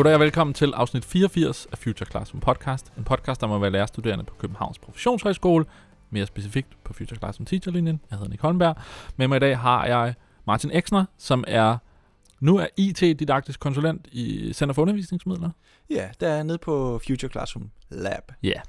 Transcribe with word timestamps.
Goddag 0.00 0.14
og 0.14 0.20
velkommen 0.20 0.54
til 0.54 0.72
afsnit 0.74 1.04
84 1.04 1.66
af 1.72 1.78
Future 1.78 2.10
Classroom 2.10 2.40
Podcast. 2.40 2.92
En 2.98 3.04
podcast, 3.04 3.40
der 3.40 3.46
må 3.46 3.58
være 3.58 3.70
lærerstuderende 3.70 4.24
på 4.24 4.34
Københavns 4.34 4.78
Professionshøjskole. 4.78 5.64
Mere 6.10 6.26
specifikt 6.26 6.68
på 6.84 6.92
Future 6.92 7.18
Classroom 7.18 7.46
Teacherlinjen. 7.46 8.00
Jeg 8.10 8.18
hedder 8.18 8.30
Nick 8.30 8.42
Holmberg. 8.42 8.76
Med 9.16 9.28
mig 9.28 9.36
i 9.36 9.38
dag 9.38 9.58
har 9.58 9.86
jeg 9.86 10.14
Martin 10.46 10.70
Eksner, 10.70 11.04
som 11.18 11.44
er 11.48 11.76
nu 12.40 12.56
er 12.56 12.66
IT-didaktisk 12.76 13.60
konsulent 13.60 14.08
i 14.12 14.52
Center 14.52 14.72
for 14.72 14.82
Undervisningsmidler. 14.82 15.50
Ja, 15.90 16.08
der 16.20 16.28
er 16.28 16.42
nede 16.42 16.58
på 16.58 17.00
Future 17.06 17.30
Classroom 17.30 17.70
Lab. 17.90 18.32
Ja. 18.42 18.60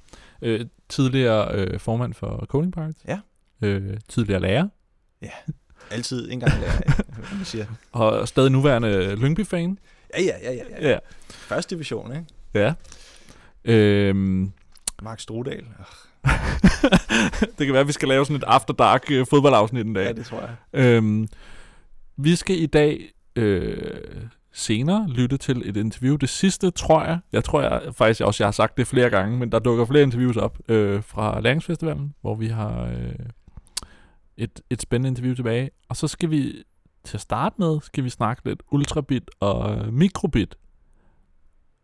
Øh, 0.41 0.65
tidligere 0.89 1.55
øh, 1.55 1.79
formand 1.79 2.13
for 2.13 2.45
Coding 2.45 2.73
Pirates. 2.73 3.03
Ja. 3.07 3.19
Øh, 3.61 3.97
tidligere 4.07 4.41
lærer. 4.41 4.67
Ja, 5.21 5.31
altid 5.91 6.31
en 6.31 6.39
gang 6.39 6.59
lærer, 6.59 7.03
hvad 7.05 7.35
man 7.37 7.45
siger. 7.45 7.65
Og 7.91 8.27
stadig 8.27 8.51
nuværende 8.51 9.15
Lyngby-fan. 9.15 9.77
Ja, 10.17 10.23
ja, 10.23 10.37
ja, 10.43 10.51
ja. 10.51 10.63
ja. 10.81 10.89
Ja. 10.89 10.97
Første 11.29 11.75
division, 11.75 12.11
ikke? 12.11 12.25
Ja. 12.53 12.73
Øhm, 13.65 14.51
Mark 15.01 15.19
Strudal. 15.19 15.63
det 17.57 17.65
kan 17.65 17.73
være, 17.73 17.79
at 17.79 17.87
vi 17.87 17.91
skal 17.91 18.07
lave 18.07 18.25
sådan 18.25 18.35
et 18.35 18.43
After 18.47 18.73
Dark 18.73 19.11
øh, 19.11 19.25
fodboldafsnit 19.29 19.85
en 19.85 19.93
dag. 19.93 20.05
Ja, 20.05 20.11
det 20.11 20.25
tror 20.25 20.39
jeg. 20.39 20.55
Øhm, 20.73 21.27
vi 22.17 22.35
skal 22.35 22.61
i 22.61 22.65
dag 22.65 23.11
øh, 23.35 24.01
senere 24.53 25.09
lytte 25.09 25.37
til 25.37 25.69
et 25.69 25.77
interview. 25.77 26.15
Det 26.15 26.29
sidste, 26.29 26.71
tror 26.71 27.03
jeg, 27.03 27.19
jeg 27.31 27.43
tror 27.43 27.61
jeg 27.61 27.81
faktisk 27.93 28.21
også, 28.21 28.43
jeg 28.43 28.47
har 28.47 28.51
sagt 28.51 28.77
det 28.77 28.87
flere 28.87 29.09
gange, 29.09 29.37
men 29.37 29.51
der 29.51 29.59
dukker 29.59 29.85
flere 29.85 30.03
interviews 30.03 30.37
op 30.37 30.57
øh, 30.67 31.03
fra 31.03 31.41
Læringsfestivalen, 31.41 32.13
hvor 32.21 32.35
vi 32.35 32.47
har 32.47 32.85
øh, 32.85 33.25
et, 34.37 34.61
et 34.69 34.81
spændende 34.81 35.09
interview 35.09 35.35
tilbage. 35.35 35.69
Og 35.89 35.97
så 35.97 36.07
skal 36.07 36.29
vi 36.29 36.63
til 37.03 37.17
at 37.17 37.21
starte 37.21 37.55
med, 37.59 37.79
skal 37.81 38.03
vi 38.03 38.09
snakke 38.09 38.41
lidt 38.45 38.61
ultrabit 38.71 39.29
og 39.39 39.75
øh, 39.75 39.93
mikrobit. 39.93 40.55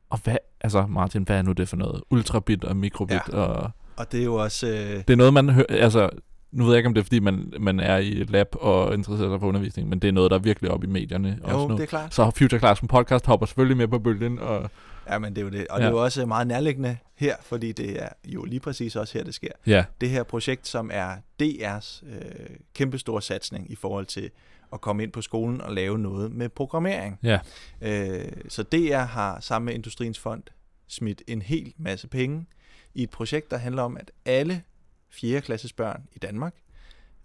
Og 0.09 0.19
hvad, 0.23 0.37
altså 0.61 0.85
Martin, 0.89 1.23
hvad 1.23 1.37
er 1.37 1.41
nu 1.41 1.51
det 1.51 1.69
for 1.69 1.77
noget? 1.77 2.03
Ultrabit 2.11 2.63
og 2.63 2.75
mikrobit 2.75 3.13
Ja. 3.33 3.37
og... 3.37 3.71
Og 3.97 4.11
det 4.11 4.19
er 4.19 4.23
jo 4.25 4.35
også... 4.35 4.67
Øh, 4.67 4.73
Det 4.97 5.09
er 5.09 5.15
noget, 5.15 5.33
man 5.33 5.49
hører, 5.49 5.65
altså, 5.69 6.09
nu 6.51 6.63
ved 6.63 6.71
jeg 6.73 6.77
ikke, 6.77 6.87
om 6.87 6.93
det 6.93 7.01
er, 7.01 7.03
fordi 7.03 7.19
man, 7.19 7.53
man 7.59 7.79
er 7.79 7.97
i 7.97 8.21
et 8.21 8.29
lab 8.29 8.47
og 8.61 8.93
interesserer 8.93 9.29
sig 9.29 9.39
for 9.39 9.47
undervisning, 9.47 9.89
men 9.89 9.99
det 9.99 10.07
er 10.07 10.11
noget, 10.11 10.31
der 10.31 10.37
er 10.37 10.41
virkelig 10.41 10.71
op 10.71 10.83
i 10.83 10.87
medierne 10.87 11.39
også 11.43 11.57
jo, 11.57 11.67
nu. 11.67 11.75
det 11.77 11.83
er 11.83 11.87
klart. 11.87 12.13
Så 12.13 12.31
Future 12.37 12.59
Classroom 12.59 12.87
podcast 12.87 13.25
hopper 13.25 13.45
selvfølgelig 13.45 13.77
med 13.77 13.87
på 13.87 13.99
bølgen, 13.99 14.39
og 14.39 14.69
Ja, 15.09 15.19
men 15.19 15.35
det 15.35 15.41
er 15.41 15.45
jo 15.45 15.49
det. 15.51 15.67
Og 15.69 15.79
Ja. 15.79 15.83
det 15.85 15.89
er 15.91 15.97
jo 15.97 16.03
også 16.03 16.25
meget 16.25 16.47
nærliggende 16.47 16.97
her, 17.15 17.35
fordi 17.41 17.71
det 17.71 18.03
er 18.03 18.09
jo 18.25 18.43
lige 18.43 18.59
præcis 18.59 18.95
også 18.95 19.17
her, 19.17 19.23
det 19.25 19.33
sker. 19.33 19.51
ja, 19.67 19.85
Det 20.01 20.09
her 20.09 20.23
projekt, 20.23 20.67
som 20.67 20.89
er 20.93 21.11
DR's 21.43 22.05
øh, 22.15 22.49
kæmpestore 22.75 23.21
satsning 23.21 23.71
i 23.71 23.75
forhold 23.75 24.05
til 24.05 24.29
at 24.73 24.81
komme 24.81 25.03
ind 25.03 25.11
på 25.11 25.21
skolen 25.21 25.61
og 25.61 25.73
lave 25.73 25.99
noget 25.99 26.31
med 26.31 26.49
programmering. 26.49 27.19
ja, 27.23 27.39
Øh, 27.81 28.31
så 28.49 28.63
DR 28.63 28.97
har 28.97 29.39
sammen 29.39 29.65
med 29.65 29.73
Industriens 29.73 30.19
Fond 30.19 30.43
smidt 30.87 31.21
en 31.27 31.41
hel 31.41 31.73
masse 31.77 32.07
penge 32.07 32.45
i 32.93 33.03
et 33.03 33.09
projekt, 33.09 33.51
der 33.51 33.57
handler 33.57 33.81
om, 33.83 33.97
at 33.97 34.11
alle 34.25 34.63
4. 35.09 35.41
klasses 35.41 35.73
børn 35.73 36.03
i 36.15 36.19
Danmark, 36.19 36.55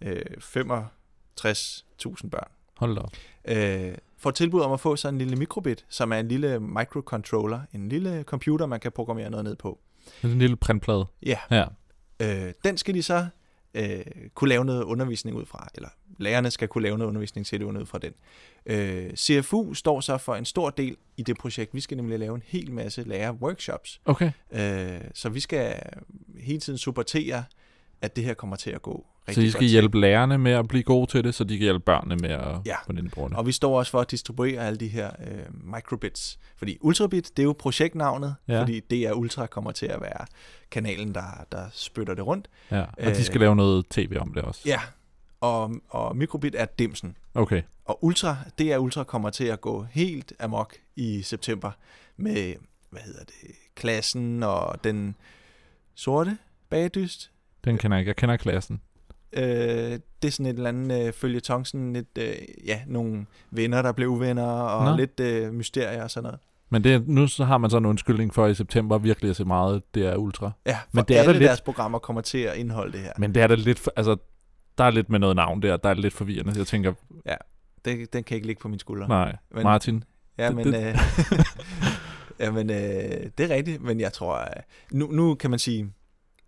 øh, 0.01 0.21
65.000 0.39 2.29
børn, 2.29 2.47
hold 2.77 2.97
op. 2.97 3.11
øh, 3.45 3.93
får 4.17 4.31
tilbud 4.31 4.61
om 4.61 4.71
at 4.71 4.79
få 4.79 4.95
sådan 4.95 5.13
en 5.13 5.17
lille 5.17 5.35
mikrobit, 5.35 5.85
som 5.89 6.11
er 6.13 6.17
en 6.17 6.27
lille 6.27 6.59
microcontroller, 6.59 7.61
en 7.73 7.89
lille 7.89 8.23
computer, 8.23 8.65
man 8.65 8.79
kan 8.79 8.91
programmere 8.91 9.29
noget 9.29 9.43
ned 9.43 9.55
på. 9.55 9.79
En 10.23 10.39
lille 10.39 10.55
printplade. 10.55 11.05
Ja, 11.25 11.37
Ja, 11.51 11.65
øh, 12.19 12.53
den 12.63 12.77
skal 12.77 12.93
de 12.95 13.03
så 13.03 13.27
øh, 13.73 14.05
kunne 14.33 14.49
lave 14.49 14.65
noget 14.65 14.83
undervisning 14.83 15.37
ud 15.37 15.45
fra, 15.45 15.67
eller 15.75 15.89
lærerne 16.19 16.51
skal 16.51 16.67
kunne 16.67 16.81
lave 16.83 16.97
noget 16.97 17.09
undervisning 17.09 17.45
til 17.45 17.59
det 17.59 17.65
ud 17.65 17.85
fra 17.85 17.97
den. 17.97 18.13
Øh, 18.65 19.15
CFU 19.15 19.73
står 19.73 19.99
så 19.99 20.17
for 20.17 20.35
en 20.35 20.45
stor 20.45 20.69
del 20.69 20.97
i 21.17 21.23
det 21.23 21.37
projekt. 21.37 21.73
Vi 21.73 21.81
skal 21.81 21.97
nemlig 21.97 22.19
lave 22.19 22.35
en 22.35 22.43
hel 22.45 22.71
masse 22.71 23.03
lærer-workshops, 23.03 24.01
okay. 24.05 24.31
øh, 24.51 25.01
så 25.13 25.29
vi 25.29 25.39
skal 25.39 25.79
hele 26.39 26.59
tiden 26.59 26.77
supportere, 26.77 27.43
at 28.03 28.15
det 28.15 28.23
her 28.23 28.33
kommer 28.33 28.55
til 28.55 28.69
at 28.69 28.81
gå 28.81 29.05
rigtig 29.27 29.35
Så 29.35 29.41
I 29.41 29.43
godt 29.43 29.51
skal 29.51 29.61
til. 29.61 29.69
hjælpe 29.69 29.99
lærerne 29.99 30.37
med 30.37 30.51
at 30.51 30.67
blive 30.67 30.83
gode 30.83 31.11
til 31.11 31.23
det, 31.23 31.35
så 31.35 31.43
de 31.43 31.57
kan 31.57 31.63
hjælpe 31.63 31.79
børnene 31.85 32.15
med 32.15 32.29
at 32.29 32.57
Ja. 32.65 32.75
få 32.85 32.91
den 32.91 33.09
bruge 33.09 33.29
det. 33.29 33.37
Og 33.37 33.45
vi 33.45 33.51
står 33.51 33.77
også 33.79 33.91
for 33.91 33.99
at 34.01 34.11
distribuere 34.11 34.61
alle 34.67 34.77
de 34.79 34.87
her 34.87 35.11
øh, 35.27 35.73
microbits. 35.73 36.39
Fordi 36.57 36.77
Ultrabit, 36.81 37.31
det 37.37 37.43
er 37.43 37.47
jo 37.47 37.55
projektnavnet, 37.59 38.35
Ja. 38.47 38.61
fordi 38.61 38.79
det 38.79 38.99
er 39.07 39.13
Ultra 39.13 39.45
kommer 39.45 39.71
til 39.71 39.85
at 39.85 40.01
være 40.01 40.25
kanalen, 40.71 41.15
der, 41.15 41.45
der 41.51 41.65
spytter 41.71 42.13
det 42.13 42.25
rundt. 42.27 42.47
Ja. 42.71 42.81
Og 42.81 42.87
de 43.03 43.09
øh, 43.09 43.15
skal 43.15 43.39
lave 43.41 43.55
noget 43.55 43.85
tv 43.89 44.17
om 44.19 44.33
det 44.33 44.43
også. 44.43 44.61
Ja, 44.65 44.79
og, 45.41 45.71
og 45.89 46.17
Microbit 46.17 46.55
er 46.57 46.65
dimsen. 46.65 47.17
Okay. 47.33 47.61
Og 47.85 48.03
Ultra, 48.03 48.37
det 48.57 48.71
er 48.73 48.77
Ultra 48.77 49.03
kommer 49.03 49.29
til 49.29 49.45
at 49.45 49.61
gå 49.61 49.85
helt 49.91 50.33
amok 50.39 50.75
i 50.95 51.21
september 51.21 51.71
med, 52.17 52.53
hvad 52.89 53.01
hedder 53.01 53.23
det, 53.23 53.51
klassen 53.75 54.43
og 54.43 54.83
den 54.83 55.15
sorte 55.95 56.37
bagdyst. 56.69 57.29
Den 57.65 57.77
kender 57.77 57.97
jeg 57.97 58.01
ikke. 58.01 58.09
Jeg 58.09 58.15
kender 58.15 58.37
klassen. 58.37 58.81
Øh, 59.33 59.43
det 59.43 60.27
er 60.27 60.29
sådan 60.29 60.45
et 60.45 60.55
eller 60.55 60.69
andet 60.69 61.07
øh, 61.07 61.13
følgetong, 61.13 61.67
sådan 61.67 61.93
lidt, 61.93 62.17
øh, 62.19 62.33
ja, 62.65 62.79
nogle 62.87 63.25
venner, 63.51 63.81
der 63.81 63.91
blev 63.91 64.07
uvenner, 64.09 64.43
og 64.51 64.85
Nå. 64.91 64.97
Lidt 64.97 65.19
øh, 65.19 65.53
mysterier 65.53 66.03
og 66.03 66.11
sådan 66.11 66.23
noget. 66.23 66.39
Men 66.69 66.83
det, 66.83 66.93
er- 66.93 67.01
nu 67.05 67.27
så 67.27 67.43
har 67.45 67.57
man 67.57 67.69
så 67.69 67.77
en 67.77 67.85
undskyldning 67.85 68.33
for 68.33 68.47
i 68.47 68.55
september 68.55 68.97
virkelig 68.97 69.29
at 69.29 69.35
se 69.35 69.45
meget, 69.45 69.81
det 69.95 70.05
er 70.05 70.15
ultra. 70.15 70.51
Ja, 70.65 70.73
for 70.75 70.79
Men 70.91 71.05
det 71.07 71.17
er 71.17 71.23
da 71.23 71.27
alle 71.29 71.39
lidt- 71.39 71.47
deres 71.47 71.61
programmer 71.61 71.99
kommer 71.99 72.21
til 72.21 72.37
at 72.37 72.55
indeholde 72.57 72.91
det 72.93 72.99
her. 73.01 73.11
Men 73.17 73.35
det 73.35 73.43
er 73.43 73.47
da 73.47 73.55
lidt, 73.55 73.89
altså, 73.95 74.15
der 74.77 74.83
er 74.83 74.91
lidt 74.91 75.09
med 75.09 75.19
noget 75.19 75.35
navn 75.35 75.61
der, 75.61 75.77
der 75.77 75.89
er 75.89 75.93
lidt 75.93 76.13
forvirrende. 76.13 76.53
Jeg 76.57 76.67
tænker, 76.67 76.93
Det, 77.85 78.13
den 78.13 78.23
kan 78.23 78.35
ikke 78.35 78.47
ligge 78.47 78.59
på 78.61 78.67
mine 78.67 78.79
skuldre. 78.79 79.07
nej, 79.07 79.35
Men- 79.51 79.63
Martin, 79.63 80.03
Ja, 80.37 80.47
Det- 80.47 80.55
men, 80.55 80.65
det- 80.73 80.87
øh, 80.87 80.95
ja, 82.39 82.51
men 82.51 82.69
øh, 82.69 82.75
det 83.37 83.51
er 83.51 83.55
rigtigt, 83.55 83.81
men 83.81 83.99
jeg 83.99 84.13
tror, 84.13 84.35
øh, 84.39 84.47
nu, 84.91 85.07
nu 85.11 85.35
kan 85.35 85.49
man 85.49 85.59
sige, 85.59 85.91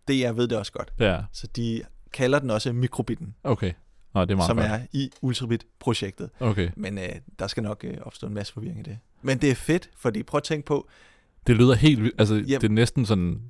det 0.07 0.19
jeg 0.19 0.37
ved 0.37 0.47
det 0.47 0.57
også 0.57 0.71
godt. 0.71 0.93
ja, 0.99 1.21
Så 1.31 1.47
de 1.55 1.81
kalder 2.13 2.39
den 2.39 2.49
også 2.49 2.73
mikrobitten, 2.73 3.35
okay. 3.43 3.71
Nå, 4.13 4.21
det 4.25 4.31
er 4.31 4.35
meget 4.35 4.47
som 4.47 4.57
godt. 4.57 4.67
er 4.71 4.79
i 4.93 5.11
Ultrabit-projektet. 5.21 6.29
Okay. 6.39 6.69
Men 6.75 6.97
øh, 6.97 7.09
der 7.39 7.47
skal 7.47 7.63
nok 7.63 7.83
øh, 7.83 7.97
opstå 8.01 8.27
en 8.27 8.33
masse 8.33 8.53
forvirring 8.53 8.79
i 8.79 8.83
det. 8.83 8.97
Men 9.21 9.37
det 9.37 9.51
er 9.51 9.55
fedt, 9.55 9.89
fordi 9.97 10.23
prøv 10.23 10.37
at 10.37 10.43
tænke 10.43 10.65
på, 10.65 10.87
Det 11.47 11.55
lyder 11.55 11.75
helt 11.75 12.03
vildt. 12.03 12.15
Altså, 12.19 12.35
Jamen. 12.35 12.47
det 12.47 12.63
er 12.63 12.69
næsten 12.69 13.05
sådan 13.05 13.41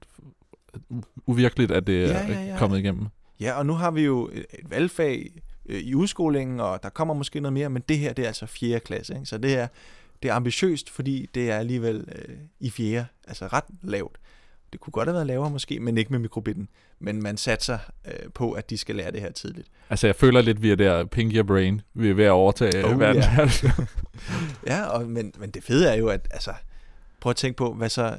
uvirkeligt, 1.28 1.72
at 1.72 1.88
det 1.88 2.04
er 2.04 2.08
Ja, 2.08 2.28
ja, 2.28 2.46
ja. 2.46 2.58
kommet 2.58 2.80
igennem. 2.80 3.08
ja, 3.40 3.54
og 3.54 3.66
nu 3.66 3.74
har 3.74 3.92
vi 3.92 4.02
jo 4.02 4.30
et, 4.34 4.46
et 4.60 4.70
valgfag 4.72 5.42
øh, 5.66 5.80
i 5.82 5.96
udskolingen, 5.96 6.60
og 6.60 6.84
der 6.84 6.90
kommer 6.90 7.14
måske 7.14 7.40
noget 7.40 7.54
mere, 7.54 7.70
men 7.70 7.84
det 7.90 7.98
her, 7.98 8.14
det 8.14 8.24
er 8.24 8.28
altså 8.28 8.46
4. 8.46 8.80
klasse, 8.80 9.14
ikke? 9.14 9.26
så 9.26 9.38
det 9.38 9.56
er, 9.58 9.68
det 10.24 10.30
er 10.32 10.34
ambitiøst, 10.36 10.90
fordi 10.90 11.30
det 11.36 11.52
er 11.52 11.58
alligevel 11.58 12.06
øh, 12.16 12.36
i 12.60 12.70
4. 12.70 13.06
altså 13.28 13.48
ret 13.48 13.64
lavt. 13.84 14.18
Det 14.74 14.80
kunne 14.82 14.92
godt 14.92 15.08
have 15.08 15.14
været 15.14 15.28
lavere 15.28 15.50
måske, 15.50 15.80
men 15.80 15.98
ikke 15.98 16.12
med 16.12 16.20
mikrobitten. 16.20 16.68
Men 17.00 17.24
man 17.24 17.38
satser 17.38 17.78
øh, 18.06 18.32
på, 18.34 18.52
at 18.52 18.70
de 18.70 18.78
skal 18.78 18.96
lære 18.96 19.12
det 19.12 19.22
her 19.22 19.32
tidligt. 19.32 19.68
Altså, 19.90 20.08
jeg 20.08 20.16
føler 20.16 20.42
lidt, 20.42 20.62
vi 20.62 20.72
er 20.72 20.76
der 20.76 21.06
Pinky 21.06 21.40
og 21.40 21.48
Brain. 21.48 21.82
Vi 21.94 22.10
er 22.10 22.14
ved 22.14 22.26
at 22.26 22.32
overtage 22.32 22.86
Oh, 22.86 22.92
oh, 22.92 23.00
verden. 23.00 23.22
ja. 23.22 23.50
Ja, 24.68 24.84
og, 24.86 25.08
men, 25.08 25.34
men 25.38 25.50
det 25.52 25.64
fede 25.64 25.90
er 25.90 25.96
jo, 25.96 26.08
at 26.08 26.28
altså, 26.32 26.54
prøv 27.20 27.30
at 27.30 27.36
tænke 27.36 27.58
på, 27.58 27.74
hvad 27.74 27.90
så 27.90 28.18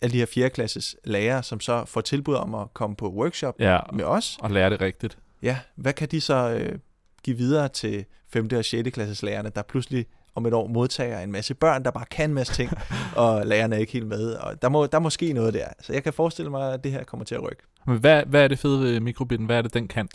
alle 0.00 0.12
de 0.12 0.18
her 0.18 0.26
4. 0.26 0.50
klasses 0.50 0.96
lærere, 1.04 1.42
som 1.42 1.60
så 1.60 1.84
får 1.84 2.00
tilbud 2.00 2.34
om 2.34 2.54
at 2.54 2.74
komme 2.74 2.96
på 2.96 3.08
workshop 3.12 3.54
ja, 3.60 3.78
med 3.92 4.04
os, 4.04 4.38
og 4.40 4.50
lære 4.50 4.70
det 4.70 4.80
rigtigt. 4.80 5.18
ja, 5.42 5.58
hvad 5.74 5.92
kan 5.92 6.08
de 6.08 6.20
så 6.20 6.50
øh, 6.50 6.78
give 7.22 7.36
videre 7.36 7.68
til 7.68 8.04
5. 8.28 8.48
og 8.56 8.64
6. 8.64 8.90
klasses 8.90 9.22
lærerne, 9.22 9.50
der 9.54 9.62
pludselig 9.62 10.06
om 10.34 10.46
et 10.46 10.54
år 10.54 10.66
modtager 10.66 11.20
en 11.20 11.32
masse 11.32 11.54
børn, 11.54 11.84
der 11.84 11.90
bare 11.90 12.04
kan 12.10 12.30
en 12.30 12.34
masse 12.34 12.52
ting, 12.52 12.70
og 13.16 13.46
lærerne 13.46 13.76
er 13.76 13.80
ikke 13.80 13.92
helt 13.92 14.06
med. 14.06 14.32
Og 14.32 14.62
der 14.62 14.68
må, 14.68 14.86
der 14.86 14.98
må 14.98 15.10
ske 15.10 15.32
noget 15.32 15.54
der. 15.54 15.68
Så 15.80 15.92
jeg 15.92 16.02
kan 16.02 16.12
forestille 16.12 16.50
mig, 16.50 16.72
at 16.72 16.84
det 16.84 16.92
her 16.92 17.04
kommer 17.04 17.24
til 17.24 17.34
at 17.34 17.42
rykke. 17.42 17.62
Men 17.86 17.98
hvad, 17.98 18.22
hvad 18.26 18.44
er 18.44 18.48
det 18.48 18.58
fede 18.58 18.80
ved 18.80 19.00
mikrobitten? 19.00 19.46
Hvad 19.46 19.58
er 19.58 19.62
det, 19.62 19.74
den 19.74 19.88
kan? 19.88 20.08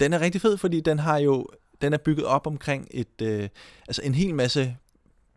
Den 0.00 0.12
er 0.12 0.20
rigtig 0.20 0.40
fed, 0.40 0.56
fordi 0.56 0.80
den 0.80 0.98
har 0.98 1.18
jo 1.18 1.46
den 1.82 1.92
er 1.92 1.98
bygget 1.98 2.26
op 2.26 2.46
omkring 2.46 2.88
et 2.90 3.22
øh, 3.22 3.48
altså 3.88 4.02
en 4.04 4.14
hel 4.14 4.34
masse 4.34 4.76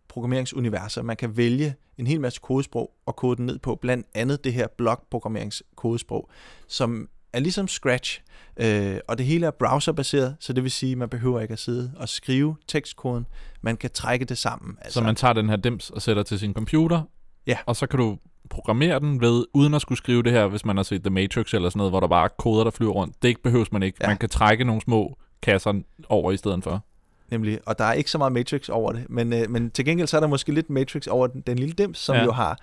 programmeringsuniverser. 0.07 1.01
Man 1.01 1.17
kan 1.17 1.37
vælge 1.37 1.75
en 1.97 2.07
hel 2.07 2.21
masse 2.21 2.39
kodesprog 2.43 2.91
og 3.05 3.15
kode 3.15 3.35
den 3.35 3.45
ned 3.45 3.59
på, 3.59 3.75
blandt 3.75 4.07
andet 4.13 4.43
det 4.43 4.53
her 4.53 4.67
blokprogrammeringskodesprog, 4.77 6.29
som 6.67 7.09
er 7.33 7.39
ligesom 7.39 7.67
Scratch, 7.67 8.21
øh, 8.57 8.97
og 9.07 9.17
det 9.17 9.25
hele 9.25 9.45
er 9.47 9.51
browserbaseret, 9.51 10.35
så 10.39 10.53
det 10.53 10.63
vil 10.63 10.71
sige, 10.71 10.91
at 10.91 10.97
man 10.97 11.09
behøver 11.09 11.39
ikke 11.41 11.51
at 11.51 11.59
sidde 11.59 11.91
og 11.97 12.09
skrive 12.09 12.55
tekstkoden. 12.67 13.25
Man 13.61 13.77
kan 13.77 13.89
trække 13.93 14.25
det 14.25 14.37
sammen. 14.37 14.77
Altså, 14.81 14.99
så 14.99 15.03
man 15.03 15.15
tager 15.15 15.33
den 15.33 15.49
her 15.49 15.55
dims 15.55 15.89
og 15.89 16.01
sætter 16.01 16.23
til 16.23 16.39
sin 16.39 16.53
computer, 16.53 17.01
Ja. 17.47 17.57
og 17.65 17.75
så 17.75 17.87
kan 17.87 17.99
du 17.99 18.17
programmere 18.49 18.99
den 18.99 19.21
ved, 19.21 19.45
uden 19.53 19.73
at 19.73 19.81
skulle 19.81 19.97
skrive 19.97 20.23
det 20.23 20.31
her, 20.31 20.47
hvis 20.47 20.65
man 20.65 20.75
har 20.77 20.83
set 20.83 21.01
The 21.03 21.09
Matrix 21.09 21.53
eller 21.53 21.69
sådan 21.69 21.77
noget, 21.77 21.91
hvor 21.91 21.99
der 21.99 22.07
bare 22.07 22.23
er 22.23 22.29
koder, 22.37 22.63
der 22.63 22.71
flyver 22.71 22.91
rundt. 22.91 23.23
Det 23.23 23.37
behøves 23.43 23.71
man 23.71 23.83
ikke. 23.83 23.97
Ja. 24.01 24.07
Man 24.07 24.17
kan 24.17 24.29
trække 24.29 24.63
nogle 24.63 24.81
små 24.81 25.17
kasser 25.41 25.81
over 26.09 26.31
i 26.31 26.37
stedet 26.37 26.63
for. 26.63 26.83
Nemlig, 27.31 27.59
og 27.65 27.79
der 27.79 27.85
er 27.85 27.93
ikke 27.93 28.11
så 28.11 28.17
meget 28.17 28.33
Matrix 28.33 28.69
over 28.69 28.91
det, 28.91 29.05
men, 29.09 29.33
øh, 29.33 29.49
men 29.49 29.71
til 29.71 29.85
gengæld 29.85 30.07
så 30.07 30.17
er 30.17 30.21
der 30.21 30.27
måske 30.27 30.51
lidt 30.51 30.69
Matrix 30.69 31.07
over 31.07 31.27
den, 31.27 31.41
den 31.41 31.59
lille 31.59 31.73
dims, 31.73 31.97
som 31.97 32.15
ja. 32.15 32.23
jo 32.23 32.31
har 32.31 32.59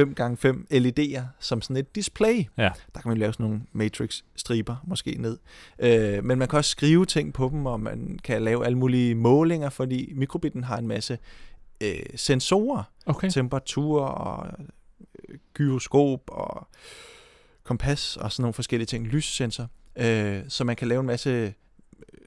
5x5 0.00 0.46
LED'er 0.70 1.22
som 1.40 1.62
sådan 1.62 1.76
et 1.76 1.94
display. 1.94 2.44
Ja. 2.58 2.70
Der 2.94 3.00
kan 3.00 3.08
man 3.08 3.18
lave 3.18 3.32
sådan 3.32 3.46
nogle 3.46 3.62
Matrix-striber 3.72 4.76
måske 4.86 5.16
ned. 5.18 5.38
Øh, 5.78 6.24
men 6.24 6.38
man 6.38 6.48
kan 6.48 6.56
også 6.56 6.70
skrive 6.70 7.06
ting 7.06 7.32
på 7.32 7.48
dem, 7.52 7.66
og 7.66 7.80
man 7.80 8.18
kan 8.24 8.42
lave 8.42 8.64
alle 8.64 8.78
mulige 8.78 9.14
målinger, 9.14 9.70
fordi 9.70 10.12
mikrobitten 10.16 10.64
har 10.64 10.78
en 10.78 10.88
masse 10.88 11.18
øh, 11.80 11.96
sensorer, 12.16 12.82
Okay. 13.06 13.30
temperatur 13.30 14.02
og 14.02 14.46
øh, 15.28 15.36
gyroskop 15.54 16.20
og 16.28 16.68
kompas 17.64 18.16
og 18.16 18.32
sådan 18.32 18.42
nogle 18.42 18.54
forskellige 18.54 18.86
ting, 18.86 19.06
lyssensor, 19.06 19.68
øh, 19.96 20.40
så 20.48 20.64
man 20.64 20.76
kan 20.76 20.88
lave 20.88 21.00
en 21.00 21.06
masse 21.06 21.30
øh, 21.30 21.50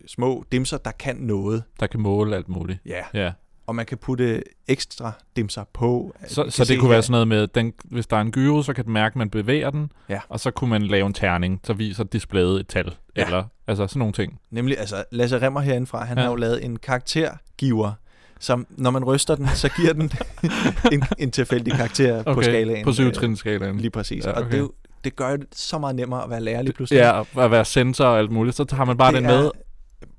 små 0.08 0.46
dimser, 0.52 0.78
der 0.78 0.92
kan 0.92 1.16
noget. 1.16 1.64
Der 1.80 1.88
kan 1.88 2.00
måle 2.00 2.36
alt 2.36 2.50
muligt. 2.50 2.80
Ja. 2.86 3.04
Ja. 3.14 3.31
Og 3.68 3.75
man 3.75 3.86
kan 3.86 3.98
putte 3.98 4.44
ekstra 4.68 5.12
dimser 5.36 5.64
på. 5.74 6.16
Så, 6.28 6.46
så 6.50 6.64
det 6.66 6.80
kunne 6.80 6.88
her- 6.88 6.94
være 6.96 7.02
sådan 7.02 7.12
noget 7.12 7.28
med, 7.28 7.48
den, 7.48 7.74
hvis 7.86 8.08
der 8.08 8.18
er 8.18 8.22
en 8.22 8.31
gyro, 8.31 8.62
så 8.62 8.74
kan 8.74 8.86
den 8.86 8.94
mærke, 8.94 9.14
at 9.14 9.16
man 9.16 9.30
bevæger 9.30 9.69
den, 9.69 9.92
Ja. 10.10 10.19
og 10.30 10.40
så 10.40 10.52
kunne 10.52 10.69
man 10.69 10.81
lave 10.84 11.06
en 11.08 11.14
terning, 11.14 11.60
så 11.64 11.74
viser 11.74 12.04
displayet 12.04 12.60
et 12.60 12.68
tal, 12.68 12.96
Ja. 13.16 13.25
eller 13.25 13.44
altså 13.68 13.88
sådan 13.88 14.00
nogle 14.00 14.14
ting. 14.14 14.40
Nemlig, 14.52 14.80
altså 14.80 15.04
Lasse 15.12 15.42
Remmer 15.42 15.62
herindefra, 15.62 16.06
han 16.06 16.18
Ja. 16.18 16.24
har 16.24 16.30
jo 16.30 16.36
lavet 16.36 16.66
en 16.66 16.78
karaktergiver, 16.80 17.92
som 18.40 18.68
når 18.69 18.92
man 18.92 19.04
ryster 19.04 19.36
den, 19.36 19.48
så 19.48 19.69
giver 19.69 19.94
den 19.94 20.12
en, 20.94 21.04
en 21.18 21.31
tilfældig 21.31 21.74
karakter 21.74 22.19
okay. 22.19 22.34
på 22.34 22.42
skalaen. 22.42 22.84
På 22.84 22.90
Øh, 22.90 22.94
syvtrinsskalaen. 22.94 23.78
Lige 23.78 23.92
præcis. 23.92 24.25
Ja, 24.25 24.31
okay. 24.31 24.42
Og 24.46 24.52
det, 24.52 24.68
det 25.04 25.16
gør 25.16 25.36
det 25.38 25.48
så 25.56 25.78
meget 25.78 25.96
nemmere 25.96 26.24
at 26.24 26.30
være 26.30 26.42
lærer 26.42 26.62
lige 26.62 26.74
pludselig. 26.74 27.00
Ja, 27.00 27.22
at 27.44 27.52
være 27.52 27.66
sensor 27.66 28.06
og 28.06 28.18
alt 28.19 28.31
muligt, 28.31 28.56
så 28.56 28.64
tager 28.64 28.86
man 28.86 28.98
bare 28.98 29.12
Det 29.14 29.22
den 29.22 29.30
er- 29.30 29.42
med, 29.42 29.52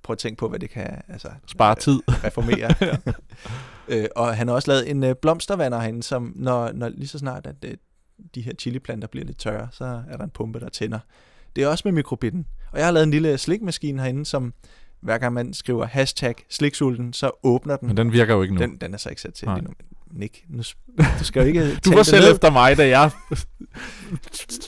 Prøv 0.09 0.13
at 0.13 0.19
tænke 0.19 0.39
på, 0.39 0.49
hvad 0.49 0.59
det 0.59 0.71
kan 0.71 1.03
altså, 1.09 1.29
spare 1.47 1.75
tid. 1.75 2.01
reformere. 2.25 2.75
øh, 3.89 4.05
og 4.17 4.37
han 4.37 4.49
har 4.49 4.55
også 4.55 4.71
lavet 4.71 4.91
en 4.91 5.05
øh, 5.05 5.15
blomstervander 5.23 5.81
herinde, 5.81 6.03
som 6.03 6.33
når, 6.37 6.73
når 6.73 6.89
lige 6.89 7.09
så 7.09 7.19
snart, 7.19 7.47
at 7.47 7.55
øh, 7.65 7.75
de 8.35 8.41
her 8.41 8.53
chiliplanter 8.59 9.09
bliver 9.09 9.25
lidt 9.27 9.39
tørre, 9.39 9.69
så 9.73 10.03
er 10.11 10.17
der 10.17 10.25
en 10.25 10.31
pumpe, 10.31 10.61
der 10.61 10.69
tænder. 10.69 10.99
Det 11.57 11.65
er 11.65 11.69
også 11.69 11.83
med 11.85 11.93
mikrobitten. 11.93 12.47
Og 12.73 12.79
jeg 12.79 12.87
har 12.87 12.93
lavet 12.93 13.05
en 13.05 13.11
lille 13.11 13.39
slikmaskine 13.39 14.03
herinde, 14.03 14.27
som 14.27 14.55
hver 15.01 15.19
gang 15.19 15.35
man 15.35 15.55
skriver 15.55 15.87
hashtag 15.87 16.35
sliksulten, 16.51 17.13
så 17.13 17.31
åbner 17.43 17.77
den. 17.77 17.89
Men 17.89 17.97
den 17.97 18.13
virker 18.13 18.35
jo 18.35 18.43
ikke 18.43 18.55
nu. 18.55 18.61
den, 18.61 18.77
den 18.77 18.95
er 18.95 18.99
så 18.99 19.09
ikke 19.09 19.23
sat 19.23 19.35
til 19.35 19.47
Nej. 19.47 19.55
lige 19.55 19.65
nu. 19.65 19.75
Nick, 20.11 20.45
nu, 20.49 20.63
du 21.19 21.25
skal 21.25 21.41
jo 21.41 21.47
ikke 21.47 21.75
Du 21.85 21.95
var 21.95 22.03
selv 22.03 22.25
ned. 22.25 22.33
efter 22.33 22.51
mig, 22.51 22.77
da 22.77 22.89
jeg 22.89 23.11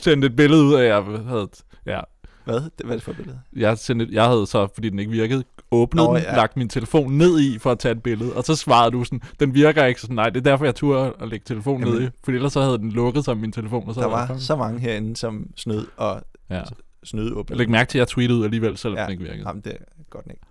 sendte 0.03 0.25
et 0.27 0.35
billede 0.35 0.63
ud 0.63 0.73
af, 0.73 0.81
at 0.81 0.87
jeg 0.87 1.03
havde... 1.03 1.49
Ja, 1.85 2.01
Hvad? 2.45 2.55
Det- 2.55 2.71
Hvad 2.83 2.89
er 2.91 2.93
det 2.95 3.03
for 3.03 3.11
et 3.11 3.17
billede? 3.17 3.39
jeg, 3.55 3.77
sendte, 3.77 4.07
jeg 4.11 4.25
havde 4.25 4.47
så, 4.47 4.67
fordi 4.73 4.89
den 4.89 4.99
ikke 4.99 5.11
virkede, 5.11 5.43
åbnet 5.71 6.03
Nå, 6.05 6.15
den, 6.15 6.23
ja. 6.23 6.35
lagt 6.35 6.57
min 6.57 6.69
telefon 6.69 7.13
ned 7.17 7.39
i 7.39 7.59
for 7.59 7.71
at 7.71 7.79
tage 7.79 7.91
et 7.91 8.03
billede, 8.03 8.33
og 8.33 8.43
så 8.43 8.55
svarede 8.55 8.91
du 8.91 9.03
sådan, 9.03 9.21
den 9.39 9.53
virker 9.53 9.85
ikke, 9.85 9.99
så 10.01 10.05
sådan, 10.05 10.15
nej, 10.15 10.29
det 10.29 10.37
er 10.37 10.51
derfor, 10.51 10.65
jeg 10.65 10.75
turde 10.75 11.13
at 11.21 11.29
lægge 11.29 11.43
telefonen 11.47 11.87
Jamen. 11.87 11.99
ned 12.01 12.07
i, 12.07 12.11
for 12.23 12.31
ellers 12.31 12.53
så 12.53 12.61
havde 12.61 12.77
den 12.77 12.91
lukket 12.91 13.25
sig 13.25 13.37
min 13.37 13.51
telefon, 13.51 13.83
og 13.87 13.93
så 13.93 14.01
Der 14.01 14.07
var 14.07 14.27
fanget 14.27 14.43
så 14.43 14.55
mange 14.55 14.79
herinde, 14.79 15.17
som 15.17 15.47
snød 15.57 15.87
og 15.97 16.21
ja. 16.49 16.61
snød 17.03 17.31
åbnet. 17.33 17.57
Læg 17.57 17.69
mærke 17.69 17.89
til, 17.89 17.97
at 17.97 17.99
jeg 17.99 18.07
tweetede 18.07 18.39
ud 18.39 18.43
alligevel, 18.43 18.77
selvom 18.77 18.97
Ja. 18.97 19.03
den 19.03 19.11
ikke 19.11 19.23
virkede. 19.23 19.43
Jamen, 19.47 19.61
det 19.61 19.71
er 19.71 19.77
godt 20.09 20.25
ikke. 20.29 20.41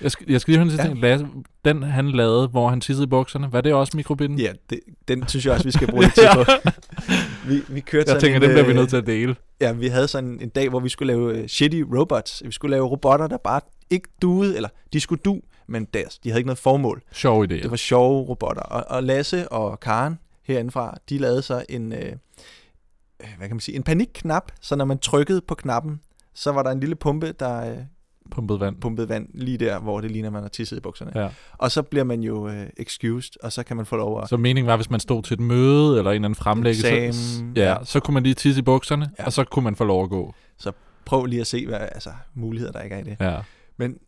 Jeg 0.00 0.10
skal, 0.10 0.26
jeg 0.30 0.40
skal 0.40 0.52
lige 0.52 0.58
høre 0.58 0.64
en 0.64 0.70
sidste 0.70 0.86
Ja. 0.86 0.88
ting. 0.92 1.00
Lasse, 1.02 1.26
den 1.64 1.82
han 1.82 2.10
lavede, 2.10 2.48
hvor 2.48 2.68
han 2.68 2.80
tissede 2.80 3.04
i 3.04 3.08
bukserne, 3.08 3.52
var 3.52 3.60
det 3.60 3.74
også 3.74 3.96
mikrobitten? 3.96 4.38
Ja, 4.38 4.52
det, 4.70 4.80
den 5.08 5.28
synes 5.28 5.46
jeg 5.46 5.52
også, 5.54 5.64
vi 5.64 5.70
skal 5.70 5.88
bruge 5.88 6.02
lidt 6.04 6.14
tid 6.14 6.24
på. 6.34 6.44
Vi, 7.48 7.62
vi 7.68 7.80
kørte 7.80 8.12
Jeg 8.12 8.20
tænker, 8.20 8.36
en, 8.36 8.42
den 8.42 8.50
bliver 8.50 8.64
vi 8.64 8.70
øh, 8.70 8.76
nødt 8.76 8.88
til 8.88 8.96
at 8.96 9.06
dele. 9.06 9.36
Ja, 9.60 9.72
vi 9.72 9.88
havde 9.88 10.08
sådan 10.08 10.40
en 10.40 10.48
dag, 10.48 10.68
hvor 10.68 10.80
vi 10.80 10.88
skulle 10.88 11.12
lave 11.12 11.38
øh, 11.38 11.48
shitty 11.48 11.82
robots. 11.96 12.42
Vi 12.44 12.52
skulle 12.52 12.70
lave 12.70 12.86
robotter, 12.86 13.26
der 13.26 13.36
bare 13.36 13.60
ikke 13.90 14.08
duede, 14.22 14.56
eller 14.56 14.68
de 14.92 15.00
skulle 15.00 15.20
du, 15.24 15.40
men 15.66 15.84
deres, 15.94 16.18
de 16.18 16.28
havde 16.28 16.40
ikke 16.40 16.46
noget 16.46 16.58
formål. 16.58 17.02
Sjov 17.12 17.44
idé. 17.44 17.46
Det 17.46 17.70
var 17.70 17.76
sjove 17.76 18.22
robotter. 18.22 18.62
Og, 18.62 18.84
og 18.88 19.02
Lasse 19.02 19.48
og 19.52 19.80
Karen 19.80 20.18
herindefra, 20.42 20.98
de 21.08 21.18
lavede 21.18 21.42
så 21.42 21.64
en, 21.68 21.92
øh, 21.92 21.98
øh, 23.20 23.28
hvad 23.36 23.48
kan 23.48 23.56
man 23.56 23.60
sige, 23.60 23.76
en 23.76 23.82
panikknap, 23.82 24.52
så 24.60 24.76
når 24.76 24.84
man 24.84 24.98
trykkede 24.98 25.40
på 25.40 25.54
knappen, 25.54 26.00
så 26.34 26.52
var 26.52 26.62
der 26.62 26.70
en 26.70 26.80
lille 26.80 26.94
pumpe, 26.94 27.32
der 27.32 27.70
øh, 27.70 27.78
Pumpet 28.30 28.60
vand. 28.60 28.76
pumpede 28.80 29.08
vand 29.08 29.28
lige 29.34 29.58
der, 29.58 29.78
hvor 29.80 30.00
det 30.00 30.10
ligner, 30.10 30.30
man 30.30 30.42
har 30.42 30.48
tisset 30.48 30.76
i 30.76 30.80
bukserne. 30.80 31.12
Ja. 31.22 31.28
Og 31.58 31.70
så 31.70 31.82
bliver 31.82 32.04
man 32.04 32.20
jo 32.22 32.48
øh, 32.48 32.66
excused, 32.76 33.32
og 33.42 33.52
så 33.52 33.62
kan 33.62 33.76
man 33.76 33.86
få 33.86 33.96
lov 33.96 34.22
at 34.22 34.28
Så 34.28 34.36
meningen 34.36 34.66
var, 34.66 34.76
hvis 34.76 34.90
man 34.90 35.00
stod 35.00 35.22
til 35.22 35.34
et 35.34 35.40
møde, 35.40 35.98
eller 35.98 36.10
en 36.10 36.14
eller 36.14 36.14
anden 36.14 36.34
fremlæggelse, 36.34 37.44
ja, 37.56 37.62
ja. 37.72 37.76
så 37.84 38.00
kunne 38.00 38.14
man 38.14 38.22
lige 38.22 38.34
tisse 38.34 38.58
i 38.58 38.62
bukserne, 38.62 39.10
Ja. 39.18 39.24
og 39.24 39.32
så 39.32 39.44
kunne 39.44 39.62
man 39.62 39.76
få 39.76 39.84
lov 39.84 40.04
at 40.04 40.10
gå. 40.10 40.34
prøve 41.04 41.28
lige 41.28 41.40
at 41.40 41.46
se, 41.46 41.66
hvad 41.66 41.78
altså, 41.80 42.10
muligheder 42.34 42.72
der 42.72 42.80
ikke 42.80 42.96
er 42.96 43.00
i 43.00 43.02
det. 43.02 43.16
Ja. 43.20 43.38
Men 43.76 43.98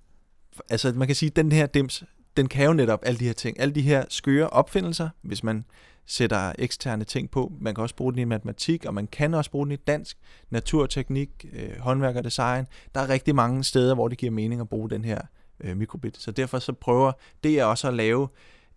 altså, 0.70 0.93
man 0.96 1.06
kan 1.08 1.17
sige, 1.17 1.31
at 1.31 1.37
den 1.37 1.52
her 1.52 1.67
dims, 1.67 2.05
den 2.37 2.49
kan 2.49 2.67
jo 2.67 2.72
netop 2.72 2.99
alle 3.02 3.19
de 3.19 3.25
her 3.25 3.32
ting. 3.32 3.61
Alle 3.61 3.75
de 3.75 3.82
her 3.82 4.05
skøre 4.08 4.49
opfindelser, 4.49 5.08
hvis 5.22 5.44
man 5.44 5.64
sætter 6.06 6.52
eksterne 6.58 7.05
ting 7.05 7.31
på. 7.31 7.52
Man 7.61 7.75
kan 7.75 7.82
også 7.82 7.94
bruge 7.94 8.12
den 8.12 8.20
i 8.20 8.25
matematik, 8.25 8.85
og 8.85 8.94
man 8.94 9.06
kan 9.06 9.35
også 9.35 9.50
bruge 9.50 9.67
den 9.67 9.73
i 9.73 9.76
dansk, 9.76 10.19
naturteknik, 10.50 11.47
øh, 11.52 11.79
håndværk 11.79 12.17
og 12.17 12.25
design. 12.25 12.67
Der 12.94 13.00
er 13.00 13.08
rigtig 13.08 13.35
mange 13.35 13.64
steder, 13.64 13.94
hvor 13.94 14.08
det 14.08 14.19
giver 14.19 14.32
mening 14.32 14.61
at 14.61 14.69
bruge 14.69 14.91
den 14.91 15.05
her 15.05 15.20
øh, 15.61 15.76
mikrobit. 15.76 16.17
Så 16.17 16.31
derfor 16.31 16.58
så 16.58 16.73
prøver 16.73 17.12
DR 17.44 17.64
også 17.64 17.88
at 17.88 17.94
lave 17.94 18.29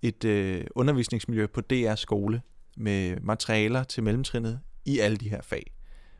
et 0.01 0.25
øh, 0.25 0.65
undervisningsmiljø 0.75 1.47
på 1.47 1.61
DR 1.61 1.95
skole 1.95 2.41
med 2.77 3.17
materialer 3.21 3.83
til 3.83 4.03
mellemtrinnet 4.03 4.59
i 4.85 4.99
alle 4.99 5.17
de 5.17 5.29
her 5.29 5.41
fag. 5.41 5.71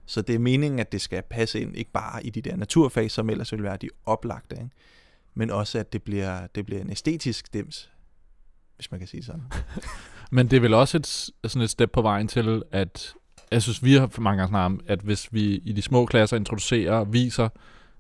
Så 0.06 0.22
det 0.22 0.36
er 0.36 0.40
meningen, 0.40 0.80
at 0.80 0.92
det 0.92 1.02
skal 1.02 1.24
passe 1.30 1.62
ind, 1.62 1.78
ikke 1.78 1.92
bare 1.92 2.26
i 2.26 2.30
de 2.30 2.42
der 2.42 2.56
naturfag, 2.56 3.12
som 3.12 3.30
ellers 3.30 3.52
vil 3.52 3.64
være 3.64 3.78
de 3.78 3.90
oplagte, 4.06 4.56
ikke? 4.56 4.70
men 5.34 5.50
også 5.50 5.80
at 5.80 5.94
det 5.94 6.04
bliver, 6.04 6.48
det 6.48 6.66
bliver 6.66 6.82
en 6.82 6.90
æstetisk 6.90 7.54
dims, 7.54 7.92
hvis 8.76 8.92
man 8.92 9.00
kan 9.00 9.08
sige 9.08 9.22
det 9.22 9.26
sådan. 9.26 9.44
Men 10.34 10.48
det 10.48 10.58
er 10.58 10.62
vel 10.62 10.74
også 10.74 10.98
et, 10.98 11.08
sådan 11.52 11.62
et 11.62 11.70
step 11.70 11.92
på 11.92 12.02
vejen 12.02 12.28
til, 12.28 12.64
at 12.72 13.14
jeg 13.52 13.62
synes, 13.62 13.84
vi 13.84 13.94
har 13.94 14.08
for 14.08 14.22
mange 14.22 14.38
gange 14.38 14.50
snakket 14.50 14.66
om, 14.66 14.82
at 14.88 15.00
hvis 15.00 15.34
vi 15.34 15.56
i 15.56 15.72
de 15.72 15.82
små 15.82 16.06
klasser 16.06 16.38
introducerer 16.38 16.94
og 16.94 17.14
viser 17.14 17.50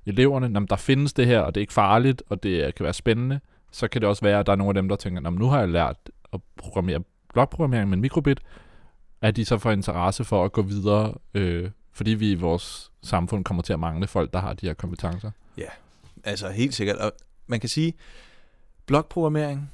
eleverne, 0.05 0.59
at 0.59 0.69
der 0.69 0.75
findes 0.75 1.13
det 1.13 1.25
her, 1.27 1.39
og 1.39 1.55
det 1.55 1.61
er 1.61 1.63
ikke 1.63 1.73
farligt, 1.73 2.23
og 2.29 2.43
det 2.43 2.75
kan 2.75 2.83
være 2.83 2.93
spændende, 2.93 3.39
så 3.71 3.87
kan 3.87 4.01
det 4.01 4.09
også 4.09 4.21
være, 4.21 4.39
at 4.39 4.45
der 4.45 4.51
er 4.51 4.55
nogle 4.55 4.69
af 4.69 4.73
dem, 4.73 4.89
der 4.89 4.95
tænker, 4.95 5.21
"Nå, 5.21 5.29
nu 5.29 5.47
har 5.47 5.59
jeg 5.59 5.69
lært 5.69 5.95
at 6.33 6.39
programmere 6.57 6.99
blokprogrammering 7.33 7.89
med 7.89 7.97
en 7.97 8.01
mikrobit, 8.01 8.39
at 9.21 9.35
de 9.35 9.45
så 9.45 9.57
får 9.57 9.71
interesse 9.71 10.23
for 10.23 10.45
at 10.45 10.51
gå 10.51 10.61
videre, 10.61 11.13
øh, 11.33 11.69
fordi 11.91 12.11
vi 12.11 12.31
i 12.31 12.35
vores 12.35 12.91
samfund 13.03 13.43
kommer 13.43 13.63
til 13.63 13.73
at 13.73 13.79
mangle 13.79 14.07
folk, 14.07 14.33
der 14.33 14.39
har 14.39 14.53
de 14.53 14.65
her 14.65 14.73
kompetencer. 14.73 15.31
Ja, 15.57 15.69
Altså 16.23 16.49
helt 16.49 16.73
sikkert. 16.73 16.97
Og 16.97 17.11
man 17.47 17.59
kan 17.59 17.69
sige, 17.69 17.93
blokprogrammering 18.85 19.71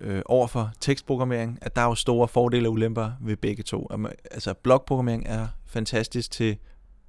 øh, 0.00 0.22
over 0.26 0.46
for 0.46 0.70
tekstprogrammering, 0.80 1.58
at 1.62 1.76
der 1.76 1.82
er 1.82 1.86
jo 1.86 1.94
store 1.94 2.28
fordele 2.28 2.68
og 2.68 2.72
ulemper 2.72 3.10
ved 3.20 3.36
begge 3.36 3.62
to. 3.62 3.86
At 3.86 4.00
Altså 4.30 4.54
blokprogrammering 4.54 5.26
er 5.26 5.46
fantastisk 5.66 6.30
til 6.30 6.56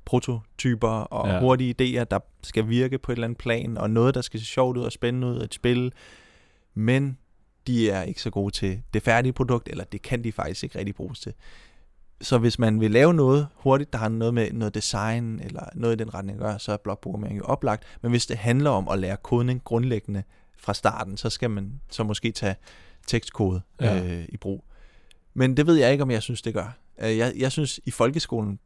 prototyper 0.05 0.87
og 0.89 1.27
Ja. 1.27 1.39
hurtige 1.39 1.75
idéer, 1.81 2.03
der 2.03 2.19
skal 2.43 2.69
virke 2.69 2.97
på 2.97 3.11
et 3.11 3.15
eller 3.15 3.27
andet 3.27 3.37
plan, 3.37 3.77
og 3.77 3.89
noget, 3.89 4.15
der 4.15 4.21
skal 4.21 4.39
se 4.39 4.45
sjovt 4.45 4.77
ud 4.77 4.83
og 4.83 4.91
spændende 4.91 5.27
ud, 5.27 5.41
et 5.41 5.53
spil. 5.53 5.93
Men 6.73 7.17
de 7.67 7.89
er 7.89 8.03
ikke 8.03 8.21
så 8.21 8.29
gode 8.29 8.53
til 8.53 8.81
det 8.93 9.03
færdige 9.03 9.33
produkt, 9.33 9.69
eller 9.69 9.83
det 9.83 10.01
kan 10.01 10.23
de 10.23 10.31
faktisk 10.31 10.63
ikke 10.63 10.77
rigtig 10.79 10.95
bruges 10.95 11.19
til. 11.19 11.33
Så 12.21 12.37
hvis 12.37 12.59
man 12.59 12.79
vil 12.81 12.91
lave 12.91 13.13
noget 13.13 13.47
hurtigt, 13.55 13.93
der 13.93 13.99
har 13.99 14.09
noget 14.09 14.33
med 14.33 14.51
noget 14.51 14.75
design 14.75 15.39
eller 15.39 15.63
noget 15.75 15.95
i 15.95 15.97
den 16.03 16.13
retning 16.13 16.37
at 16.37 16.41
gøre, 16.43 16.59
så 16.59 16.71
er 16.71 16.77
blokprogrammering 16.77 17.37
jo 17.37 17.43
oplagt. 17.43 17.83
Men 18.01 18.11
hvis 18.11 18.25
det 18.25 18.37
handler 18.37 18.69
om 18.69 18.87
at 18.89 18.99
lære 18.99 19.17
kodning 19.23 19.63
grundlæggende 19.63 20.23
fra 20.63 20.73
starten, 20.73 21.17
så 21.17 21.29
skal 21.29 21.49
man 21.49 21.81
så 21.89 22.03
måske 22.03 22.31
tage 22.31 22.55
tekstkode 23.07 23.61
Ja. 23.81 24.03
øh, 24.03 24.25
i 24.29 24.37
brug. 24.37 24.65
Men 25.33 25.57
det 25.57 25.67
ved 25.67 25.75
jeg 25.75 25.91
ikke, 25.91 26.01
om 26.01 26.11
jeg 26.11 26.21
synes, 26.21 26.41
det 26.41 26.53
gør. 26.53 26.77
Øh, 27.01 27.17
Jeg, 27.17 27.33
jeg 27.37 27.51
synes, 27.51 27.79
i 27.85 27.91
folkeskolen, 27.91 28.59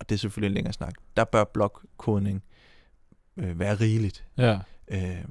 og 0.00 0.08
det 0.08 0.14
er 0.14 0.18
selvfølgelig 0.18 0.48
en 0.48 0.54
længere 0.54 0.72
snak, 0.72 0.94
der 1.16 1.24
bør 1.24 1.44
blokkodning 1.44 2.42
øh, 3.36 3.58
være 3.58 3.74
rigeligt. 3.74 4.24
Ja. 4.38 4.58
Øh, 4.88 5.24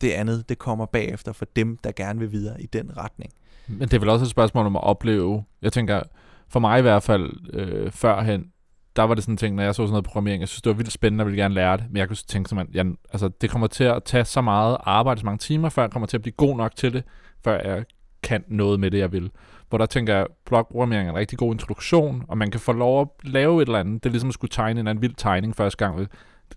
det 0.00 0.10
andet, 0.10 0.48
det 0.48 0.58
kommer 0.58 0.86
bagefter 0.86 1.32
for 1.32 1.44
dem, 1.56 1.76
der 1.76 1.92
gerne 1.92 2.18
vil 2.20 2.32
videre 2.32 2.62
i 2.62 2.66
den 2.66 2.96
retning. 2.96 3.32
Men 3.66 3.80
det 3.80 3.94
er 3.94 3.98
vel 3.98 4.08
også 4.08 4.24
et 4.24 4.30
spørgsmål 4.30 4.66
om 4.66 4.76
at 4.76 4.82
opleve. 4.84 5.44
Jeg 5.62 5.72
tænker, 5.72 6.02
for 6.48 6.60
mig 6.60 6.78
i 6.78 6.82
hvert 6.82 7.02
fald, 7.02 7.30
øh, 7.52 7.92
førhen, 7.92 8.52
der 8.96 9.02
var 9.02 9.14
det 9.14 9.24
sådan 9.24 9.32
en 9.32 9.36
ting, 9.36 9.56
når 9.56 9.62
jeg 9.62 9.74
så 9.74 9.82
sådan 9.82 9.90
noget 9.90 10.04
programmering, 10.04 10.40
jeg 10.40 10.48
synes, 10.48 10.62
det 10.62 10.70
var 10.70 10.76
vildt 10.76 10.92
spændende, 10.92 11.22
og 11.22 11.26
ville 11.26 11.42
gerne 11.42 11.54
lære 11.54 11.76
det, 11.76 11.84
men 11.90 11.96
jeg 11.96 12.08
kunne 12.08 12.16
tænke 12.16 12.48
simpelthen, 12.48 12.74
jeg, 12.74 12.96
altså, 13.12 13.28
det 13.28 13.50
kommer 13.50 13.66
til 13.66 13.84
at 13.84 14.04
tage 14.04 14.24
så 14.24 14.40
meget 14.40 14.76
arbejde, 14.80 15.20
så 15.20 15.26
mange 15.26 15.38
timer, 15.38 15.68
før 15.68 15.82
jeg 15.82 15.90
kommer 15.90 16.06
til 16.06 16.16
at 16.16 16.22
blive 16.22 16.32
god 16.32 16.56
nok 16.56 16.76
til 16.76 16.92
det, 16.92 17.04
før 17.44 17.60
jeg 17.60 17.84
kan 18.22 18.44
noget 18.48 18.80
med 18.80 18.90
det, 18.90 18.98
jeg 18.98 19.12
vil. 19.12 19.30
Hvor 19.68 19.78
der 19.78 19.86
tænker 19.86 20.16
jeg, 20.16 20.26
blogprogrammering 20.46 21.06
er 21.06 21.12
en 21.12 21.18
rigtig 21.18 21.38
god 21.38 21.52
introduktion, 21.52 22.24
og 22.28 22.38
man 22.38 22.50
kan 22.50 22.60
få 22.60 22.72
lov 22.72 23.00
at 23.00 23.28
lave 23.30 23.62
et 23.62 23.66
eller 23.66 23.78
andet. 23.78 24.04
Det 24.04 24.10
er 24.10 24.12
ligesom 24.12 24.28
at 24.28 24.34
skulle 24.34 24.48
tegne 24.48 24.70
en 24.70 24.78
eller 24.78 24.90
anden 24.90 25.02
vild 25.02 25.14
tegning 25.16 25.56
første 25.56 25.86
gang. 25.86 26.08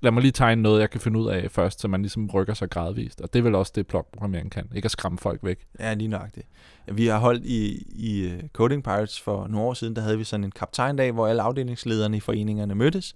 Lad 0.02 0.12
mig 0.12 0.22
lige 0.22 0.32
tegne 0.32 0.62
noget, 0.62 0.82
jeg 0.82 0.90
kan 0.90 1.02
finde 1.02 1.20
ud 1.20 1.28
af 1.30 1.52
først, 1.52 1.80
så 1.82 1.88
man 1.88 2.02
ligesom 2.02 2.30
rykker 2.34 2.54
sig 2.54 2.70
gradvist. 2.70 3.22
Og 3.22 3.34
det 3.34 3.40
er 3.40 3.44
vel 3.44 3.56
også 3.56 3.72
det, 3.76 3.88
blokprogrammering 3.88 4.52
kan. 4.52 4.70
Ikke 4.76 4.86
at 4.86 4.92
skræmme 4.92 5.18
folk 5.18 5.40
væk. 5.44 5.58
Ja, 5.80 5.94
lige 5.94 6.08
nøjagtigt. 6.08 6.48
Vi 6.92 7.08
har 7.08 7.20
holdt 7.20 7.46
i, 7.46 7.84
i 7.96 8.22
øh, 8.22 8.44
Coding 8.54 8.84
Pirates 8.84 9.22
for 9.22 9.48
nogle 9.48 9.68
år 9.68 9.74
siden, 9.74 9.96
der 9.96 10.02
havde 10.02 10.18
vi 10.18 10.24
sådan 10.24 10.44
en 10.44 10.52
kaptajndag, 10.52 11.12
hvor 11.12 11.28
alle 11.28 11.42
afdelingslederne 11.42 12.18
i 12.18 12.20
foreningerne 12.20 12.76
mødtes. 12.76 13.14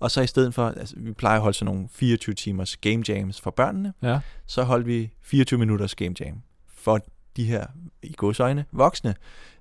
Og 0.00 0.10
så 0.10 0.20
i 0.20 0.26
stedet 0.26 0.54
for, 0.54 0.68
altså 0.68 0.94
vi 0.98 1.12
plejer 1.12 1.36
at 1.36 1.42
holde 1.42 1.56
sådan 1.58 1.74
nogle 1.74 1.88
24 1.92 2.34
timers 2.34 2.76
game 2.76 3.02
jams 3.08 3.40
for 3.40 3.50
børnene, 3.50 3.92
Ja. 4.02 4.20
så 4.46 4.62
holdt 4.62 4.86
vi 4.86 5.10
24 5.22 5.58
minutters 5.58 5.94
game 5.94 6.14
jam 6.20 6.42
for 6.74 6.98
de 7.36 7.44
her, 7.44 7.66
i 8.02 8.14
godsøjne, 8.16 8.64
voksne, 8.72 9.14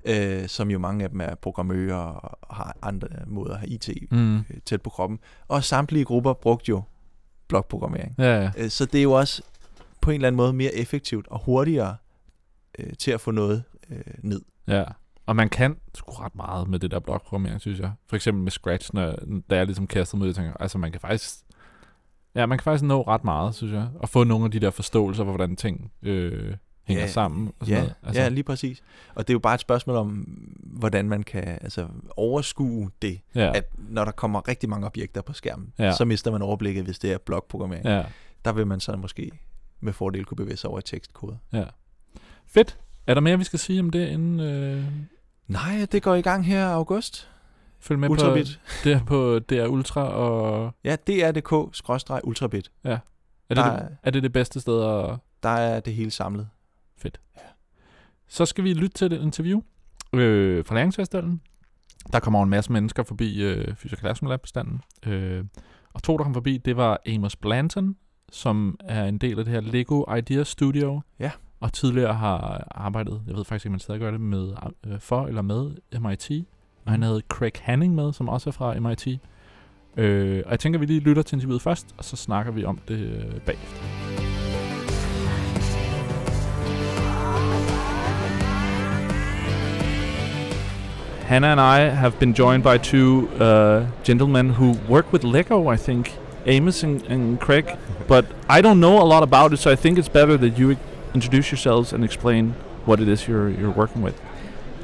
øh, 0.06 0.48
som 0.48 0.72
jo 0.72 0.80
mange 0.80 1.04
af 1.04 1.10
dem 1.10 1.22
er 1.22 1.36
programmører 1.36 1.96
og 1.98 2.56
har 2.56 2.78
andre 2.82 3.08
måder 3.28 3.54
at 3.54 3.60
have 3.60 3.70
IT 3.70 3.90
Mm. 4.12 4.38
øh, 4.38 4.44
tæt 4.66 4.82
på 4.82 4.90
kroppen. 4.90 5.20
Og 5.48 5.64
samtlige 5.64 6.06
grupper 6.06 6.34
brugte 6.34 6.70
jo 6.70 6.82
blokprogrammering. 7.48 8.16
Ja, 8.18 8.42
ja. 8.42 8.52
Øh, 8.58 8.70
Så 8.70 8.86
det 8.86 9.00
er 9.00 9.04
jo 9.04 9.12
også 9.12 9.42
på 10.02 10.12
en 10.12 10.16
eller 10.16 10.28
anden 10.28 10.38
måde 10.38 10.54
mere 10.54 10.74
effektivt 10.76 11.28
og 11.28 11.40
hurtigere 11.46 11.96
øh, 12.80 12.94
til 13.00 13.12
at 13.12 13.22
få 13.22 13.32
noget 13.32 13.64
øh, 13.90 13.98
ned. 14.20 14.42
Ja. 14.68 14.84
Og 15.26 15.36
man 15.36 15.50
kan 15.50 15.78
sgu 15.96 16.12
ret 16.12 16.36
meget 16.36 16.68
med 16.70 16.80
det 16.80 16.92
der 16.92 17.00
blokprogrammering, 17.00 17.62
synes 17.62 17.80
jeg. 17.80 17.92
For 18.10 18.16
eksempel 18.16 18.44
med 18.44 18.52
Scratch, 18.52 18.90
når, 18.94 19.16
da 19.50 19.56
jeg 19.56 19.66
ligesom 19.66 19.88
kaster 19.88 20.18
mod 20.18 20.28
det, 20.28 20.36
tænker, 20.36 20.54
altså 20.60 20.78
man 20.78 20.92
kan 20.92 21.02
faktisk 21.02 21.36
Ja, 22.36 22.46
man 22.46 22.58
kan 22.58 22.64
faktisk 22.64 22.84
nå 22.84 23.02
ret 23.02 23.24
meget, 23.24 23.56
synes 23.56 23.74
jeg. 23.74 23.88
Og 24.00 24.10
få 24.10 24.24
nogle 24.24 24.46
af 24.46 24.52
de 24.52 24.60
der 24.60 24.70
forståelser 24.70 25.24
for, 25.24 25.32
hvordan 25.32 25.56
ting 25.56 25.92
øh, 26.02 26.56
hænger 26.86 27.04
Ja, 27.04 27.10
sammen. 27.10 27.48
Og 27.60 27.65
sådan 27.65 27.74
Ja, 27.74 27.80
noget. 27.82 27.96
altså. 28.04 28.22
ja, 28.22 28.27
lige 28.30 28.44
præcis. 28.44 28.82
Og 29.15 29.27
det 29.27 29.34
er 29.34 29.36
jo 29.36 29.39
bare 29.39 29.54
et 29.56 29.62
spørgsmål 29.62 29.96
om, 29.96 30.10
hvordan 30.63 31.10
man 31.10 31.24
kan 31.24 31.44
altså, 31.62 31.88
overskue 32.18 32.89
det, 33.01 33.20
ja, 33.36 33.51
at 33.58 33.70
når 33.77 34.06
der 34.06 34.12
kommer 34.12 34.48
rigtig 34.48 34.70
mange 34.70 34.86
objekter 34.86 35.22
på 35.22 35.34
skærmen, 35.34 35.74
Ja. 35.80 35.92
så 35.92 36.06
mister 36.06 36.32
man 36.32 36.42
overblikket, 36.42 36.84
hvis 36.86 37.00
det 37.00 37.12
er 37.12 37.18
blokprogrammering. 37.18 37.86
ja, 37.86 38.04
Der 38.46 38.51
vil 38.51 38.68
man 38.68 38.80
så 38.80 38.96
måske 38.96 39.32
med 39.80 39.94
fordel 39.94 40.25
kunne 40.25 40.36
bevæge 40.38 40.58
sig 40.58 40.70
over 40.70 40.80
i 40.80 40.82
tekstkode. 40.82 41.38
ja. 41.54 41.63
Fedt. 42.48 42.77
Er 43.08 43.13
der 43.13 43.22
mere, 43.22 43.38
vi 43.38 43.44
skal 43.44 43.60
sige 43.60 43.80
om 43.80 43.89
det, 43.89 44.08
inden 44.10 44.39
øh, 44.39 44.84
Nej, 45.48 45.88
det 45.92 46.04
går 46.04 46.15
i 46.15 46.22
gang 46.22 46.46
her 46.46 46.60
i 46.70 46.72
august. 46.72 47.30
følg 47.80 48.00
med 48.00 48.10
Ultrabit. 48.10 48.48
på 48.65 48.84
det 48.84 48.94
er 48.94 49.04
på 49.04 49.39
DR 49.39 49.68
Ultra 49.68 50.01
og 50.10 50.72
Ja, 50.84 50.96
dr.dk-ultrabit. 50.96 52.72
er 52.84 52.98
det, 53.50 53.58
Der 53.58 53.77
det, 53.80 53.98
er 54.04 54.12
det 54.12 54.24
det 54.24 54.34
bedste 54.34 54.60
sted 54.60 54.84
at 54.84 55.15
Der 55.44 55.50
er 55.50 55.80
det 55.80 55.94
hele 55.94 56.12
samlet. 56.12 56.48
Så 58.28 58.46
skal 58.46 58.64
vi 58.64 58.74
lytte 58.74 58.98
til 58.98 59.14
et 59.14 59.22
interview 59.22 59.62
øh, 60.14 60.66
fra 60.66 60.75
Læringsfestivalen. 60.75 61.42
Der 62.14 62.20
kommer 62.20 62.44
en 62.44 62.50
masse 62.50 62.72
mennesker 62.72 63.04
forbi 63.04 63.44
øh, 63.44 63.75
Fysik 63.75 64.00
Classroom 64.00 64.30
Lab 64.30 64.42
bestanden. 64.42 64.82
Øh, 65.06 65.46
og 65.94 66.04
to, 66.04 66.18
der 66.18 66.24
kom 66.24 66.34
forbi, 66.34 66.58
det 66.58 66.78
var 66.78 67.00
Amos 67.08 67.36
Blanton, 67.36 67.96
som 68.32 68.78
er 68.80 69.06
en 69.06 69.18
del 69.18 69.40
af 69.40 69.46
det 69.46 69.54
her 69.54 69.62
Lego 69.62 70.16
Idea 70.16 70.44
Studio. 70.44 71.02
Ja. 71.20 71.32
Og 71.60 71.74
tidligere 71.74 72.14
har 72.14 72.68
arbejdet, 72.72 73.22
jeg 73.28 73.36
ved 73.36 73.46
faktisk 73.46 73.66
ikke, 73.66 73.70
om 73.70 73.74
han 73.74 73.80
stadig 73.80 74.02
gør 74.02 74.12
det, 74.12 74.22
med, 74.22 74.54
øh, 74.88 75.00
for 75.00 75.28
eller 75.28 75.42
med 75.42 75.72
MIT. 76.00 76.46
Og 76.86 76.92
han 76.92 77.02
havde 77.02 77.22
Craig 77.30 77.54
Hanning 77.62 77.96
med, 77.96 78.14
som 78.14 78.30
også 78.30 78.50
er 78.50 78.52
fra 78.52 78.80
MIT. 78.80 79.08
Øh, 79.98 80.44
og 80.46 80.52
jeg 80.52 80.60
tænker, 80.60 80.80
vi 80.80 80.86
lige 80.86 81.00
lytter 81.00 81.22
til 81.22 81.36
interviewet 81.36 81.62
først, 81.62 81.96
og 81.98 82.04
så 82.04 82.16
snakker 82.16 82.52
vi 82.52 82.64
om 82.64 82.80
det 82.88 83.00
øh, 83.00 83.42
bagefter. 83.42 84.05
Hannah 91.25 91.48
and 91.48 91.60
I 91.60 91.89
have 91.89 92.20
been 92.20 92.36
joined 92.36 92.62
by 92.62 92.77
two 92.77 93.27
uh, 93.39 93.88
gentlemen 94.03 94.51
who 94.51 94.74
work 94.88 95.12
with 95.12 95.24
Lego, 95.24 95.70
I 95.70 95.75
think, 95.75 96.13
Amos 96.46 96.84
and, 96.84 97.01
and 97.08 97.41
Craig. 97.41 97.77
But 98.08 98.27
I 98.48 98.62
don't 98.62 98.79
know 98.79 99.01
a 99.01 99.08
lot 99.13 99.24
about 99.24 99.51
it, 99.51 99.58
so 99.58 99.72
I 99.72 99.75
think 99.75 99.98
it's 99.98 100.08
better 100.08 100.38
that 100.38 100.60
you 100.60 100.77
introduce 101.15 101.50
yourselves 101.50 101.91
and 101.91 102.03
explain 102.03 102.53
what 102.86 103.00
it 103.00 103.08
is 103.08 103.27
you're 103.27 103.50
you're 103.50 103.72
working 103.72 104.03
with. 104.03 104.22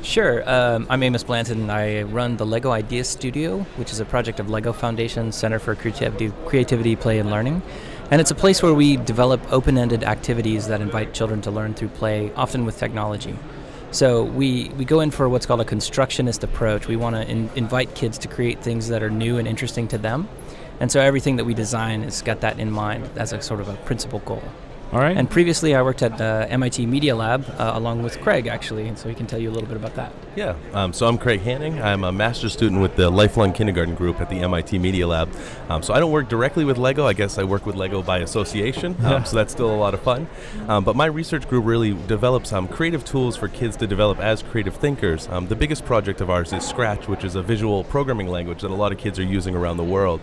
Sure. 0.02 0.42
Um, 0.50 0.88
I'm 0.90 1.04
Amos 1.04 1.24
Blanton. 1.24 1.62
And 1.62 1.72
I 1.72 2.02
run 2.02 2.38
the 2.38 2.46
Lego 2.48 2.72
Ideas 2.72 3.08
Studio, 3.08 3.60
which 3.78 3.92
is 3.92 4.00
a 4.00 4.06
project 4.06 4.40
of 4.40 4.50
Lego 4.50 4.74
Foundation 4.74 5.32
Center 5.32 5.60
for 5.60 5.76
Creativity, 5.76 6.34
Creativity, 6.48 6.96
Play, 6.96 7.20
and 7.20 7.30
Learning. 7.30 7.62
And 8.10 8.20
it's 8.20 8.32
a 8.32 8.36
place 8.36 8.64
where 8.64 8.74
we 8.74 8.98
develop 8.98 9.40
open 9.54 9.78
ended 9.78 10.04
activities 10.04 10.66
that 10.70 10.82
invite 10.82 11.14
children 11.14 11.42
to 11.44 11.52
learn 11.52 11.76
through 11.76 11.90
play, 11.90 12.32
often 12.36 12.66
with 12.66 12.80
technology. 12.80 13.38
So 13.92 14.24
we, 14.24 14.70
we 14.78 14.86
go 14.86 15.02
in 15.02 15.12
for 15.12 15.28
what's 15.28 15.46
called 15.46 15.60
a 15.60 15.66
constructionist 15.66 16.46
approach. 16.46 16.88
We 16.88 16.96
want 16.96 17.18
to 17.18 17.30
in, 17.30 17.50
invite 17.56 17.94
kids 17.94 18.18
to 18.20 18.30
create 18.30 18.64
things 18.64 18.88
that 18.88 19.04
are 19.04 19.10
new 19.10 19.38
and 19.38 19.46
interesting 19.46 19.90
to 19.90 19.98
them. 19.98 20.30
And 20.80 20.90
so 20.90 21.02
everything 21.02 21.36
that 21.36 21.44
we 21.44 21.54
design 21.54 22.04
has 22.04 22.22
got 22.22 22.40
that 22.42 22.58
in 22.58 22.72
mind 22.72 23.10
as 23.18 23.34
a 23.34 23.42
sort 23.42 23.60
of 23.60 23.68
a 23.68 23.76
principal 23.76 24.20
goal. 24.20 24.44
All 24.94 25.00
right. 25.00 25.16
And 25.16 25.30
previously, 25.30 25.74
I 25.74 25.82
worked 25.82 26.02
at 26.02 26.20
uh, 26.20 26.48
MIT 26.50 26.86
Media 26.86 27.16
Lab 27.16 27.46
uh, 27.58 27.72
along 27.76 28.04
with 28.04 28.20
Craig, 28.20 28.48
actually, 28.48 28.90
and 28.90 29.00
so 29.00 29.08
he 29.08 29.16
can 29.16 29.26
tell 29.26 29.40
you 29.40 29.50
a 29.50 29.54
little 29.54 29.68
bit 29.68 29.78
about 29.78 29.96
that. 29.96 30.12
Yeah, 30.36 30.56
um, 30.74 30.92
so 30.92 31.08
I'm 31.08 31.18
Craig 31.18 31.40
Hanning. 31.40 31.82
I'm 31.82 32.04
a 32.04 32.12
master's 32.12 32.52
student 32.52 32.82
with 32.82 32.98
the 32.98 33.10
Lifelong 33.10 33.54
Kindergarten 33.54 33.96
Group 33.96 34.20
at 34.20 34.30
the 34.30 34.40
MIT 34.40 34.80
Media 34.80 35.08
Lab. 35.08 35.30
Um, 35.70 35.82
so 35.82 35.94
I 35.94 36.00
don't 36.02 36.12
work 36.12 36.28
directly 36.28 36.66
with 36.66 36.78
Lego. 36.78 37.06
I 37.06 37.14
guess 37.14 37.38
I 37.38 37.46
work 37.46 37.66
with 37.66 37.76
Lego 37.76 38.04
by 38.04 38.20
association. 38.20 38.98
Um, 39.12 39.26
so 39.26 39.36
that's 39.36 39.52
still 39.52 39.74
a 39.74 39.76
lot 39.76 39.94
of 39.94 40.02
fun. 40.02 40.28
Um, 40.68 40.84
but 40.84 40.96
my 40.96 41.06
research 41.06 41.48
group 41.48 41.66
really 41.66 41.94
develops 42.08 42.54
um, 42.54 42.68
creative 42.68 43.04
tools 43.04 43.36
for 43.36 43.48
kids 43.48 43.76
to 43.78 43.88
develop 43.88 44.20
as 44.20 44.42
creative 44.42 44.76
thinkers. 44.76 45.28
Um, 45.28 45.48
the 45.48 45.56
biggest 45.56 45.86
project 45.86 46.22
of 46.22 46.30
ours 46.30 46.54
is 46.54 46.66
Scratch, 46.66 47.08
which 47.08 47.24
is 47.24 47.36
a 47.36 47.42
visual 47.42 47.84
programming 47.84 48.28
language 48.28 48.62
that 48.62 48.72
a 48.72 48.76
lot 48.76 48.92
of 48.92 48.98
kids 48.98 49.20
are 49.20 49.24
using 49.24 49.56
around 49.56 49.78
the 49.78 49.84
world. 49.84 50.22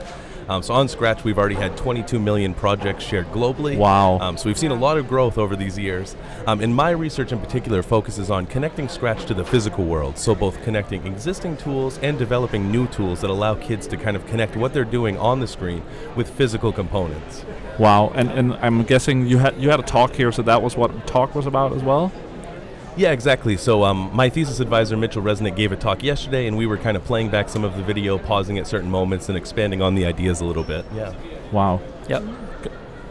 Um, 0.49 0.63
so 0.63 0.73
on 0.75 0.89
Scratch, 0.89 1.25
we've 1.25 1.39
already 1.39 1.55
had 1.55 1.77
22 1.77 2.19
million 2.19 2.55
projects 2.55 3.05
shared 3.05 3.27
globally. 3.33 3.77
Wow. 3.77 4.19
Um, 4.19 4.39
so 4.39 4.47
we've 4.47 4.59
seen 4.59 4.71
a 4.71 4.75
lot 4.75 4.97
of 4.97 5.07
growth 5.07 5.37
over 5.37 5.57
these 5.57 5.79
years. 5.79 6.17
Um, 6.47 6.61
and 6.61 6.75
my 6.75 6.91
research 6.91 7.33
in 7.33 7.39
particular 7.39 7.83
focuses 7.83 8.31
on 8.31 8.47
connecting 8.47 8.89
Scratch 8.89 9.27
to 9.27 9.35
the 9.35 9.45
physical 9.45 9.85
world. 9.85 10.17
So 10.17 10.35
both 10.35 10.63
connecting 10.63 11.07
existing 11.07 11.59
tools 11.59 11.99
and 11.99 12.19
developing 12.19 12.73
new 12.73 12.87
tools 12.89 13.21
that 13.21 13.31
allow 13.31 13.57
kids 13.57 13.87
to 13.89 13.97
kind 13.99 14.17
of 14.17 14.27
connect 14.27 14.57
what 14.57 14.73
they're 14.73 14.85
doing 14.85 15.19
on 15.19 15.41
the 15.41 15.47
screen 15.47 15.83
with 16.17 16.31
physical 16.31 16.73
components. 16.73 17.45
wow. 17.79 18.11
And 18.15 18.31
and 18.31 18.55
I'm 18.55 18.85
guessing 18.85 19.27
you 19.27 19.39
had 19.39 19.61
you 19.61 19.69
had 19.71 19.81
a 19.81 19.83
talk 19.85 20.15
here, 20.15 20.33
so 20.33 20.43
that 20.43 20.63
was 20.63 20.77
what 20.77 20.93
the 20.93 21.01
talk 21.01 21.35
was 21.35 21.47
about 21.47 21.73
as 21.73 21.83
well. 21.83 22.11
Yeah, 22.99 23.13
exactly. 23.13 23.57
So 23.57 23.85
um, 23.85 24.11
my 24.13 24.29
thesis 24.29 24.59
advisor, 24.59 24.97
Mitchell 24.97 25.23
Resnick, 25.23 25.55
gave 25.55 25.71
a 25.71 25.77
talk 25.77 26.03
yesterday, 26.03 26.49
and 26.49 26.59
we 26.59 26.67
were 26.67 26.77
kind 26.77 26.97
of 26.97 27.05
playing 27.05 27.31
back 27.31 27.49
some 27.49 27.63
of 27.63 27.77
the 27.77 27.83
video, 27.85 28.19
pausing 28.19 28.59
at 28.59 28.67
certain 28.67 28.91
moments, 28.91 29.29
and 29.29 29.39
expanding 29.39 29.81
on 29.81 29.95
the 29.95 30.05
ideas 30.05 30.41
a 30.41 30.45
little 30.45 30.65
bit. 30.65 30.85
Yeah. 30.93 31.15
Wow. 31.53 31.81
Yep. 32.09 32.25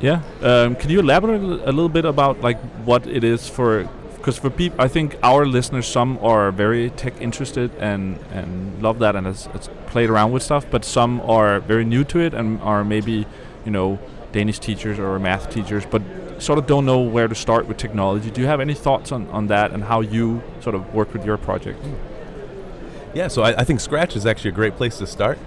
Yeah. 0.02 0.22
Um, 0.42 0.76
can 0.76 0.90
you 0.90 1.00
elaborate 1.00 1.42
a 1.42 1.72
little 1.72 1.88
bit 1.88 2.04
about 2.04 2.42
like 2.42 2.60
what 2.84 3.08
it 3.08 3.24
is 3.24 3.48
for? 3.48 3.90
Because 4.18 4.38
for 4.38 4.50
people, 4.50 4.82
I 4.82 4.90
think 4.90 5.18
our 5.24 5.46
listeners, 5.46 5.88
some 5.88 6.20
are 6.22 6.52
very 6.52 6.90
tech 6.90 7.22
interested 7.22 7.72
and 7.80 8.20
and 8.34 8.84
love 8.84 9.00
that 9.00 9.16
and 9.16 9.26
has, 9.26 9.46
has 9.46 9.70
played 9.86 10.10
around 10.10 10.34
with 10.34 10.44
stuff, 10.44 10.66
but 10.70 10.84
some 10.84 11.22
are 11.22 11.62
very 11.62 11.86
new 11.86 12.04
to 12.04 12.20
it 12.20 12.34
and 12.34 12.62
are 12.62 12.84
maybe, 12.84 13.26
you 13.64 13.72
know, 13.72 14.00
Danish 14.34 14.60
teachers 14.60 15.00
or 15.00 15.18
math 15.18 15.50
teachers, 15.50 15.86
but 15.86 16.02
sort 16.40 16.60
of 16.60 16.68
don't 16.68 16.86
know 16.86 17.00
where 17.00 17.28
to 17.28 17.36
start 17.36 17.68
with 17.68 17.78
technology. 17.78 18.32
Do 18.32 18.42
you 18.42 18.48
have 18.48 18.60
any 18.60 18.74
thoughts 18.74 19.12
on, 19.12 19.28
on 19.30 19.48
that 19.48 19.72
and 19.72 19.84
how 19.84 20.02
you 20.02 20.42
sort 20.62 20.76
of 20.76 20.94
work 20.94 21.14
with 21.14 21.26
your 21.26 21.38
project? 21.38 21.84
Yeah, 23.14 23.28
so 23.28 23.42
I, 23.42 23.62
I 23.62 23.64
think 23.64 23.80
Scratch 23.80 24.16
is 24.16 24.26
actually 24.26 24.50
a 24.50 24.54
great 24.54 24.76
place 24.76 24.98
to 25.00 25.08
start. 25.08 25.40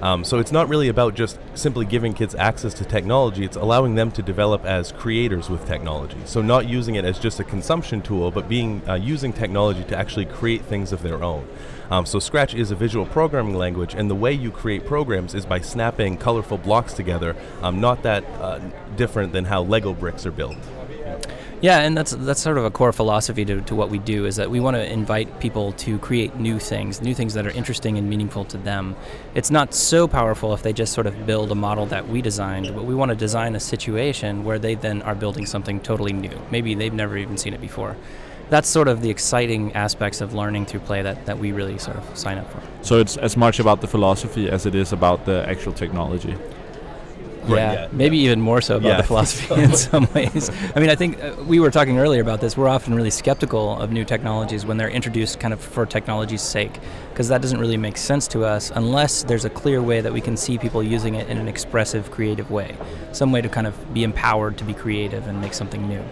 Um, 0.00 0.22
so 0.22 0.38
it's 0.38 0.52
not 0.52 0.68
really 0.68 0.88
about 0.88 1.14
just 1.14 1.38
simply 1.54 1.84
giving 1.84 2.14
kids 2.14 2.34
access 2.36 2.72
to 2.74 2.84
technology, 2.84 3.44
it's 3.44 3.56
allowing 3.56 3.96
them 3.96 4.12
to 4.12 4.22
develop 4.22 4.64
as 4.64 4.92
creators 4.92 5.50
with 5.50 5.66
technology. 5.66 6.18
So 6.24 6.40
not 6.40 6.68
using 6.68 6.94
it 6.94 7.04
as 7.04 7.18
just 7.18 7.40
a 7.40 7.44
consumption 7.44 8.00
tool, 8.00 8.30
but 8.30 8.48
being 8.48 8.88
uh, 8.88 8.94
using 8.94 9.32
technology 9.32 9.82
to 9.84 9.96
actually 9.96 10.26
create 10.26 10.62
things 10.62 10.92
of 10.92 11.02
their 11.02 11.24
own. 11.24 11.48
Um, 11.90 12.04
so 12.04 12.18
Scratch 12.18 12.54
is 12.54 12.70
a 12.70 12.76
visual 12.76 13.06
programming 13.06 13.54
language, 13.54 13.94
and 13.94 14.10
the 14.10 14.14
way 14.14 14.32
you 14.32 14.50
create 14.50 14.84
programs 14.84 15.34
is 15.34 15.46
by 15.46 15.60
snapping 15.60 16.18
colorful 16.18 16.58
blocks 16.58 16.92
together, 16.92 17.34
um, 17.62 17.80
not 17.80 18.02
that 18.02 18.24
uh, 18.40 18.60
different 18.96 19.32
than 19.32 19.44
how 19.44 19.62
Lego 19.62 19.94
bricks 19.94 20.26
are 20.26 20.30
built. 20.32 20.56
Yeah, 21.60 21.80
and 21.80 21.96
that's 21.96 22.12
that's 22.12 22.40
sort 22.40 22.56
of 22.56 22.64
a 22.64 22.70
core 22.70 22.92
philosophy 22.92 23.44
to, 23.44 23.60
to 23.62 23.74
what 23.74 23.90
we 23.90 23.98
do 23.98 24.26
is 24.26 24.36
that 24.36 24.48
we 24.48 24.60
want 24.60 24.76
to 24.76 24.92
invite 24.92 25.40
people 25.40 25.72
to 25.72 25.98
create 25.98 26.36
new 26.36 26.60
things, 26.60 27.00
new 27.02 27.14
things 27.14 27.34
that 27.34 27.48
are 27.48 27.50
interesting 27.50 27.98
and 27.98 28.08
meaningful 28.08 28.44
to 28.44 28.58
them. 28.58 28.94
It's 29.34 29.50
not 29.50 29.74
so 29.74 30.06
powerful 30.06 30.54
if 30.54 30.62
they 30.62 30.72
just 30.72 30.92
sort 30.92 31.08
of 31.08 31.26
build 31.26 31.50
a 31.50 31.56
model 31.56 31.86
that 31.86 32.08
we 32.08 32.22
designed, 32.22 32.72
but 32.76 32.84
we 32.84 32.94
want 32.94 33.08
to 33.08 33.16
design 33.16 33.56
a 33.56 33.60
situation 33.60 34.44
where 34.44 34.60
they 34.60 34.76
then 34.76 35.02
are 35.02 35.16
building 35.16 35.46
something 35.46 35.80
totally 35.80 36.12
new. 36.12 36.40
Maybe 36.52 36.76
they've 36.76 36.92
never 36.92 37.16
even 37.16 37.36
seen 37.36 37.54
it 37.54 37.60
before. 37.60 37.96
That's 38.50 38.68
sort 38.68 38.88
of 38.88 39.02
the 39.02 39.10
exciting 39.10 39.72
aspects 39.74 40.20
of 40.20 40.32
learning 40.34 40.66
through 40.66 40.80
play 40.80 41.02
that, 41.02 41.26
that 41.26 41.38
we 41.38 41.52
really 41.52 41.78
sort 41.78 41.96
of 41.96 42.18
sign 42.18 42.38
up 42.38 42.50
for. 42.50 42.62
So 42.82 42.98
it's 42.98 43.16
as 43.16 43.36
much 43.36 43.58
about 43.60 43.80
the 43.80 43.86
philosophy 43.86 44.48
as 44.48 44.64
it 44.66 44.74
is 44.74 44.92
about 44.92 45.26
the 45.26 45.46
actual 45.48 45.72
technology. 45.72 46.36
Yeah, 47.46 47.72
yeah, 47.72 47.88
maybe 47.92 48.18
even 48.18 48.40
more 48.40 48.60
so 48.60 48.76
about 48.76 48.88
Yeah, 48.88 48.96
the 48.96 49.02
think 49.02 49.06
philosophy 49.08 49.62
in 49.62 49.74
some 49.76 50.08
ways. 50.14 50.50
I 50.74 50.80
mean, 50.80 50.90
I 50.90 50.94
think 50.94 51.22
uh, 51.22 51.34
we 51.46 51.60
were 51.60 51.70
talking 51.70 51.98
earlier 51.98 52.20
about 52.20 52.40
this. 52.40 52.56
We're 52.56 52.68
often 52.68 52.94
really 52.94 53.10
skeptical 53.10 53.80
of 53.80 53.90
new 53.90 54.04
technologies 54.04 54.66
when 54.66 54.76
they're 54.76 54.90
introduced 54.90 55.40
kind 55.40 55.54
of 55.54 55.60
for 55.60 55.86
technology's 55.86 56.42
sake, 56.42 56.78
because 57.10 57.28
that 57.28 57.40
doesn't 57.40 57.58
really 57.58 57.76
make 57.76 57.96
sense 57.96 58.28
to 58.28 58.44
us 58.44 58.70
unless 58.74 59.22
there's 59.22 59.44
a 59.44 59.50
clear 59.50 59.80
way 59.82 60.00
that 60.00 60.12
we 60.12 60.20
can 60.20 60.36
see 60.36 60.58
people 60.58 60.82
using 60.82 61.14
it 61.14 61.28
in 61.28 61.38
an 61.38 61.48
expressive, 61.48 62.10
creative 62.10 62.50
way. 62.50 62.76
Some 63.12 63.32
way 63.32 63.40
to 63.40 63.48
kind 63.48 63.66
of 63.66 63.94
be 63.94 64.04
empowered 64.04 64.58
to 64.58 64.64
be 64.64 64.74
creative 64.74 65.26
and 65.26 65.40
make 65.40 65.54
something 65.54 65.88
new. 65.88 66.04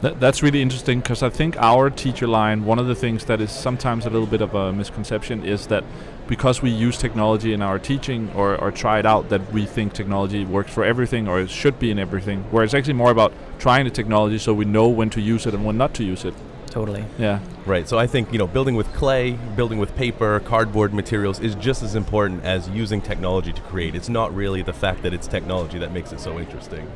That, 0.00 0.18
that's 0.18 0.42
really 0.42 0.62
interesting 0.62 1.00
because 1.00 1.22
I 1.22 1.28
think 1.28 1.58
our 1.58 1.90
teacher 1.90 2.26
line, 2.26 2.64
one 2.64 2.78
of 2.78 2.86
the 2.86 2.94
things 2.94 3.26
that 3.26 3.38
is 3.40 3.50
sometimes 3.50 4.06
a 4.06 4.10
little 4.10 4.26
bit 4.26 4.40
of 4.40 4.54
a 4.54 4.72
misconception 4.72 5.44
is 5.44 5.66
that 5.66 5.84
because 6.26 6.62
we 6.62 6.70
use 6.70 6.96
technology 6.96 7.52
in 7.52 7.60
our 7.60 7.78
teaching 7.78 8.30
or, 8.34 8.56
or 8.56 8.70
try 8.70 8.98
it 8.98 9.04
out, 9.04 9.28
that 9.28 9.52
we 9.52 9.66
think 9.66 9.92
technology 9.92 10.44
works 10.46 10.72
for 10.72 10.84
everything 10.84 11.28
or 11.28 11.40
it 11.40 11.50
should 11.50 11.78
be 11.78 11.90
in 11.90 11.98
everything. 11.98 12.44
Where 12.50 12.64
it's 12.64 12.72
actually 12.72 12.94
more 12.94 13.10
about 13.10 13.34
trying 13.58 13.84
the 13.84 13.90
technology 13.90 14.38
so 14.38 14.54
we 14.54 14.64
know 14.64 14.88
when 14.88 15.10
to 15.10 15.20
use 15.20 15.44
it 15.44 15.52
and 15.52 15.66
when 15.66 15.76
not 15.76 15.92
to 15.94 16.04
use 16.04 16.24
it. 16.24 16.32
Totally. 16.70 17.04
Yeah. 17.18 17.40
Right. 17.66 17.88
So 17.88 17.98
I 17.98 18.06
think 18.06 18.32
you 18.32 18.38
know 18.38 18.46
building 18.46 18.76
with 18.76 18.92
clay, 18.94 19.32
building 19.56 19.78
with 19.78 19.94
paper, 19.96 20.40
cardboard 20.40 20.94
materials 20.94 21.40
is 21.40 21.54
just 21.56 21.82
as 21.82 21.94
important 21.94 22.44
as 22.44 22.68
using 22.70 23.02
technology 23.02 23.52
to 23.52 23.60
create. 23.62 23.94
It's 23.94 24.08
not 24.08 24.34
really 24.34 24.62
the 24.62 24.72
fact 24.72 25.02
that 25.02 25.12
it's 25.12 25.26
technology 25.26 25.78
that 25.78 25.92
makes 25.92 26.12
it 26.12 26.20
so 26.20 26.38
interesting. 26.38 26.90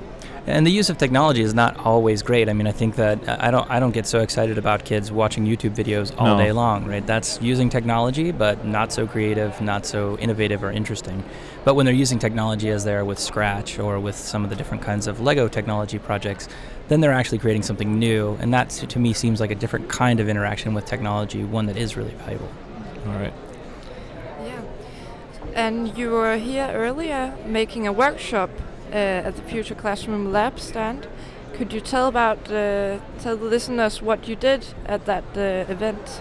And 0.46 0.66
the 0.66 0.70
use 0.70 0.90
of 0.90 0.98
technology 0.98 1.40
is 1.40 1.54
not 1.54 1.78
always 1.78 2.22
great. 2.22 2.50
I 2.50 2.52
mean, 2.52 2.66
I 2.66 2.72
think 2.72 2.96
that 2.96 3.26
uh, 3.26 3.36
I 3.40 3.50
don't 3.50 3.68
I 3.70 3.80
don't 3.80 3.92
get 3.92 4.06
so 4.06 4.20
excited 4.20 4.58
about 4.58 4.84
kids 4.84 5.10
watching 5.10 5.46
YouTube 5.46 5.74
videos 5.74 6.14
all 6.18 6.36
No. 6.36 6.38
day 6.38 6.52
long, 6.52 6.84
right? 6.86 7.04
That's 7.06 7.40
using 7.40 7.70
technology, 7.70 8.30
but 8.30 8.64
not 8.64 8.92
so 8.92 9.06
creative, 9.06 9.58
not 9.60 9.86
so 9.86 10.18
innovative 10.18 10.62
or 10.62 10.70
interesting. 10.70 11.24
But 11.64 11.74
when 11.76 11.86
they're 11.86 11.94
using 11.94 12.18
technology 12.18 12.68
as 12.68 12.84
they 12.84 12.94
are 12.94 13.04
with 13.06 13.18
Scratch 13.18 13.78
or 13.78 13.98
with 13.98 14.16
some 14.16 14.44
of 14.44 14.50
the 14.50 14.56
different 14.56 14.82
kinds 14.82 15.06
of 15.06 15.20
Lego 15.20 15.48
technology 15.48 15.98
projects, 15.98 16.46
then 16.88 17.00
they're 17.00 17.12
actually 17.12 17.38
creating 17.38 17.62
something 17.62 17.98
new, 17.98 18.36
and 18.40 18.52
that 18.52 18.70
to 18.70 18.98
me 18.98 19.12
seems 19.12 19.40
like 19.40 19.50
a 19.50 19.54
different 19.54 19.88
kind 19.88 20.20
of 20.20 20.28
interaction 20.28 20.74
with 20.74 20.84
technology, 20.84 21.42
one 21.44 21.66
that 21.66 21.76
is 21.76 21.96
really 21.96 22.14
valuable. 22.14 22.50
All 23.06 23.14
right. 23.14 23.32
Yeah. 24.44 24.62
And 25.54 25.96
you 25.96 26.10
were 26.10 26.36
here 26.36 26.70
earlier 26.72 27.34
making 27.46 27.86
a 27.86 27.92
workshop 27.92 28.50
uh, 28.92 28.96
at 28.96 29.36
the 29.36 29.42
Future 29.42 29.74
Classroom 29.74 30.32
Lab 30.32 30.60
stand. 30.60 31.06
Could 31.54 31.72
you 31.72 31.80
tell 31.80 32.08
about 32.08 32.50
uh, 32.50 32.98
tell 33.20 33.36
the 33.36 33.44
listeners 33.44 34.02
what 34.02 34.28
you 34.28 34.36
did 34.36 34.66
at 34.86 35.06
that 35.06 35.24
uh, 35.36 35.72
event? 35.72 36.20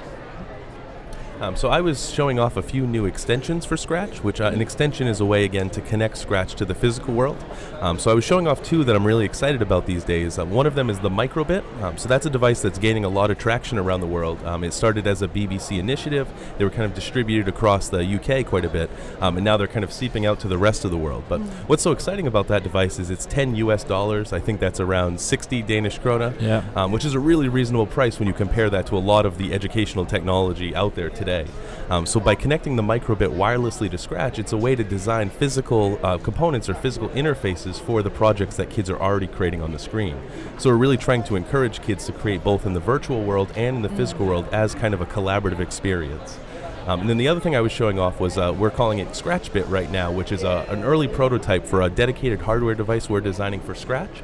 Um, 1.42 1.56
so 1.58 1.68
I 1.70 1.82
was 1.82 2.10
showing 2.12 2.40
off 2.40 2.56
a 2.56 2.62
few 2.62 2.88
new 2.88 3.06
extensions 3.06 3.66
for 3.66 3.76
Scratch, 3.76 4.24
which 4.24 4.40
uh, 4.40 4.46
an 4.54 4.62
extension 4.62 5.08
is 5.08 5.20
a 5.20 5.26
way 5.26 5.44
again 5.44 5.70
to 5.72 5.82
connect 5.82 6.18
Scratch 6.18 6.56
to 6.56 6.64
the 6.64 6.76
physical 6.76 7.14
world. 7.14 7.44
Um, 7.82 8.00
so 8.00 8.12
I 8.12 8.14
was 8.14 8.24
showing 8.24 8.48
off 8.48 8.64
two 8.64 8.84
that 8.86 8.96
I'm 8.96 9.06
really 9.06 9.26
excited 9.26 9.62
about 9.62 9.86
these 9.86 10.06
days. 10.06 10.40
Um, 10.40 10.52
one 10.52 10.66
of 10.66 10.76
them 10.76 10.90
is 10.90 11.00
the 11.00 11.10
Microbit. 11.10 11.64
Um, 11.82 11.98
so 11.98 12.08
that's 12.08 12.26
a 12.26 12.30
device 12.30 12.62
that's 12.62 12.80
gaining 12.80 13.04
a 13.04 13.10
lot 13.10 13.30
of 13.30 13.38
traction 13.38 13.78
around 13.78 14.00
the 14.00 14.08
world. 14.08 14.42
Um, 14.46 14.64
it 14.64 14.72
started 14.74 15.06
as 15.06 15.22
a 15.22 15.28
BBC 15.28 15.80
initiative. 15.80 16.30
They 16.58 16.64
were 16.64 16.70
kind 16.70 16.84
of 16.86 16.94
distributed 16.94 17.50
across 17.50 17.90
the 17.90 18.00
UK 18.06 18.46
quite 18.46 18.64
a 18.64 18.70
bit, 18.70 18.90
um, 19.20 19.36
and 19.36 19.44
now 19.44 19.58
they're 19.58 19.68
kind 19.68 19.84
of 19.84 19.92
seeping 19.92 20.26
out 20.26 20.40
to 20.42 20.48
the 20.48 20.58
rest 20.58 20.86
of 20.86 20.92
the 20.92 20.98
world. 20.98 21.24
But 21.28 21.42
what's 21.68 21.84
so 21.84 21.92
exciting 21.92 22.28
about 22.28 22.48
that 22.48 22.64
device 22.64 23.00
is 23.00 23.10
it's 23.10 23.26
10 23.26 23.56
US 23.56 23.84
dollars. 23.84 24.32
I 24.32 24.40
think 24.40 24.60
that's 24.62 24.80
around 24.80 25.20
60 25.20 25.62
Danish 25.64 26.00
krona 26.00 26.40
Yeah. 26.40 26.64
um, 26.76 26.92
which 26.94 27.04
is 27.04 27.16
a 27.16 27.20
really 27.20 27.50
reasonable 27.50 27.88
price 27.88 28.18
when 28.20 28.28
you 28.30 28.34
compare 28.34 28.70
that 28.70 28.86
to 28.88 28.96
a 28.98 29.00
lot 29.00 29.26
of 29.26 29.38
the 29.38 29.52
educational 29.54 30.06
technology 30.06 30.74
out 30.76 30.96
there 30.96 31.10
today. 31.24 31.46
Um, 31.90 32.06
so 32.06 32.20
by 32.20 32.36
connecting 32.36 32.76
the 32.76 32.84
microbit 32.84 33.36
wirelessly 33.36 33.90
to 33.92 33.98
Scratch, 33.98 34.40
it's 34.40 34.54
a 34.54 34.58
way 34.58 34.76
to 34.76 34.84
design 34.84 35.30
physical 35.30 36.00
uh, 36.04 36.18
components 36.18 36.70
or 36.70 36.74
physical 36.74 37.10
interfaces 37.10 37.80
for 37.80 38.02
the 38.02 38.10
projects 38.10 38.56
that 38.58 38.70
kids 38.70 38.90
are 38.90 39.00
already 39.00 39.28
creating 39.28 39.62
on 39.62 39.72
the 39.72 39.80
screen. 39.80 40.18
So 40.58 40.70
we're 40.70 40.78
really 40.78 40.98
trying 40.98 41.24
to 41.24 41.36
encourage 41.36 41.82
kids 41.82 42.06
to 42.08 42.12
create 42.12 42.44
both 42.44 42.66
in 42.66 42.74
the 42.74 42.80
virtual 42.80 43.24
world 43.24 43.52
and 43.56 43.78
in 43.78 43.82
the 43.82 43.90
physical 43.90 44.26
world 44.26 44.48
as 44.52 44.76
kind 44.76 44.94
of 44.94 45.02
a 45.02 45.06
collaborative 45.06 45.60
experience. 45.60 46.40
Um, 46.86 47.02
and 47.02 47.10
then 47.10 47.18
the 47.18 47.30
other 47.30 47.40
thing 47.40 47.56
I 47.56 47.62
was 47.62 47.72
showing 47.72 47.98
off 47.98 48.20
was 48.20 48.38
uh, 48.38 48.54
we're 48.58 48.70
calling 48.70 49.00
it 49.00 49.08
ScratchBit 49.10 49.70
right 49.70 49.90
now, 49.90 50.12
which 50.12 50.34
is 50.34 50.44
a, 50.44 50.66
an 50.70 50.84
early 50.84 51.08
prototype 51.08 51.66
for 51.66 51.82
a 51.82 51.90
dedicated 51.90 52.42
hardware 52.42 52.76
device 52.76 53.10
we're 53.10 53.22
designing 53.22 53.62
for 53.62 53.74
Scratch. 53.74 54.22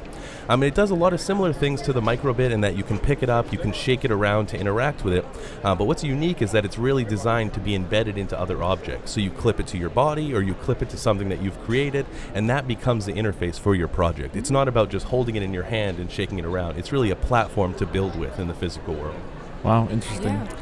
Um, 0.48 0.62
and 0.62 0.64
it 0.64 0.74
does 0.74 0.90
a 0.90 0.94
lot 0.94 1.12
of 1.12 1.20
similar 1.20 1.52
things 1.52 1.82
to 1.82 1.92
the 1.92 2.00
microbit 2.00 2.50
in 2.50 2.60
that 2.62 2.76
you 2.76 2.82
can 2.82 2.98
pick 2.98 3.22
it 3.22 3.30
up, 3.30 3.52
you 3.52 3.58
can 3.58 3.72
shake 3.72 4.04
it 4.04 4.10
around 4.10 4.46
to 4.48 4.58
interact 4.58 5.04
with 5.04 5.14
it. 5.14 5.24
Uh, 5.62 5.74
but 5.74 5.84
what's 5.84 6.02
unique 6.04 6.42
is 6.42 6.52
that 6.52 6.64
it's 6.64 6.78
really 6.78 7.04
designed 7.04 7.52
to 7.54 7.60
be 7.60 7.74
embedded 7.74 8.18
into 8.18 8.38
other 8.38 8.62
objects. 8.62 9.12
So 9.12 9.20
you 9.20 9.30
clip 9.30 9.60
it 9.60 9.66
to 9.68 9.78
your 9.78 9.90
body 9.90 10.34
or 10.34 10.42
you 10.42 10.54
clip 10.54 10.82
it 10.82 10.90
to 10.90 10.96
something 10.96 11.28
that 11.28 11.42
you've 11.42 11.60
created, 11.62 12.06
and 12.34 12.48
that 12.50 12.66
becomes 12.66 13.06
the 13.06 13.12
interface 13.12 13.58
for 13.58 13.74
your 13.74 13.88
project. 13.88 14.36
It's 14.36 14.50
not 14.50 14.68
about 14.68 14.90
just 14.90 15.06
holding 15.06 15.36
it 15.36 15.42
in 15.42 15.52
your 15.52 15.64
hand 15.64 15.98
and 15.98 16.10
shaking 16.10 16.38
it 16.38 16.44
around, 16.44 16.78
it's 16.78 16.92
really 16.92 17.10
a 17.10 17.16
platform 17.16 17.74
to 17.74 17.86
build 17.86 18.16
with 18.16 18.38
in 18.38 18.48
the 18.48 18.54
physical 18.54 18.94
world. 18.94 19.20
Wow. 19.62 19.88
Interesting. 19.88 20.34
Yeah. 20.34 20.56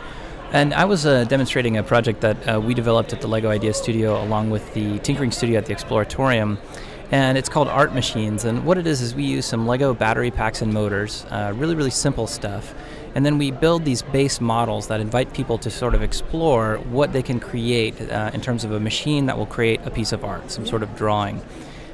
And 0.51 0.73
I 0.73 0.87
was 0.87 1.05
uh, 1.05 1.25
demonstrating 1.25 1.77
a 1.77 1.83
project 1.83 2.23
that 2.23 2.49
uh, 2.49 2.59
we 2.59 2.73
developed 2.73 3.13
at 3.13 3.21
the 3.21 3.29
Lego 3.29 3.51
Idea 3.51 3.75
Studio 3.75 4.23
along 4.23 4.49
with 4.49 4.73
the 4.73 4.99
Tinkering 5.01 5.31
Studio 5.31 5.59
at 5.59 5.67
the 5.67 5.75
Exploratorium. 5.75 6.57
And 7.11 7.39
it's 7.39 7.49
called 7.49 7.69
Art 7.69 7.95
Machines. 7.95 8.45
And 8.45 8.65
what 8.67 8.77
it 8.77 8.87
is 8.87 9.01
is 9.01 9.15
we 9.15 9.25
use 9.25 9.47
some 9.47 9.67
Lego 9.67 9.95
battery 9.95 10.31
packs 10.31 10.61
and 10.61 10.73
motors, 10.73 11.25
uh, 11.31 11.53
really, 11.57 11.75
really 11.75 11.91
simple 11.91 12.27
stuff. 12.27 12.75
And 13.15 13.25
then 13.25 13.39
we 13.39 13.51
build 13.51 13.85
these 13.85 14.03
base 14.03 14.41
models 14.41 14.89
that 14.89 15.01
invite 15.01 15.33
people 15.33 15.57
to 15.59 15.71
sort 15.71 15.95
of 15.95 16.03
explore 16.03 16.77
what 16.91 17.13
they 17.15 17.23
can 17.23 17.41
create 17.41 17.99
uh, 18.11 18.31
in 18.35 18.43
terms 18.43 18.63
of 18.63 18.73
a 18.73 18.81
machine 18.81 19.27
that 19.27 19.39
will 19.39 19.47
create 19.47 19.81
a 19.87 19.91
piece 19.91 20.13
of 20.13 20.23
art, 20.25 20.51
some 20.51 20.67
sort 20.67 20.83
of 20.83 20.95
drawing. 20.97 21.41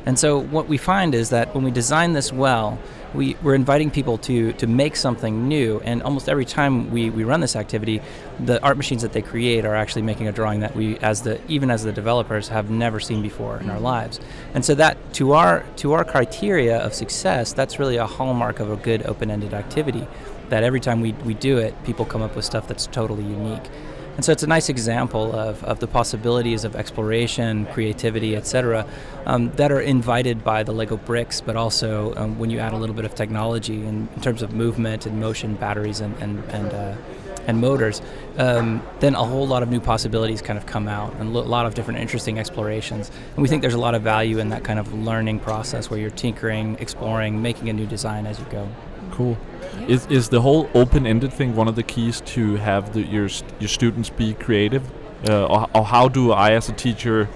And 0.06 0.18
so 0.18 0.38
what 0.38 0.68
we 0.68 0.76
find 0.76 1.14
is 1.14 1.30
that 1.30 1.54
when 1.54 1.64
we 1.64 1.70
design 1.70 2.12
this 2.12 2.32
well, 2.32 2.78
we, 3.14 3.36
we're 3.42 3.54
inviting 3.54 3.90
people 3.90 4.18
to, 4.18 4.52
to 4.54 4.66
make 4.66 4.96
something 4.96 5.48
new. 5.48 5.80
And 5.84 6.02
almost 6.02 6.28
every 6.28 6.44
time 6.44 6.90
we, 6.90 7.10
we 7.10 7.24
run 7.24 7.40
this 7.40 7.56
activity, 7.56 8.02
the 8.40 8.62
art 8.62 8.76
machines 8.76 9.02
that 9.02 9.12
they 9.12 9.22
create 9.22 9.64
are 9.64 9.74
actually 9.74 10.02
making 10.02 10.28
a 10.28 10.32
drawing 10.32 10.60
that 10.60 10.74
we, 10.74 10.98
as 10.98 11.22
the 11.22 11.40
even 11.48 11.70
as 11.70 11.84
the 11.84 11.92
developers, 11.92 12.48
have 12.48 12.70
never 12.70 12.98
seen 13.00 13.22
before 13.22 13.58
in 13.58 13.70
our 13.70 13.76
mm-hmm. 13.76 13.84
lives. 13.84 14.20
And 14.52 14.64
so 14.64 14.74
that 14.74 14.98
to 15.14 15.32
our 15.32 15.64
to 15.76 15.92
our 15.92 16.04
criteria 16.04 16.78
of 16.78 16.92
success, 16.92 17.52
that's 17.52 17.78
really 17.78 17.96
a 17.96 18.06
hallmark 18.06 18.60
of 18.60 18.70
a 18.70 18.76
good 18.76 19.06
open-ended 19.06 19.54
activity. 19.54 20.06
That 20.48 20.62
every 20.64 20.80
time 20.80 21.00
we, 21.00 21.12
we 21.12 21.34
do 21.34 21.58
it, 21.58 21.72
people 21.84 22.04
come 22.04 22.20
up 22.20 22.36
with 22.36 22.44
stuff 22.44 22.68
that's 22.68 22.86
totally 22.86 23.22
unique. 23.22 23.62
And 24.16 24.24
so 24.24 24.30
it's 24.30 24.44
a 24.44 24.46
nice 24.46 24.68
example 24.68 25.34
of, 25.34 25.62
of 25.64 25.80
the 25.80 25.88
possibilities 25.88 26.64
of 26.64 26.76
exploration, 26.76 27.66
creativity, 27.66 28.36
etc., 28.36 28.86
um, 29.26 29.50
that 29.56 29.72
are 29.72 29.80
invited 29.80 30.44
by 30.44 30.62
the 30.62 30.72
Lego 30.72 30.96
bricks, 30.96 31.40
but 31.40 31.56
also 31.56 32.14
um, 32.14 32.38
when 32.38 32.48
you 32.50 32.60
add 32.60 32.72
a 32.72 32.76
little 32.76 32.94
bit 32.94 33.04
of 33.04 33.14
technology 33.14 33.84
in, 33.84 34.08
in 34.14 34.20
terms 34.20 34.42
of 34.42 34.52
movement 34.52 35.06
and 35.06 35.18
motion, 35.18 35.54
batteries, 35.56 36.00
and, 36.00 36.14
and, 36.22 36.44
and, 36.50 36.72
uh, 36.72 36.94
and 37.46 37.60
motors, 37.60 38.00
um, 38.38 38.82
then 39.00 39.14
a 39.16 39.24
whole 39.24 39.46
lot 39.46 39.62
of 39.62 39.70
new 39.70 39.80
possibilities 39.80 40.40
kind 40.40 40.58
of 40.58 40.64
come 40.64 40.86
out 40.86 41.12
and 41.14 41.34
a 41.34 41.40
lot 41.40 41.66
of 41.66 41.74
different 41.74 41.98
interesting 41.98 42.38
explorations. 42.38 43.10
And 43.34 43.42
we 43.42 43.48
think 43.48 43.62
there's 43.62 43.74
a 43.74 43.78
lot 43.78 43.94
of 43.94 44.02
value 44.02 44.38
in 44.38 44.50
that 44.50 44.62
kind 44.62 44.78
of 44.78 44.92
learning 44.94 45.40
process 45.40 45.90
where 45.90 45.98
you're 45.98 46.10
tinkering, 46.10 46.76
exploring, 46.78 47.42
making 47.42 47.68
a 47.68 47.72
new 47.72 47.86
design 47.86 48.26
as 48.26 48.38
you 48.38 48.46
go. 48.46 48.68
Cool. 49.14 49.36
Is 49.88 50.06
is 50.06 50.28
the 50.28 50.40
whole 50.40 50.68
open-ended 50.74 51.32
thing 51.32 51.54
one 51.54 51.68
of 51.68 51.76
the 51.76 51.82
keys 51.82 52.20
to 52.22 52.56
have 52.56 52.92
the, 52.94 53.02
your 53.02 53.28
st- 53.28 53.52
your 53.60 53.68
students 53.68 54.10
be 54.10 54.34
creative, 54.34 54.82
uh, 55.28 55.46
or, 55.46 55.68
or 55.74 55.84
how 55.84 56.08
do 56.08 56.32
I 56.32 56.52
as 56.52 56.68
a 56.68 56.72
teacher 56.72 57.28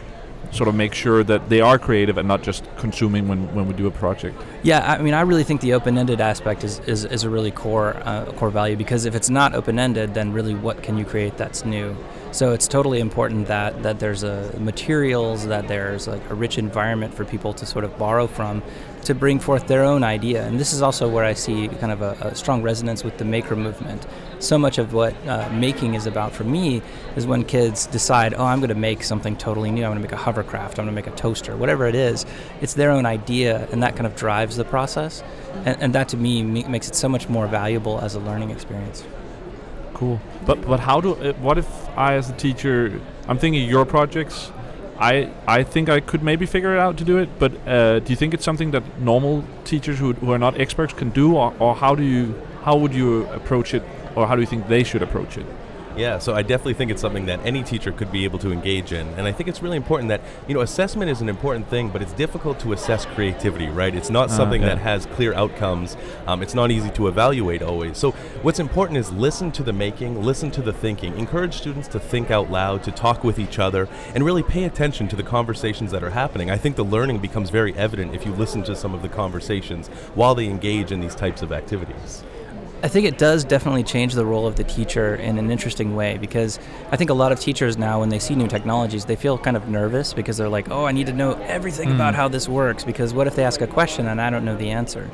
sort 0.50 0.68
of 0.68 0.74
make 0.74 0.94
sure 0.94 1.22
that 1.22 1.48
they 1.48 1.60
are 1.60 1.78
creative 1.78 2.16
and 2.16 2.26
not 2.26 2.42
just 2.42 2.64
consuming 2.78 3.28
when, 3.28 3.54
when 3.54 3.66
we 3.66 3.74
do 3.74 3.86
a 3.86 3.90
project? 3.90 4.40
Yeah, 4.62 4.80
I 4.92 5.02
mean, 5.02 5.14
I 5.14 5.20
really 5.20 5.44
think 5.44 5.60
the 5.60 5.74
open-ended 5.74 6.20
aspect 6.20 6.64
is, 6.64 6.78
is, 6.80 7.04
is 7.04 7.24
a 7.24 7.30
really 7.30 7.50
core 7.50 7.96
uh, 8.04 8.24
core 8.32 8.50
value 8.50 8.76
because 8.76 9.04
if 9.04 9.14
it's 9.14 9.30
not 9.30 9.54
open-ended, 9.54 10.14
then 10.14 10.32
really 10.32 10.54
what 10.54 10.82
can 10.82 10.96
you 10.96 11.04
create 11.04 11.36
that's 11.36 11.64
new? 11.64 11.96
So 12.30 12.52
it's 12.52 12.68
totally 12.68 13.00
important 13.00 13.46
that 13.46 13.82
that 13.82 14.00
there's 14.00 14.22
a 14.22 14.52
materials, 14.58 15.46
that 15.46 15.68
there's 15.68 16.08
like 16.08 16.22
a 16.30 16.34
rich 16.34 16.58
environment 16.58 17.14
for 17.14 17.24
people 17.24 17.52
to 17.54 17.64
sort 17.64 17.84
of 17.84 17.96
borrow 17.98 18.26
from 18.26 18.62
to 19.04 19.14
bring 19.14 19.38
forth 19.38 19.66
their 19.66 19.84
own 19.84 20.04
idea. 20.04 20.46
And 20.46 20.58
this 20.58 20.72
is 20.72 20.82
also 20.82 21.08
where 21.08 21.24
I 21.24 21.34
see 21.34 21.68
kind 21.68 21.92
of 21.92 22.02
a, 22.02 22.12
a 22.20 22.34
strong 22.34 22.62
resonance 22.62 23.04
with 23.04 23.18
the 23.18 23.24
maker 23.24 23.56
movement. 23.56 24.06
So 24.38 24.58
much 24.58 24.78
of 24.78 24.92
what 24.92 25.14
uh, 25.26 25.48
making 25.50 25.94
is 25.94 26.06
about 26.06 26.32
for 26.32 26.44
me 26.44 26.82
is 27.16 27.26
when 27.26 27.44
kids 27.44 27.86
decide, 27.86 28.34
oh, 28.34 28.44
I'm 28.44 28.60
going 28.60 28.68
to 28.68 28.74
make 28.74 29.02
something 29.02 29.36
totally 29.36 29.70
new. 29.70 29.84
I'm 29.84 29.90
going 29.90 30.02
to 30.02 30.02
make 30.02 30.12
a 30.12 30.16
hovercraft. 30.16 30.78
I'm 30.78 30.84
going 30.84 30.94
to 30.94 31.02
make 31.02 31.12
a 31.12 31.16
toaster, 31.16 31.56
whatever 31.56 31.86
it 31.86 31.94
is. 31.94 32.26
It's 32.60 32.74
their 32.74 32.90
own 32.90 33.06
idea, 33.06 33.68
and 33.72 33.82
that 33.82 33.96
kind 33.96 34.06
of 34.06 34.14
drives 34.14 34.56
the 34.56 34.64
process. 34.64 35.22
And, 35.64 35.82
and 35.82 35.94
that 35.94 36.08
to 36.10 36.16
me 36.16 36.42
makes 36.42 36.88
it 36.88 36.94
so 36.94 37.08
much 37.08 37.28
more 37.28 37.46
valuable 37.46 37.98
as 38.00 38.14
a 38.14 38.20
learning 38.20 38.50
experience. 38.50 39.04
Cool. 39.94 40.20
But 40.46 40.62
but 40.62 40.78
how 40.78 41.00
do 41.00 41.14
uh, 41.14 41.32
what 41.34 41.58
if 41.58 41.66
I 41.98 42.14
as 42.14 42.30
a 42.30 42.32
teacher 42.34 43.00
I'm 43.26 43.36
thinking 43.36 43.68
your 43.68 43.84
projects 43.84 44.52
I 44.98 45.30
I 45.46 45.62
think 45.62 45.88
I 45.88 46.00
could 46.00 46.22
maybe 46.22 46.46
figure 46.46 46.74
it 46.74 46.80
out 46.80 46.96
to 46.98 47.04
do 47.04 47.18
it, 47.18 47.28
but 47.38 47.52
uh, 47.66 48.00
do 48.00 48.10
you 48.10 48.16
think 48.16 48.34
it's 48.34 48.44
something 48.44 48.72
that 48.72 48.82
normal 49.00 49.44
teachers 49.64 49.98
who, 49.98 50.12
who 50.14 50.32
are 50.32 50.38
not 50.38 50.60
experts 50.60 50.92
can 50.92 51.10
do, 51.10 51.36
or, 51.36 51.54
or 51.58 51.74
how 51.76 51.94
do 51.94 52.02
you 52.02 52.34
how 52.64 52.76
would 52.76 52.92
you 52.92 53.26
approach 53.26 53.74
it, 53.74 53.82
or 54.16 54.26
how 54.26 54.34
do 54.34 54.40
you 54.40 54.46
think 54.46 54.66
they 54.68 54.82
should 54.82 55.02
approach 55.02 55.38
it? 55.38 55.46
Yeah, 55.98 56.18
so 56.18 56.32
I 56.32 56.42
definitely 56.42 56.74
think 56.74 56.92
it's 56.92 57.00
something 57.00 57.26
that 57.26 57.40
any 57.44 57.64
teacher 57.64 57.90
could 57.90 58.12
be 58.12 58.22
able 58.22 58.38
to 58.38 58.52
engage 58.52 58.92
in. 58.92 59.08
And 59.14 59.26
I 59.26 59.32
think 59.32 59.48
it's 59.48 59.62
really 59.62 59.76
important 59.76 60.08
that, 60.10 60.20
you 60.46 60.54
know, 60.54 60.60
assessment 60.60 61.10
is 61.10 61.20
an 61.20 61.28
important 61.28 61.68
thing, 61.68 61.88
but 61.88 62.02
it's 62.02 62.12
difficult 62.12 62.60
to 62.60 62.72
assess 62.72 63.04
creativity, 63.04 63.66
right? 63.66 63.92
It's 63.92 64.08
not 64.08 64.30
Ah, 64.30 64.32
something 64.32 64.62
yeah. 64.62 64.68
that 64.68 64.78
has 64.78 65.06
clear 65.06 65.34
outcomes. 65.34 65.96
Um, 66.28 66.40
it's 66.40 66.54
not 66.54 66.70
easy 66.70 66.90
to 66.90 67.08
evaluate 67.08 67.62
always. 67.62 67.98
So 67.98 68.12
what's 68.42 68.60
important 68.60 68.98
is 68.98 69.10
listen 69.10 69.50
to 69.52 69.64
the 69.64 69.72
making, 69.72 70.22
listen 70.22 70.52
to 70.52 70.62
the 70.62 70.72
thinking. 70.72 71.18
Encourage 71.18 71.54
students 71.54 71.88
to 71.88 71.98
think 71.98 72.30
out 72.30 72.48
loud, 72.48 72.84
to 72.84 72.92
talk 72.92 73.24
with 73.24 73.40
each 73.40 73.58
other, 73.58 73.88
and 74.14 74.24
really 74.24 74.44
pay 74.44 74.64
attention 74.64 75.08
to 75.08 75.16
the 75.16 75.24
conversations 75.24 75.90
that 75.90 76.04
are 76.04 76.10
happening. 76.10 76.48
I 76.48 76.58
think 76.58 76.76
the 76.76 76.84
learning 76.84 77.18
becomes 77.18 77.50
very 77.50 77.74
evident 77.76 78.14
if 78.14 78.24
you 78.24 78.32
listen 78.32 78.62
to 78.64 78.76
some 78.76 78.94
of 78.94 79.02
the 79.02 79.08
conversations 79.08 79.88
while 80.14 80.36
they 80.36 80.46
engage 80.46 80.92
in 80.92 81.00
these 81.00 81.16
types 81.16 81.42
of 81.42 81.50
activities. 81.50 82.22
I 82.80 82.86
think 82.86 83.06
it 83.06 83.18
does 83.18 83.44
definitely 83.44 83.82
change 83.82 84.14
the 84.14 84.24
role 84.24 84.46
of 84.46 84.54
the 84.54 84.62
teacher 84.62 85.16
in 85.16 85.36
an 85.36 85.50
interesting 85.50 85.96
way 85.96 86.16
because 86.16 86.60
I 86.92 86.96
think 86.96 87.10
a 87.10 87.14
lot 87.14 87.32
of 87.32 87.40
teachers 87.40 87.76
now, 87.76 87.98
when 87.98 88.08
they 88.08 88.20
see 88.20 88.36
new 88.36 88.46
technologies, 88.46 89.04
they 89.04 89.16
feel 89.16 89.36
kind 89.36 89.56
of 89.56 89.68
nervous 89.68 90.14
because 90.14 90.36
they're 90.36 90.48
like, 90.48 90.70
oh, 90.70 90.84
I 90.84 90.92
need 90.92 91.08
to 91.08 91.12
know 91.12 91.32
everything 91.48 91.90
about 91.90 92.14
hmm. 92.14 92.18
how 92.18 92.28
this 92.28 92.48
works 92.48 92.84
because 92.84 93.12
what 93.12 93.26
if 93.26 93.34
they 93.34 93.44
ask 93.44 93.60
a 93.62 93.66
question 93.66 94.06
and 94.06 94.20
I 94.20 94.30
don't 94.30 94.44
know 94.44 94.56
the 94.56 94.70
answer? 94.70 95.10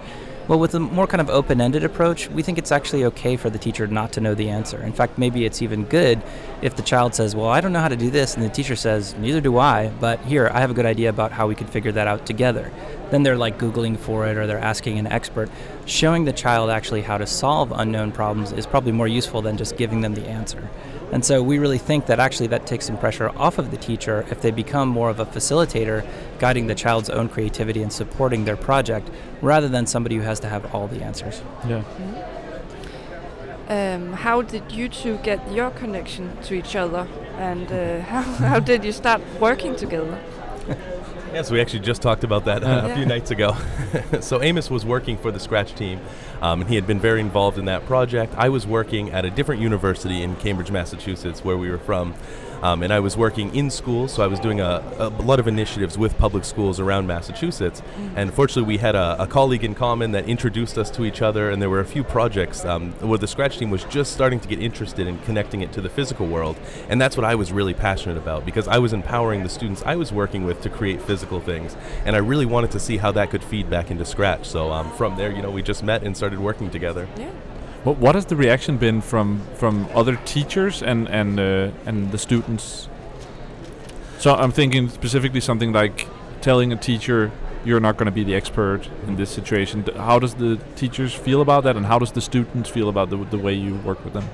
Well, 0.47 0.59
with 0.59 0.75
a 0.75 0.81
more 0.81 1.07
kind 1.07 1.23
of 1.23 1.31
open 1.31 1.59
ended 1.59 1.85
approach, 1.85 2.29
we 2.29 2.43
think 2.43 2.59
it's 2.59 2.71
actually 2.71 3.07
okay 3.07 3.37
for 3.37 3.49
the 3.49 3.59
teacher 3.59 3.87
not 3.87 4.13
to 4.13 4.21
know 4.21 4.35
the 4.35 4.51
answer. 4.51 4.83
In 4.83 4.93
fact, 4.93 5.17
maybe 5.17 5.47
it's 5.47 5.63
even 5.63 5.85
good 5.85 6.23
if 6.61 6.77
the 6.77 6.83
child 6.83 7.15
says, 7.15 7.35
Well, 7.35 7.49
I 7.49 7.63
don't 7.63 7.73
know 7.73 7.81
how 7.81 7.89
to 7.89 7.97
do 7.97 8.11
this, 8.11 8.35
and 8.35 8.45
the 8.45 8.51
teacher 8.51 8.77
says, 8.77 9.15
Neither 9.15 9.41
do 9.41 9.57
I, 9.57 9.89
but 10.01 10.21
here, 10.21 10.51
I 10.53 10.61
have 10.61 10.71
a 10.71 10.75
good 10.75 10.85
idea 10.85 11.09
about 11.09 11.33
how 11.33 11.47
we 11.47 11.55
could 11.55 11.71
figure 11.71 11.93
that 11.93 12.07
out 12.07 12.27
together. 12.27 12.71
Then 13.15 13.23
they're 13.23 13.37
like 13.37 13.59
Googling 13.59 13.97
for 13.97 14.27
it 14.27 14.37
or 14.37 14.49
they're 14.49 14.59
asking 14.59 14.99
an 14.99 15.07
expert. 15.07 15.49
Showing 15.87 16.25
the 16.25 16.33
child 16.33 16.69
actually 16.69 17.03
how 17.03 17.17
to 17.17 17.29
solve 17.29 17.71
unknown 17.71 18.11
problems 18.11 18.51
is 18.51 18.67
probably 18.67 18.91
more 18.91 19.07
useful 19.07 19.41
than 19.41 19.57
just 19.57 19.77
giving 19.77 20.01
them 20.01 20.15
the 20.15 20.27
answer. 20.27 20.69
And 21.13 21.25
so 21.25 21.41
we 21.41 21.61
really 21.61 21.79
think 21.79 22.07
that 22.07 22.19
actually 22.19 22.49
that 22.49 22.67
takes 22.67 22.87
some 22.87 22.99
pressure 22.99 23.29
off 23.37 23.59
of 23.59 23.71
the 23.71 23.77
teacher 23.77 24.27
if 24.33 24.41
they 24.41 24.51
become 24.51 24.89
more 24.89 25.11
of 25.11 25.21
a 25.21 25.27
facilitator, 25.27 26.05
guiding 26.41 26.67
the 26.67 26.75
child's 26.75 27.09
own 27.09 27.29
creativity 27.29 27.85
and 27.85 27.93
supporting 27.93 28.47
their 28.47 28.57
project, 28.57 29.09
rather 29.41 29.69
than 29.69 29.87
somebody 29.87 30.17
who 30.17 30.23
has 30.23 30.41
to 30.41 30.49
have 30.49 30.75
all 30.75 30.89
the 30.89 31.01
answers. 31.01 31.41
Yeah. 31.69 31.85
Um, 33.69 34.13
how 34.15 34.43
did 34.43 34.73
you 34.73 34.89
two 34.89 35.19
get 35.19 35.53
your 35.53 35.71
connection 35.71 36.37
to 36.47 36.55
each 36.55 36.75
other, 36.75 37.07
and 37.39 37.71
uh, 37.71 38.01
how, 38.11 38.23
how 38.23 38.59
did 38.59 38.83
you 38.83 38.91
start 38.91 39.23
working 39.39 39.77
together? 39.77 40.19
Yes, 41.33 41.51
we 41.51 41.61
actually 41.61 41.81
just 41.81 42.01
talked 42.01 42.23
about 42.23 42.45
that 42.45 42.63
uh, 42.63 42.67
Yeah. 42.67 42.87
a 42.87 42.95
few 42.95 43.07
nights 43.07 43.33
ago. 43.33 43.57
so 44.21 44.41
Amos 44.41 44.71
was 44.71 44.87
working 44.87 45.17
for 45.19 45.33
the 45.33 45.41
Scratch 45.41 45.75
team, 45.75 46.01
um, 46.41 46.61
and 46.61 46.71
he 46.71 46.77
had 46.77 46.87
been 46.87 47.01
very 47.01 47.21
involved 47.21 47.59
in 47.59 47.65
that 47.65 47.85
project. 47.87 48.33
I 48.37 48.49
was 48.51 48.69
working 48.69 49.11
at 49.11 49.25
a 49.25 49.31
different 49.31 49.61
university 49.61 50.23
in 50.23 50.37
Cambridge, 50.37 50.71
Massachusetts, 50.71 51.45
where 51.45 51.57
we 51.57 51.69
were 51.69 51.79
from. 51.79 52.15
Um, 52.65 52.83
and 52.83 52.95
I 52.95 53.01
was 53.01 53.15
working 53.15 53.55
in 53.55 53.71
schools, 53.71 54.15
so 54.15 54.25
I 54.25 54.27
was 54.27 54.41
doing 54.41 54.59
a, 54.59 54.83
a 54.99 55.11
lot 55.23 55.39
of 55.39 55.47
initiatives 55.47 55.99
with 55.99 56.17
public 56.17 56.47
schools 56.47 56.81
around 56.81 57.07
Massachusetts. 57.07 57.83
And 58.17 58.33
fortunately, 58.33 58.67
we 58.67 58.79
had 58.79 58.95
a, 58.95 59.23
a 59.23 59.27
colleague 59.27 59.65
in 59.65 59.75
common 59.75 60.13
that 60.13 60.27
introduced 60.27 60.79
us 60.79 60.91
to 60.93 61.05
each 61.05 61.21
other, 61.21 61.51
and 61.51 61.61
there 61.61 61.69
were 61.69 61.81
a 61.81 61.85
few 61.85 62.03
projects 62.03 62.65
um, 62.65 62.93
where 62.95 63.19
the 63.19 63.27
Scratch 63.27 63.59
team 63.59 63.71
was 63.71 63.85
just 63.85 64.15
starting 64.15 64.41
to 64.41 64.49
get 64.49 64.61
interested 64.61 65.07
in 65.07 65.19
connecting 65.19 65.61
it 65.61 65.73
to 65.73 65.83
the 65.83 65.91
physical 65.91 66.27
world. 66.27 66.57
And 66.89 66.99
that's 66.99 67.19
what 67.19 67.25
I 67.25 67.35
was 67.35 67.53
really 67.53 67.75
passionate 67.75 68.17
about 68.17 68.47
because 68.47 68.67
I 68.67 68.79
was 68.79 68.95
empowering 68.95 69.43
the 69.43 69.51
students 69.51 69.83
I 69.85 69.97
was 69.97 70.11
working 70.11 70.45
with 70.45 70.63
to 70.63 70.71
create 70.71 71.03
physical 71.03 71.41
things. 71.41 71.77
And 72.07 72.17
I 72.17 72.21
really 72.21 72.47
wanted 72.47 72.71
to 72.71 72.81
see 72.81 72.97
how 72.97 73.13
that 73.13 73.29
could 73.29 73.45
feed 73.45 73.69
back 73.69 73.91
into 73.91 74.07
Scratch. 74.07 74.47
So 74.47 74.73
um, 74.73 74.91
from 74.93 75.19
there, 75.19 75.31
you 75.31 75.43
know, 75.43 75.51
we 75.51 75.63
just 75.63 75.83
met 75.83 76.03
and 76.03 76.17
started 76.17 76.39
working 76.39 76.71
together. 76.71 77.09
Yeah. 77.19 77.31
What 77.85 77.99
what 77.99 78.15
has 78.15 78.25
the 78.25 78.37
reaction 78.37 78.79
been 78.79 79.03
from 79.03 79.43
from 79.57 79.87
other 79.95 80.17
teachers 80.25 80.83
and 80.83 81.07
and 81.09 81.39
uh, 81.39 81.71
and 81.85 82.11
the 82.13 82.19
students? 82.19 82.89
So 84.19 84.35
I'm 84.35 84.53
thinking 84.53 84.89
specifically 84.89 85.41
something 85.41 85.71
like 85.71 86.09
telling 86.41 86.73
a 86.73 86.77
teacher 86.77 87.31
you're 87.63 87.81
not 87.81 87.99
going 87.99 88.07
to 88.07 88.13
be 88.13 88.25
the 88.25 88.35
expert 88.35 88.89
in 89.07 89.17
this 89.17 89.31
situation. 89.31 89.85
How 89.97 90.19
does 90.19 90.35
the 90.35 90.59
teachers 90.77 91.13
feel 91.13 91.43
about 91.43 91.65
that, 91.65 91.77
and 91.77 91.85
how 91.85 91.99
does 91.99 92.13
the 92.13 92.23
students 92.23 92.71
feel 92.71 92.89
about 92.89 93.11
the 93.11 93.19
the 93.19 93.39
way 93.39 93.53
you 93.53 93.75
work 93.85 94.03
with 94.03 94.15
them? 94.15 94.31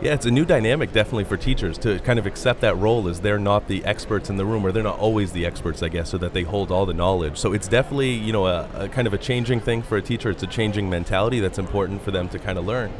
Yeah, 0.00 0.14
it's 0.14 0.26
a 0.26 0.30
new 0.30 0.44
dynamic 0.44 0.92
definitely 0.92 1.24
for 1.24 1.36
teachers 1.36 1.76
to 1.78 1.98
kind 1.98 2.20
of 2.20 2.26
accept 2.26 2.60
that 2.60 2.76
role 2.76 3.08
as 3.08 3.18
they're 3.20 3.36
not 3.36 3.66
the 3.66 3.84
experts 3.84 4.30
in 4.30 4.36
the 4.36 4.46
room, 4.46 4.64
or 4.64 4.70
they're 4.70 4.84
not 4.84 5.00
always 5.00 5.32
the 5.32 5.44
experts, 5.44 5.82
I 5.82 5.88
guess, 5.88 6.10
so 6.10 6.18
that 6.18 6.32
they 6.34 6.44
hold 6.44 6.70
all 6.70 6.86
the 6.86 6.94
knowledge. 6.94 7.36
So 7.36 7.52
it's 7.52 7.66
definitely, 7.66 8.12
you 8.12 8.32
know, 8.32 8.46
a, 8.46 8.68
a 8.74 8.88
kind 8.88 9.08
of 9.08 9.12
a 9.14 9.18
changing 9.18 9.58
thing 9.58 9.82
for 9.82 9.96
a 9.96 10.02
teacher. 10.02 10.30
It's 10.30 10.44
a 10.44 10.46
changing 10.46 10.88
mentality 10.88 11.40
that's 11.40 11.58
important 11.58 12.02
for 12.02 12.12
them 12.12 12.28
to 12.28 12.38
kind 12.38 12.58
of 12.58 12.64
learn. 12.64 12.92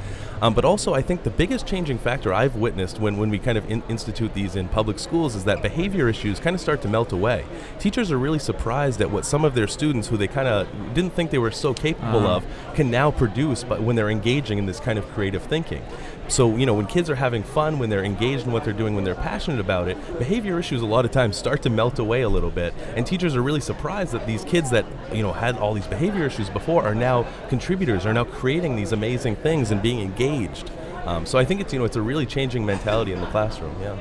Um, 0.43 0.55
but 0.55 0.65
also, 0.65 0.93
I 0.95 1.03
think 1.03 1.23
the 1.23 1.31
biggest 1.31 1.67
changing 1.67 1.99
factor 1.99 2.33
I've 2.33 2.57
witnessed 2.57 3.01
when, 3.01 3.17
when 3.17 3.31
we 3.31 3.39
kind 3.39 3.59
of 3.59 3.69
in, 3.71 3.83
institute 3.89 4.35
these 4.35 4.55
in 4.57 4.69
public 4.69 4.99
schools 4.99 5.35
is 5.37 5.45
that 5.45 5.63
behavior 5.63 6.09
issues 6.09 6.39
kind 6.41 6.55
of 6.55 6.61
start 6.61 6.83
to 6.83 6.89
melt 6.89 7.13
away. 7.13 7.45
Teachers 7.79 8.11
are 8.13 8.19
really 8.19 8.39
surprised 8.39 9.01
at 9.01 9.11
what 9.11 9.25
some 9.25 9.45
of 9.45 9.55
their 9.55 9.67
students, 9.69 10.09
who 10.09 10.17
they 10.17 10.29
kind 10.29 10.47
of 10.49 10.69
didn't 10.95 11.13
think 11.13 11.31
they 11.31 11.39
were 11.39 11.51
so 11.53 11.75
capable 11.75 12.27
Uh-huh. 12.27 12.37
of, 12.37 12.75
can 12.75 12.91
now 12.91 13.11
produce 13.11 13.63
but 13.63 13.83
when 13.83 13.95
they're 13.97 14.11
engaging 14.11 14.59
in 14.59 14.67
this 14.67 14.79
kind 14.81 14.99
of 14.99 15.09
creative 15.11 15.43
thinking. 15.43 15.83
So, 16.29 16.57
you 16.57 16.67
know, 16.67 16.75
when 16.75 16.87
kids 16.87 17.09
are 17.09 17.15
having 17.15 17.43
fun, 17.43 17.79
when 17.79 17.91
they're 17.91 18.05
engaged 18.05 18.47
in 18.47 18.53
what 18.53 18.65
they're 18.65 18.75
doing, 18.75 18.95
when 18.95 19.05
they're 19.05 19.15
passionate 19.15 19.61
about 19.61 19.89
it, 19.89 19.97
behavior 20.19 20.59
issues 20.59 20.83
a 20.83 20.87
lot 20.87 21.05
of 21.05 21.11
times 21.11 21.37
start 21.37 21.63
to 21.63 21.71
melt 21.71 21.99
away 21.99 22.23
a 22.23 22.29
little 22.29 22.51
bit. 22.51 22.75
And 22.95 23.07
teachers 23.07 23.35
are 23.35 23.43
really 23.43 23.61
surprised 23.61 24.13
that 24.13 24.27
these 24.27 24.45
kids 24.45 24.71
that, 24.71 24.85
you 25.13 25.23
know, 25.23 25.33
had 25.33 25.57
all 25.57 25.75
these 25.75 25.87
behavior 25.87 26.27
issues 26.27 26.51
before 26.51 26.83
are 26.85 26.95
now 26.95 27.27
contributors, 27.49 28.05
are 28.05 28.13
now 28.13 28.25
creating 28.25 28.77
these 28.77 28.93
amazing 28.93 29.37
things 29.37 29.71
and 29.71 29.81
being 29.81 30.01
engaged. 30.01 30.71
Um, 31.07 31.25
so 31.25 31.39
I 31.39 31.45
think 31.45 31.61
it's, 31.61 31.73
you 31.73 31.79
know, 31.79 31.87
it's 31.87 31.97
a 31.97 32.03
really 32.03 32.27
changing 32.27 32.67
mentality 32.67 33.13
in 33.13 33.21
the 33.21 33.27
classroom, 33.29 33.75
yeah. 33.81 33.97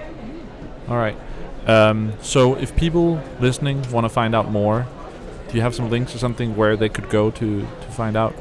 All 0.89 0.97
right. 0.97 1.17
Um, 1.65 2.13
so 2.21 2.55
if 2.55 2.75
people 2.75 3.21
listening 3.39 3.89
want 3.91 4.05
to 4.05 4.09
find 4.09 4.35
out 4.35 4.51
more, 4.51 4.85
do 5.47 5.55
you 5.55 5.61
have 5.61 5.73
some 5.73 5.89
links 5.89 6.13
or 6.13 6.17
something 6.17 6.55
where 6.57 6.75
they 6.75 6.89
could 6.89 7.09
go 7.09 7.31
to 7.31 7.61
to 7.61 7.87
find 7.91 8.17
out? 8.17 8.33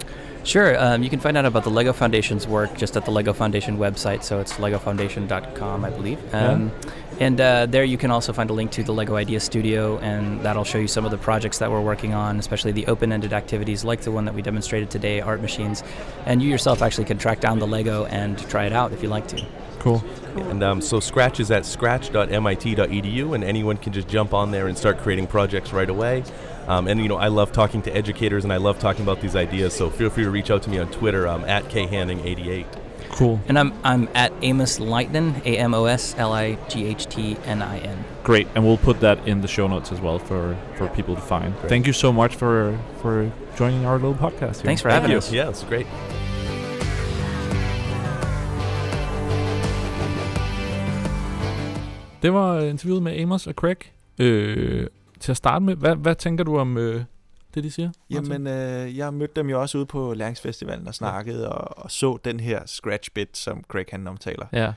Sure. 0.47 0.79
Um, 0.79 1.03
you 1.03 1.11
can 1.11 1.19
find 1.19 1.37
out 1.37 1.45
about 1.45 1.65
the 1.65 1.71
Lego 1.71 1.93
Foundation's 1.93 2.47
work 2.47 2.77
just 2.77 2.97
at 2.97 3.05
the 3.05 3.11
Lego 3.11 3.33
Foundation 3.33 3.79
website. 3.79 4.23
So 4.23 4.39
it's 4.39 4.53
legofoundation.com, 4.55 5.85
I 5.85 5.91
believe. 5.91 6.35
Um, 6.35 6.71
And 7.19 7.41
uh, 7.41 7.65
there 7.65 7.83
you 7.83 7.97
can 7.97 8.11
also 8.11 8.35
find 8.35 8.51
a 8.51 8.53
link 8.53 8.71
to 8.73 8.83
the 8.83 8.93
Lego 8.93 9.17
Idea 9.17 9.41
Studio, 9.41 9.99
and 9.99 10.43
that'll 10.43 10.65
show 10.65 10.77
you 10.77 10.87
some 10.87 11.07
of 11.07 11.11
the 11.11 11.17
projects 11.17 11.59
that 11.59 11.71
we're 11.71 11.81
working 11.81 12.13
on, 12.13 12.39
especially 12.39 12.73
the 12.73 12.87
open 12.89 13.11
ended 13.11 13.33
activities 13.33 13.85
like 13.85 14.03
the 14.03 14.11
one 14.11 14.27
that 14.27 14.35
we 14.35 14.43
demonstrated 14.43 14.91
today, 14.91 15.23
Art 15.23 15.41
Machines. 15.41 15.83
And 16.27 16.43
you 16.43 16.51
yourself 16.51 16.83
actually 16.83 17.07
can 17.07 17.17
track 17.17 17.41
down 17.41 17.59
the 17.59 17.67
Lego 17.67 18.05
and 18.05 18.39
try 18.51 18.67
it 18.67 18.73
out 18.75 18.93
if 18.93 19.03
you 19.03 19.09
like 19.09 19.27
to. 19.29 19.47
Cool. 19.79 20.05
And 20.37 20.63
um, 20.63 20.83
so 20.83 21.01
Scratch 21.01 21.41
is 21.41 21.51
at 21.51 21.65
scratch.mit.edu, 21.65 23.35
and 23.35 23.43
anyone 23.43 23.79
can 23.79 23.95
just 23.95 24.09
jump 24.09 24.35
on 24.35 24.51
there 24.51 24.67
and 24.67 24.77
start 24.77 24.99
creating 24.99 25.27
projects 25.27 25.73
right 25.73 25.89
away. 25.89 26.23
Um, 26.69 26.89
and 26.89 27.01
you 27.01 27.09
know, 27.09 27.17
I 27.17 27.29
love 27.29 27.53
talking 27.53 27.83
to 27.83 27.97
educators, 27.97 28.45
and 28.45 28.53
I 28.53 28.57
love 28.57 28.79
talking 28.79 29.03
about 29.03 29.21
these 29.21 29.37
ideas. 29.37 29.75
So 29.75 29.91
feel 29.91 30.11
free 30.11 30.25
to 30.25 30.31
reach 30.31 30.51
out 30.51 30.63
to 30.65 30.71
me 30.71 30.79
on 30.79 30.91
Twitter 30.91 31.27
um, 31.29 31.45
at 31.45 31.65
khanning88. 31.65 32.67
Cool. 33.11 33.41
And 33.49 33.59
I'm, 33.59 33.73
I'm 33.85 34.09
at 34.15 34.33
Amos 34.43 34.79
Lightnin, 34.79 35.41
A 35.47 35.57
M 35.59 35.75
O 35.75 35.85
S 35.87 36.15
L 36.19 36.33
I 36.33 36.59
G 36.69 36.87
H 36.87 37.07
T 37.07 37.37
N 37.45 37.63
I 37.63 37.79
N. 37.79 38.05
Great, 38.25 38.49
and 38.55 38.65
we'll 38.67 38.79
put 38.79 39.01
that 39.01 39.27
in 39.27 39.41
the 39.41 39.49
show 39.49 39.69
notes 39.69 39.93
as 39.93 40.01
well 40.01 40.19
for 40.19 40.57
for 40.77 40.89
people 40.89 41.15
to 41.15 41.21
find. 41.21 41.55
Great. 41.61 41.69
Thank 41.69 41.87
you 41.87 41.93
so 41.93 42.13
much 42.13 42.35
for 42.35 42.79
for 43.01 43.31
joining 43.57 43.87
our 43.87 43.99
little 43.99 44.15
podcast. 44.15 44.57
Here. 44.57 44.65
Thanks 44.65 44.83
for 44.83 44.91
having 44.91 45.13
you. 45.13 45.19
us. 45.19 45.33
Yeah, 45.33 45.49
it's 45.49 45.63
great. 45.65 45.87
Det 52.23 52.31
var 52.31 52.61
interviewet 52.61 53.03
med 53.03 53.23
Amos 53.23 53.47
og 53.47 53.55
Craig. 53.55 53.77
Øh, 54.19 54.87
til 55.21 55.31
at 55.31 55.37
starte 55.37 55.65
med, 55.65 55.77
hvad, 55.77 55.97
hvad 55.97 56.15
tænker 56.15 56.45
du 56.45 56.59
om 56.59 56.77
øh, 56.79 57.05
det, 57.55 57.65
de 57.65 57.71
siger? 57.71 57.91
Martin? 58.11 58.33
Jamen, 58.33 58.47
øh, 58.47 58.97
jeg 58.97 59.15
mødte 59.15 59.35
dem 59.37 59.49
jo 59.51 59.61
også 59.61 59.79
ude 59.79 59.87
på 59.87 60.15
Læringsfestivalen 60.15 60.87
og 60.89 60.95
snakkede 60.95 61.53
og, 61.53 61.85
og 61.85 61.91
så 61.91 62.19
den 62.25 62.41
her 62.41 62.67
scratch 62.67 63.11
bit, 63.15 63.37
som 63.37 63.65
Craig 63.69 63.87
han 63.91 64.07
omtaler. 64.07 64.47
ja. 64.53 64.73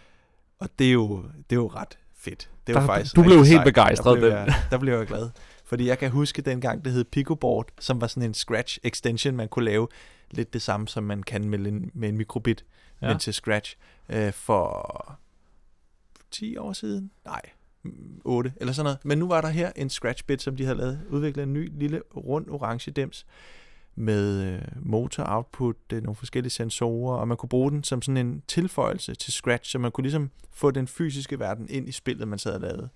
Og 0.59 0.69
det 0.79 0.87
er 0.87 0.91
jo, 0.91 1.23
det 1.49 1.55
er 1.55 1.59
jo 1.59 1.67
ret 1.67 1.97
fedt. 2.15 2.49
Det 2.67 2.75
er 2.75 2.79
Der- 2.79 2.85
faktisk 2.87 3.15
du 3.15 3.23
blev 3.23 3.35
helt 3.37 3.47
sejt. 3.47 3.65
begejstret, 3.65 4.13
Der 4.13 4.19
blev, 4.19 4.29
jeg, 4.29 4.53
der 4.71 4.77
blev 4.77 4.97
jeg 4.97 5.07
glad. 5.07 5.29
Fordi 5.65 5.87
jeg 5.87 5.97
kan 5.97 6.11
huske 6.11 6.41
dengang, 6.41 6.85
det 6.85 6.93
hed 6.93 7.03
Picoboard, 7.03 7.67
som 7.79 8.01
var 8.01 8.07
sådan 8.07 8.23
en 8.29 8.33
scratch 8.33 8.79
extension, 8.83 9.35
man 9.35 9.47
kunne 9.47 9.65
lave 9.65 9.87
lidt 10.31 10.53
det 10.53 10.61
samme, 10.61 10.87
som 10.87 11.03
man 11.03 11.23
kan 11.23 11.49
med 11.49 11.59
en, 11.59 11.91
med 11.93 12.09
en 12.09 12.17
mikrobit, 12.17 12.65
ja. 13.01 13.07
ja. 13.07 13.13
men 13.13 13.19
til 13.19 13.33
scratch, 13.33 13.75
øh, 14.09 14.33
for 14.33 15.19
10 16.31 16.57
år 16.57 16.73
siden? 16.73 17.11
Nej, 17.25 17.41
8 18.25 18.53
eller 18.57 18.73
sådan 18.73 18.83
noget. 18.83 18.99
Men 19.03 19.17
nu 19.17 19.27
var 19.27 19.41
der 19.41 19.47
her 19.47 19.71
en 19.75 19.89
scratch 19.89 20.25
bit, 20.25 20.41
som 20.41 20.55
de 20.55 20.65
havde 20.65 20.77
lavet, 20.77 20.99
udviklet 21.09 21.43
en 21.43 21.53
ny 21.53 21.71
lille 21.79 22.01
rund 22.15 22.49
orange 22.49 22.91
dims 22.91 23.25
med 23.95 24.53
øh, 24.53 24.61
motor 24.81 25.23
output, 25.27 25.75
øh, 25.93 26.03
nogle 26.03 26.15
forskellige 26.15 26.51
sensorer, 26.51 27.17
og 27.17 27.27
man 27.27 27.37
kunne 27.37 27.49
bruge 27.49 27.71
den 27.71 27.83
som 27.83 28.01
sådan 28.01 28.17
en 28.17 28.43
tilføjelse 28.47 29.15
til 29.15 29.33
Scratch, 29.33 29.71
så 29.71 29.79
man 29.79 29.91
kunne 29.91 30.03
ligesom 30.03 30.31
få 30.51 30.71
den 30.71 30.87
fysiske 30.87 31.39
verden 31.39 31.69
ind 31.69 31.89
i 31.89 31.91
spillet, 31.91 32.27
man 32.27 32.39
sad 32.39 32.53
og 32.53 32.61
lavede. 32.61 32.89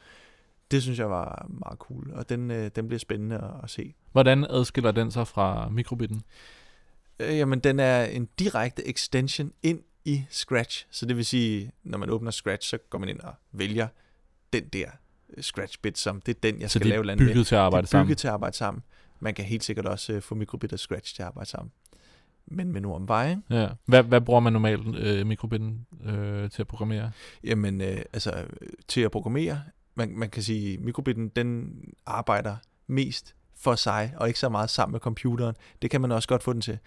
Det 0.71 0.81
synes 0.81 0.99
jeg 0.99 1.09
var 1.09 1.47
meget 1.49 1.79
cool, 1.79 2.11
og 2.13 2.29
den, 2.29 2.51
øh, 2.51 2.71
den 2.75 2.87
bliver 2.87 2.99
spændende 2.99 3.35
at, 3.35 3.63
at 3.63 3.69
se. 3.69 3.93
Hvordan 4.11 4.45
adskiller 4.49 4.91
den 4.91 5.11
sig 5.11 5.27
fra 5.27 5.69
mikrobitten? 5.69 6.23
Øh, 7.19 7.37
jamen, 7.37 7.59
den 7.59 7.79
er 7.79 8.03
en 8.03 8.29
direkte 8.39 8.87
extension 8.87 9.51
ind 9.63 9.81
i 10.05 10.23
Scratch, 10.29 10.87
så 10.91 11.05
det 11.05 11.17
vil 11.17 11.25
sige, 11.25 11.71
når 11.83 11.97
man 11.97 12.09
åbner 12.09 12.31
Scratch, 12.31 12.69
så 12.69 12.77
går 12.77 12.99
man 12.99 13.09
ind 13.09 13.19
og 13.19 13.33
vælger 13.51 13.87
den 14.53 14.63
der 14.67 14.85
øh, 15.37 15.43
Scratch-bit, 15.43 15.97
som 15.97 16.21
det 16.21 16.35
er 16.35 16.39
den, 16.43 16.61
jeg 16.61 16.69
Så 16.71 16.79
skal 16.79 16.85
de 16.85 16.89
lave 16.89 16.95
et 16.95 16.97
er 16.97 17.01
eller 17.01 17.11
andet 17.13 17.25
med. 17.25 17.33
bygget 17.33 17.47
til 17.47 17.55
at 17.55 17.61
arbejde 17.61 17.87
det 17.87 17.93
er 17.93 17.97
bygget 18.03 18.07
sammen? 18.07 18.15
til 18.17 18.27
at 18.27 18.33
arbejde 18.33 18.55
sammen. 18.57 18.83
Man 19.19 19.33
kan 19.33 19.45
helt 19.45 19.63
sikkert 19.63 19.85
også 19.85 20.13
øh, 20.13 20.21
få 20.21 20.35
mikrobit 20.35 20.73
og 20.73 20.79
Scratch 20.79 21.15
til 21.15 21.21
at 21.21 21.27
arbejde 21.27 21.49
sammen. 21.49 21.71
Men 22.45 22.71
med 22.71 22.81
nu 22.81 22.93
om 22.93 23.07
vej, 23.07 23.29
ikke? 23.29 23.41
Ja. 23.49 23.67
Hvad, 23.85 24.03
hvad 24.03 24.21
bruger 24.21 24.39
man 24.39 24.53
normalt 24.53 24.95
øh, 24.97 25.27
mikrobitten 25.27 25.85
øh, 26.05 26.49
til 26.49 26.61
at 26.61 26.67
programmere? 26.67 27.11
Jamen, 27.43 27.81
øh, 27.81 27.97
altså, 28.13 28.31
øh, 28.61 28.69
til 28.87 29.01
at 29.01 29.11
programmere, 29.11 29.61
man, 29.95 30.17
man 30.17 30.29
kan 30.29 30.43
sige, 30.43 30.77
mikrobitten, 30.77 31.27
den 31.29 31.73
arbejder 32.05 32.55
mest 32.87 33.35
for 33.55 33.75
sig, 33.75 34.13
og 34.17 34.27
ikke 34.27 34.39
så 34.39 34.49
meget 34.49 34.69
sammen 34.69 34.91
med 34.91 34.99
computeren. 34.99 35.55
Det 35.81 35.89
kan 35.91 36.01
man 36.01 36.11
også 36.11 36.27
godt 36.27 36.43
få 36.43 36.53
den 36.53 36.61
til. 36.61 36.77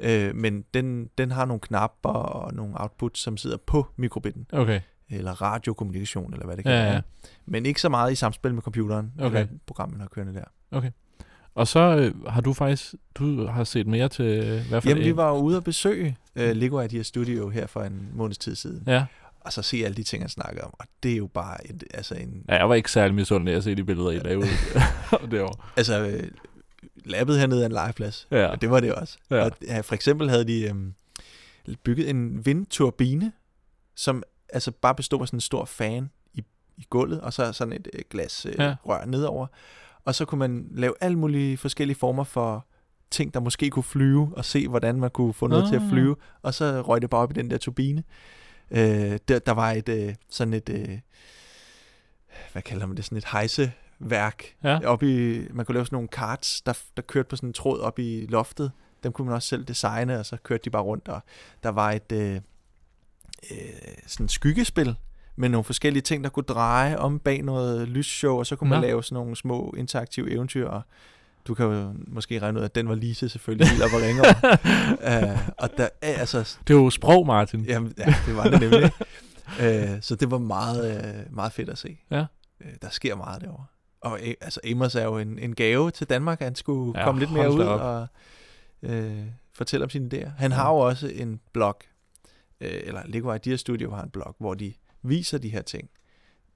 Øh, 0.00 0.34
men 0.34 0.64
den, 0.74 1.10
den 1.18 1.30
har 1.30 1.44
nogle 1.44 1.60
knapper 1.60 2.08
og 2.10 2.54
nogle 2.54 2.80
outputs, 2.80 3.20
som 3.20 3.36
sidder 3.36 3.56
på 3.56 3.86
mikrobitten, 3.96 4.46
Okay. 4.52 4.80
Eller 5.10 5.42
radiokommunikation, 5.42 6.32
eller 6.32 6.46
hvad 6.46 6.56
det 6.56 6.64
kan 6.64 6.72
Ja, 6.72 6.82
være. 6.82 6.92
ja. 6.94 7.00
Men 7.46 7.66
ikke 7.66 7.80
så 7.80 7.88
meget 7.88 8.12
i 8.12 8.14
samspil 8.14 8.54
med 8.54 8.62
computeren, 8.62 9.12
Okay. 9.18 9.40
eller 9.40 9.52
programmet 9.66 10.00
har 10.00 10.08
kørende 10.08 10.34
der. 10.34 10.90
Og 11.54 11.66
så 11.68 11.80
øh, 11.96 12.24
har 12.26 12.40
du 12.40 12.52
faktisk, 12.52 12.94
du 13.14 13.46
har 13.46 13.64
set 13.64 13.86
mere 13.86 14.08
til, 14.08 14.24
øh, 14.24 14.68
hvad 14.68 14.80
for 14.80 14.88
Jamen, 14.88 15.02
en- 15.02 15.06
vi 15.08 15.16
var 15.16 15.28
jo 15.28 15.34
ude 15.36 15.56
og 15.56 15.64
besøge 15.64 16.16
uh, 16.36 16.42
Lego 16.42 16.80
Idea 16.80 17.02
Studio 17.02 17.48
her 17.48 17.66
for 17.66 17.82
en 17.82 18.08
måneds 18.14 18.38
tid 18.38 18.54
siden. 18.54 18.82
Ja. 18.86 19.04
Og 19.40 19.52
så 19.52 19.62
se 19.62 19.76
alle 19.84 19.94
de 19.94 20.02
ting, 20.02 20.22
han 20.22 20.28
snakker 20.28 20.62
om. 20.62 20.74
Og 20.78 20.86
det 21.02 21.12
er 21.12 21.16
jo 21.16 21.26
bare 21.26 21.66
et, 21.70 21.84
altså 21.94 22.14
en... 22.14 22.44
ja, 22.48 22.56
jeg 22.56 22.68
var 22.68 22.74
ikke 22.74 22.90
særlig 22.90 23.14
misundelig 23.14 23.54
at 23.54 23.64
se 23.64 23.74
de 23.74 23.84
billeder, 23.84 24.10
I 24.10 24.18
lavede 24.18 24.46
derovre. 25.30 25.64
Altså, 25.76 26.06
øh, 26.06 26.30
labbet 27.04 27.38
hernede 27.38 27.62
er 27.62 27.66
en 27.66 27.72
legeplads. 27.72 28.28
Ja. 28.30 28.46
Og 28.46 28.60
det 28.60 28.70
var 28.70 28.80
det 28.80 28.94
også. 28.94 29.18
Ja. 29.30 29.44
Og, 29.44 29.50
ja, 29.66 29.80
for 29.80 29.94
eksempel 29.94 30.30
havde 30.30 30.44
de 30.44 30.68
øhm, 30.68 30.94
bygget 31.84 32.10
en 32.10 32.46
vindturbine, 32.46 33.32
som 33.94 34.22
altså 34.54 34.70
bare 34.70 34.94
bestod 34.94 35.20
af 35.20 35.28
sådan 35.28 35.36
en 35.36 35.40
stor 35.40 35.64
fan 35.64 36.10
i, 36.34 36.44
i 36.76 36.86
gulvet, 36.90 37.20
og 37.20 37.32
så 37.32 37.52
sådan 37.52 37.72
et 37.72 37.88
øh, 37.92 38.00
glas 38.10 38.46
øh, 38.46 38.54
Ja. 38.58 38.74
rør 38.86 39.04
nedover. 39.04 39.46
Og 40.04 40.14
så 40.14 40.24
kunne 40.24 40.38
man 40.38 40.68
lave 40.70 40.94
alle 41.00 41.18
mulige 41.18 41.56
forskellige 41.56 41.96
former 41.98 42.24
for 42.24 42.66
ting, 43.10 43.34
der 43.34 43.40
måske 43.40 43.70
kunne 43.70 43.82
flyve, 43.82 44.32
og 44.36 44.44
se, 44.44 44.68
hvordan 44.68 45.00
man 45.00 45.10
kunne 45.10 45.34
få 45.34 45.46
noget 45.46 45.68
til 45.68 45.76
at 45.76 45.82
Ah. 45.82 45.88
flyve. 45.90 46.16
Og 46.42 46.54
så 46.54 46.82
røg 46.82 47.02
det 47.02 47.10
bare 47.10 47.20
op 47.20 47.30
i 47.30 47.34
den 47.34 47.50
der 47.50 47.58
turbine. 47.58 48.04
Øh, 48.70 49.18
der, 49.28 49.38
der 49.38 49.52
var 49.52 49.70
et 49.72 49.88
øh, 49.88 50.14
sådan 50.30 50.54
et, 50.54 50.68
øh, 50.68 50.98
hvad 52.52 52.62
kalder 52.62 52.86
man 52.86 52.96
det, 52.96 53.04
sådan 53.04 53.18
et 53.18 53.24
hejseværk 53.24 54.44
Ja. 54.64 54.78
op 54.86 55.02
i, 55.02 55.40
man 55.50 55.66
kunne 55.66 55.74
lave 55.74 55.86
sådan 55.86 55.96
nogle 55.96 56.08
karts, 56.08 56.62
der, 56.62 56.78
der 56.96 57.02
kørte 57.02 57.28
på 57.28 57.36
sådan 57.36 57.48
en 57.48 57.52
tråd 57.52 57.80
op 57.80 57.98
i 57.98 58.26
loftet. 58.28 58.72
Dem 59.02 59.12
kunne 59.12 59.26
man 59.26 59.34
også 59.34 59.48
selv 59.48 59.64
designe, 59.64 60.18
og 60.18 60.26
så 60.26 60.36
kørte 60.42 60.64
de 60.64 60.70
bare 60.70 60.82
rundt. 60.82 61.08
Og 61.08 61.20
der 61.62 61.68
var 61.68 61.92
et 61.92 62.12
øh, 62.12 62.40
øh, 63.50 63.58
sådan 64.06 64.28
skyggespil 64.28 64.96
med 65.36 65.48
nogle 65.48 65.64
forskellige 65.64 66.02
ting, 66.02 66.24
der 66.24 66.30
kunne 66.30 66.44
dreje 66.44 66.96
om 66.98 67.18
bag 67.18 67.42
noget 67.42 67.88
lysshow, 67.88 68.38
og 68.38 68.46
så 68.46 68.56
kunne 68.56 68.70
man 68.70 68.80
lave 68.80 69.02
sådan 69.04 69.14
nogle 69.14 69.36
små 69.36 69.74
interaktive 69.78 70.30
eventyr. 70.30 70.68
Og 70.68 70.82
du 71.46 71.54
kan 71.54 71.66
jo 71.66 71.94
måske 72.06 72.38
regne 72.38 72.58
ud, 72.58 72.64
at 72.64 72.74
den 72.74 72.88
var 72.88 72.94
Lise 72.94 73.28
selvfølgelig 73.28 73.68
helt 73.68 73.82
op 73.82 73.90
og 73.92 74.00
ringer. 74.02 74.24
uh, 75.32 75.48
og 75.62 75.70
der 75.76 75.88
er 76.02 76.14
altså... 76.14 76.56
Det 76.68 76.74
er 76.74 76.78
jo 76.78 76.90
sprog, 76.90 77.26
Martin. 77.26 77.64
Jamen, 77.64 77.94
ja, 77.98 78.14
det 78.26 78.36
var 78.36 78.44
det 78.44 78.60
nemlig. 78.60 78.84
uh, 79.94 79.98
så 80.00 80.16
det 80.20 80.30
var 80.30 80.38
meget, 80.38 81.04
uh, 81.28 81.34
meget 81.34 81.52
fedt 81.52 81.68
at 81.68 81.78
se. 81.78 81.98
Ja. 82.10 82.20
Uh, 82.60 82.66
der 82.82 82.88
sker 82.90 83.14
meget 83.16 83.42
derovre. 83.42 83.64
Og 84.00 84.20
altså, 84.40 84.60
Amos 84.70 84.94
er 84.94 85.04
jo 85.04 85.18
en, 85.18 85.38
en 85.38 85.54
gave 85.54 85.90
til 85.90 86.08
Danmark, 86.08 86.40
han 86.40 86.54
skulle 86.54 86.92
Ja, 86.94 87.00
ja, 87.00 87.04
komme 87.06 87.20
lidt 87.20 87.32
mere 87.32 87.52
ud 87.52 87.60
op. 87.60 87.80
og 87.80 88.06
øh, 88.82 89.22
fortælle 89.54 89.84
om 89.84 89.90
sine 89.90 90.10
idéer. 90.14 90.28
Han 90.38 90.52
har 90.52 90.70
jo 90.70 90.76
også 90.76 91.08
en 91.14 91.40
blog, 91.52 91.76
øh, 92.64 92.80
eller 92.84 93.02
Lego 93.06 93.32
Idea 93.34 93.56
Studio 93.56 93.90
har 93.94 94.02
en 94.02 94.10
blog, 94.10 94.36
hvor 94.38 94.54
de 94.54 94.72
viser 95.02 95.38
de 95.38 95.48
her 95.48 95.62
ting 95.62 95.88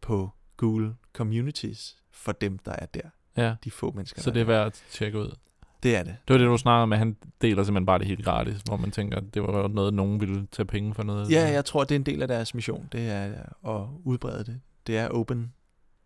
på 0.00 0.30
Google 0.56 0.94
Communities 1.12 1.96
for 2.10 2.32
dem, 2.32 2.58
der 2.58 2.72
er 2.72 2.86
der. 2.86 3.00
Ja. 3.36 3.54
De 3.64 3.70
få 3.70 3.92
mennesker, 3.92 4.22
Så 4.22 4.30
det 4.30 4.40
er 4.40 4.44
værd 4.44 4.66
at 4.66 4.82
tjekke 4.90 5.18
ud. 5.18 5.36
Det 5.82 5.96
er 5.96 6.02
det. 6.02 6.16
Det 6.28 6.34
var 6.34 6.38
det, 6.38 6.46
du 6.46 6.56
snakkede 6.58 6.94
at 6.94 6.98
han 6.98 7.16
deler 7.42 7.62
simpelthen 7.64 7.86
bare 7.86 7.98
det 7.98 8.06
helt 8.06 8.24
gratis, 8.24 8.60
hvor 8.64 8.76
man 8.76 8.90
tænker, 8.90 9.20
det 9.20 9.42
var 9.42 9.68
noget, 9.68 9.94
nogen 9.94 10.20
ville 10.20 10.46
tage 10.52 10.66
penge 10.66 10.94
for 10.94 11.02
noget. 11.02 11.30
Ja, 11.30 11.48
jeg 11.50 11.64
tror, 11.64 11.84
det 11.84 11.90
er 11.90 11.96
en 11.96 12.02
del 12.06 12.22
af 12.22 12.28
deres 12.28 12.54
mission, 12.54 12.88
det 12.92 13.10
er 13.10 13.32
at 13.68 13.86
udbrede 14.04 14.44
det. 14.44 14.60
Det 14.86 14.98
er 14.98 15.08
open. 15.08 15.52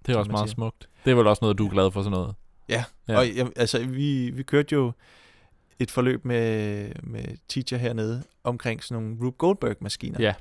Det 0.07 0.15
er 0.15 0.19
også 0.19 0.31
meget 0.31 0.49
siger. 0.49 0.55
smukt. 0.55 0.89
Det 1.05 1.11
er 1.11 1.15
vel 1.15 1.27
også 1.27 1.45
noget, 1.45 1.59
du 1.59 1.67
er 1.67 1.71
glad 1.71 1.91
for 1.91 2.03
sådan 2.03 2.11
noget. 2.19 2.35
Ja, 2.69 2.85
Ja. 3.09 3.13
ja. 3.13 3.19
og 3.19 3.37
jeg, 3.37 3.51
altså, 3.57 3.87
vi, 3.87 4.31
vi 4.31 4.43
kørte 4.43 4.75
jo 4.75 4.93
et 5.79 5.91
forløb 5.91 6.25
med, 6.25 6.89
med 7.03 7.25
teacher 7.49 7.79
hernede 7.79 8.23
omkring 8.45 8.85
sådan 8.85 9.03
nogle 9.03 9.19
Rube 9.21 9.37
Goldberg-maskiner. 9.37 10.23
Ja. 10.23 10.35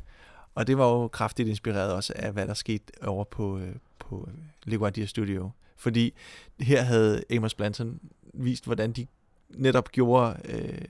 Og 0.56 0.67
det 0.67 0.78
var 0.78 0.88
jo 0.88 1.08
kraftigt 1.08 1.50
inspireret 1.50 1.94
også 1.94 2.13
af, 2.15 2.32
hvad 2.32 2.48
der 2.48 2.54
skete 2.54 3.04
over 3.04 3.24
på, 3.24 3.60
øh, 3.60 3.76
på 4.00 4.30
Idea 4.67 5.06
Studio. 5.06 5.52
Fordi 5.78 6.13
her 6.60 6.82
havde 6.82 7.24
Amos 7.30 7.54
Blanton 7.54 8.00
vist, 8.34 8.65
hvordan 8.65 8.91
de 8.91 9.08
netop 9.50 9.91
gjorde, 9.91 10.38
øh, 10.46 10.82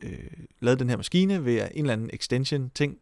øh, 0.00 0.30
lavede 0.60 0.78
den 0.78 0.88
her 0.88 0.96
maskine 0.96 1.44
ved 1.44 1.68
en 1.72 1.84
eller 1.84 1.92
anden 1.92 2.10
extension-ting, 2.12 2.98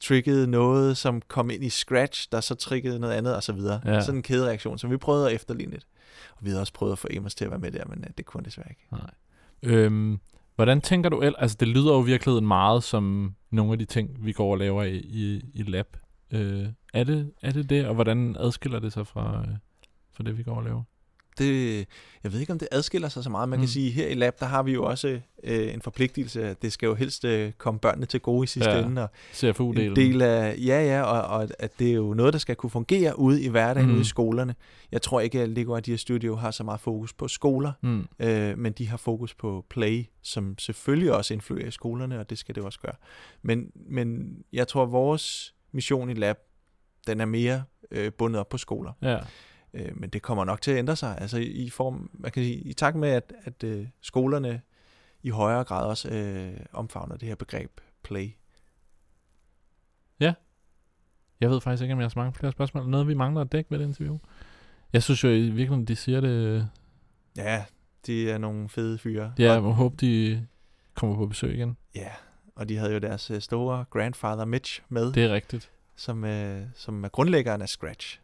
triggede 0.00 0.46
noget, 0.46 0.96
som 0.96 1.22
kom 1.28 1.50
ind 1.50 1.64
i 1.64 1.70
Scratch, 1.70 2.28
der 2.32 2.40
så 2.40 2.54
triggede 2.54 2.98
noget 2.98 3.14
andet, 3.14 3.36
og 3.36 3.42
så 3.42 3.52
videre. 3.52 3.80
Ja. 3.84 4.00
Sådan 4.00 4.18
en 4.18 4.22
kædereaktion, 4.22 4.78
som 4.78 4.90
vi 4.90 4.96
prøvede 4.96 5.26
at 5.28 5.34
efterligne 5.34 5.72
lidt. 5.72 5.86
Og 6.36 6.44
vi 6.44 6.48
havde 6.48 6.60
også 6.60 6.72
prøvet 6.72 6.92
at 6.92 6.98
få 6.98 7.08
Amos 7.16 7.34
til 7.34 7.44
at 7.44 7.50
være 7.50 7.60
med 7.60 7.70
der, 7.70 7.84
men 7.86 7.98
øh, 7.98 8.10
det 8.18 8.26
kunne 8.26 8.38
han 8.38 8.44
desværre 8.44 8.70
ikke. 8.70 8.86
Nej. 8.92 9.10
Øhm, 9.62 10.20
hvordan 10.54 10.80
tænker 10.80 11.10
du, 11.10 11.20
ellers? 11.20 11.40
altså 11.40 11.56
det 11.60 11.68
lyder 11.68 11.94
jo 11.94 12.02
i 12.02 12.06
virkeligheden 12.06 12.46
meget 12.46 12.82
som 12.82 13.34
nogle 13.50 13.72
af 13.72 13.78
de 13.78 13.84
ting, 13.84 14.24
vi 14.24 14.32
går 14.32 14.50
og 14.52 14.58
laver 14.58 14.82
i, 14.82 14.96
i, 14.96 15.42
i 15.54 15.62
lab. 15.62 15.96
Øh, 16.30 16.66
er, 16.94 17.04
det, 17.04 17.32
er 17.42 17.52
det 17.52 17.70
det, 17.70 17.86
og 17.86 17.94
hvordan 17.94 18.36
adskiller 18.38 18.78
det 18.78 18.92
sig 18.92 19.06
fra, 19.06 19.44
øh, 19.48 19.56
fra 20.12 20.24
det, 20.24 20.38
vi 20.38 20.42
går 20.42 20.54
og 20.56 20.64
laver? 20.64 20.82
Det, 21.38 21.86
jeg 22.24 22.32
ved 22.32 22.40
ikke, 22.40 22.52
om 22.52 22.58
det 22.58 22.68
adskiller 22.72 23.08
sig 23.08 23.24
så 23.24 23.30
meget. 23.30 23.48
Man 23.48 23.58
Mm. 23.58 23.62
kan 23.62 23.68
sige, 23.68 23.90
her 23.90 24.08
i 24.08 24.14
Lab, 24.14 24.40
der 24.40 24.46
har 24.46 24.62
vi 24.62 24.72
jo 24.72 24.84
også 24.84 25.20
øh, 25.44 25.74
en 25.74 25.82
forpligtelse, 25.82 26.44
at 26.48 26.62
det 26.62 26.72
skal 26.72 26.86
jo 26.86 26.94
helst 26.94 27.24
øh, 27.24 27.52
komme 27.52 27.80
børnene 27.80 28.06
til 28.06 28.20
gode 28.20 28.44
i 28.44 28.46
sidste 28.46 28.70
Ja, 28.70 28.84
ende. 28.86 29.02
Og 29.02 29.08
CFU-delen? 29.32 29.80
en 29.80 29.96
del 29.96 30.22
af, 30.22 30.56
ja, 30.58 30.84
ja, 30.84 31.02
og, 31.02 31.38
og 31.40 31.48
at 31.58 31.78
det 31.78 31.88
er 31.90 31.94
jo 31.94 32.14
noget, 32.14 32.32
der 32.32 32.38
skal 32.38 32.56
kunne 32.56 32.70
fungere 32.70 33.18
ude 33.18 33.42
i 33.42 33.48
hverdagen, 33.48 33.86
Mm. 33.86 33.90
mm. 33.90 33.94
ude 33.96 34.02
i 34.02 34.04
skolerne. 34.04 34.54
Jeg 34.92 35.02
tror 35.02 35.20
ikke, 35.20 35.40
at 35.42 35.48
Lego 35.48 35.76
Idea 35.76 35.96
Studio 35.96 36.36
har 36.36 36.50
så 36.50 36.64
meget 36.64 36.80
fokus 36.80 37.12
på 37.12 37.28
skoler, 37.28 37.72
Mm. 37.82 38.06
øh, 38.18 38.58
men 38.58 38.72
de 38.72 38.88
har 38.88 38.96
fokus 38.96 39.34
på 39.34 39.64
play, 39.70 40.04
som 40.22 40.58
selvfølgelig 40.58 41.12
også 41.12 41.34
influerer 41.34 41.66
i 41.66 41.70
skolerne, 41.70 42.18
og 42.20 42.30
det 42.30 42.38
skal 42.38 42.54
det 42.54 42.62
også 42.62 42.80
gøre. 42.80 42.94
Men, 43.42 43.70
men 43.74 44.36
jeg 44.52 44.68
tror, 44.68 44.82
at 44.82 44.92
vores 44.92 45.54
mission 45.72 46.10
i 46.10 46.14
Lab, 46.14 46.36
den 47.06 47.20
er 47.20 47.24
mere 47.24 47.62
øh, 47.90 48.12
bundet 48.12 48.40
op 48.40 48.48
på 48.48 48.58
skoler. 48.58 48.92
Ja. 49.02 49.18
Øh, 49.76 50.00
men 50.00 50.10
det 50.10 50.22
kommer 50.22 50.44
nok 50.44 50.60
til 50.60 50.70
at 50.70 50.78
ændre 50.78 50.96
sig. 50.96 51.18
Altså 51.20 51.38
i, 51.38 51.70
form, 51.70 52.10
man 52.12 52.30
kan 52.30 52.42
sige, 52.42 52.56
i 52.56 52.72
takt 52.72 52.96
med, 52.96 53.08
at, 53.08 53.32
at 53.44 53.64
øh, 53.64 53.86
skolerne 54.00 54.60
i 55.22 55.30
højere 55.30 55.64
grad 55.64 55.86
også 55.86 56.08
øh, 56.08 56.60
omfavner 56.72 57.16
det 57.16 57.28
her 57.28 57.34
begreb 57.34 57.80
play. 58.02 58.30
Jeg 61.40 61.50
ved 61.50 61.60
faktisk 61.60 61.82
ikke, 61.82 61.92
om 61.92 62.00
jeg 62.00 62.04
har 62.04 62.08
så 62.08 62.18
mange 62.18 62.32
flere 62.32 62.52
spørgsmål. 62.52 62.88
Noget, 62.88 63.08
vi 63.08 63.14
mangler 63.14 63.40
at 63.40 63.52
dække 63.52 63.70
ved 63.70 63.78
det 63.78 63.84
interview. 63.84 64.18
Jeg 64.92 65.02
synes 65.02 65.24
jo 65.24 65.28
i 65.28 65.40
virkeligheden, 65.40 65.84
de 65.84 65.96
siger 65.96 66.20
det... 66.20 66.68
Ja, 67.36 67.64
de 68.06 68.30
er 68.30 68.38
nogle 68.38 68.68
fede 68.68 68.98
fyre. 68.98 69.32
Ja, 69.38 69.44
jeg 69.44 69.56
og, 69.56 69.62
må 69.62 69.70
håbe, 69.70 69.96
de 70.00 70.46
kommer 70.94 71.16
på 71.16 71.26
besøg 71.26 71.54
igen. 71.54 71.76
ja, 71.94 72.10
og 72.54 72.68
de 72.68 72.76
havde 72.76 72.92
jo 72.92 72.98
deres 72.98 73.30
øh, 73.30 73.40
store 73.40 73.84
grandfather 73.90 74.44
Mitch 74.44 74.82
med, 74.88 75.12
Det 75.12 75.24
er 75.24 75.34
rigtigt. 75.34 75.70
som, 75.96 76.24
øh, 76.24 76.62
som 76.74 77.04
er 77.04 77.08
grundlæggeren 77.08 77.62
af 77.62 77.68
Scratch. 77.68 78.20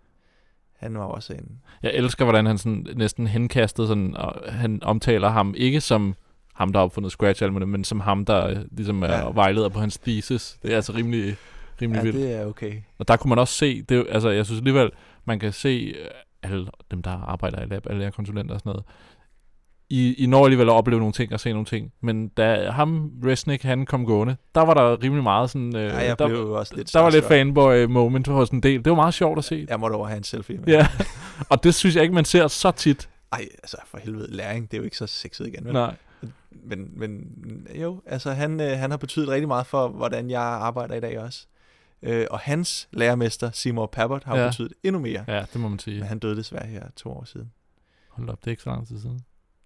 Han 0.82 0.98
var 0.98 1.04
også 1.04 1.32
en... 1.32 1.60
Jeg 1.82 1.90
elsker, 1.94 2.24
hvordan 2.24 2.46
han 2.46 2.58
sådan 2.58 2.86
næsten 2.96 3.26
henkastede 3.26 3.86
sådan, 3.86 4.16
og 4.16 4.52
han 4.52 4.82
omtaler 4.82 5.28
ham 5.28 5.54
ikke 5.56 5.80
som 5.80 6.14
ham, 6.54 6.72
der 6.72 6.78
har 6.80 6.84
opfundet 6.84 7.12
Scratch, 7.12 7.50
muligt, 7.52 7.68
men 7.70 7.84
som 7.84 8.00
ham, 8.00 8.24
der 8.24 8.46
øh, 8.46 8.56
ligesom 8.70 9.02
er 9.02 9.06
Ja. 9.08 9.30
vejleder 9.34 9.68
på 9.68 9.80
hans 9.80 9.98
thesis. 9.98 10.58
Det 10.62 10.72
er 10.72 10.76
altså 10.76 10.92
rimelig, 10.92 11.36
rimelig 11.82 11.98
Ja, 11.98 12.02
vildt. 12.04 12.16
det 12.18 12.34
er 12.34 12.46
okay. 12.46 12.74
Og 12.98 13.08
der 13.08 13.16
kunne 13.16 13.28
man 13.28 13.38
også 13.38 13.54
se, 13.54 13.82
det, 13.82 14.06
altså 14.10 14.30
jeg 14.30 14.46
synes 14.46 14.60
alligevel, 14.60 14.90
man 15.24 15.38
kan 15.38 15.52
se 15.52 15.94
øh, 16.00 16.06
alle 16.42 16.66
dem, 16.90 17.02
der 17.02 17.10
arbejder 17.10 17.62
i 17.62 17.66
lab, 17.66 17.86
alle 17.90 18.02
jer 18.04 18.10
konsulenter 18.10 18.54
og 18.54 18.60
sådan 18.60 18.70
noget, 18.70 18.84
I, 19.94 20.14
I 20.14 20.26
når 20.26 20.44
alligevel 20.44 20.68
at 20.68 20.72
opleve 20.72 20.98
nogle 20.98 21.12
ting 21.12 21.32
og 21.32 21.40
se 21.40 21.50
nogle 21.52 21.64
ting. 21.66 21.92
Men 22.00 22.28
da 22.28 22.70
ham, 22.70 23.10
Resnick, 23.24 23.62
han 23.62 23.86
kom 23.86 24.06
gående, 24.06 24.36
der 24.54 24.60
var 24.60 24.74
der 24.74 25.02
rimelig 25.02 25.22
meget 25.22 25.50
sådan... 25.50 25.76
Øh, 25.76 25.82
Ja, 25.84 25.98
jeg 25.98 26.18
der, 26.18 26.28
blev 26.28 26.50
også 26.50 26.76
lidt 26.76 26.92
der 26.92 27.00
var 27.00 27.10
lidt 27.10 27.24
starstruck. 27.24 27.38
fanboy 27.40 27.84
moment 27.84 28.28
hos 28.28 28.48
en 28.50 28.60
del. 28.62 28.84
Det 28.84 28.90
var 28.90 28.96
meget 28.96 29.14
sjovt 29.14 29.38
at 29.38 29.44
se. 29.44 29.66
Jeg 29.68 29.80
måtte 29.80 29.94
over 29.94 30.06
have 30.06 30.16
en 30.16 30.22
selfie 30.24 30.58
med. 30.58 30.66
Ja, 30.66 30.86
og 31.48 31.64
det 31.64 31.74
synes 31.74 31.94
jeg 31.96 32.02
ikke, 32.02 32.14
man 32.14 32.24
ser 32.24 32.48
så 32.48 32.70
tit. 32.70 33.08
Ej, 33.32 33.48
altså 33.62 33.76
for 33.86 33.98
helvede, 33.98 34.26
læring, 34.36 34.70
det 34.70 34.76
er 34.76 34.78
jo 34.78 34.84
ikke 34.84 34.96
så 34.96 35.06
sexet 35.06 35.46
igen, 35.46 35.64
vel? 35.64 35.72
Nej. 35.72 35.94
Men, 36.64 36.90
men 36.96 37.20
jo, 37.74 38.00
altså 38.06 38.30
han, 38.32 38.60
øh, 38.60 38.78
han 38.78 38.90
har 38.90 38.96
betydet 38.98 39.28
rigtig 39.28 39.48
meget 39.48 39.66
for, 39.66 39.88
hvordan 39.88 40.30
jeg 40.30 40.40
arbejder 40.42 40.94
i 40.94 41.00
dag 41.00 41.18
også. 41.18 41.46
Øh, 42.02 42.26
og 42.30 42.38
hans 42.38 42.88
lærermester, 42.92 43.50
Seymour 43.52 43.86
Papert, 43.86 44.24
har 44.24 44.38
Ja. 44.38 44.46
betydet 44.46 44.72
endnu 44.82 45.00
mere. 45.00 45.24
Ja. 45.28 45.34
Ja, 45.36 45.44
det 45.52 45.60
må 45.60 45.68
man 45.68 45.78
sige. 45.78 45.98
Men 45.98 46.08
han 46.08 46.18
døde 46.18 46.36
desværre 46.36 46.66
her 46.66 46.82
to 46.96 47.10
år 47.10 47.24
siden. 47.24 47.50
Hold 48.08 48.28
op, 48.28 48.38
det 48.40 48.46
er 48.46 48.50
ikke 48.50 48.62
så 48.62 48.70
lang 48.70 48.88
tid 48.88 49.00
siden. 49.00 49.20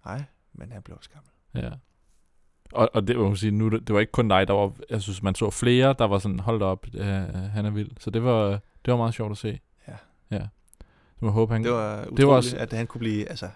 Nej, 0.07 0.23
men 0.53 0.71
han 0.71 0.81
blev 0.81 0.97
også 0.97 1.09
gammel. 1.09 1.31
Ja. 1.65 1.75
Og, 2.71 2.89
og 2.93 3.07
det 3.07 3.15
må 3.17 3.27
man 3.27 3.35
sige, 3.37 3.51
nu, 3.51 3.69
det 3.69 3.87
det 3.87 3.93
var 3.93 3.99
ikke 3.99 4.11
kun 4.11 4.27
dig, 4.27 4.47
der 4.47 4.53
var, 4.53 4.71
jeg 4.89 5.01
synes, 5.01 5.23
man 5.23 5.35
så 5.35 5.49
flere, 5.49 5.95
der 5.99 6.05
var 6.05 6.19
sådan, 6.19 6.39
hold 6.39 6.59
da 6.59 6.65
op, 6.65 6.85
øh, 6.93 7.05
han 7.33 7.65
er 7.65 7.69
vild. 7.69 7.89
Så 7.99 8.09
det 8.09 8.23
var, 8.23 8.49
det 8.51 8.91
var 8.91 8.97
meget 8.97 9.13
sjovt 9.13 9.31
at 9.31 9.37
se. 9.37 9.59
Ja. 9.87 9.93
Ja. 10.31 10.47
Så 11.19 11.25
må 11.25 11.29
håbe, 11.31 11.53
han... 11.53 11.63
Det 11.63 11.71
var 11.71 11.97
utroligt, 11.97 12.17
det 12.17 12.27
var 12.27 12.33
også... 12.33 12.57
at 12.57 12.73
han 12.73 12.87
kunne 12.87 12.99
blive, 12.99 13.29
altså, 13.29 13.49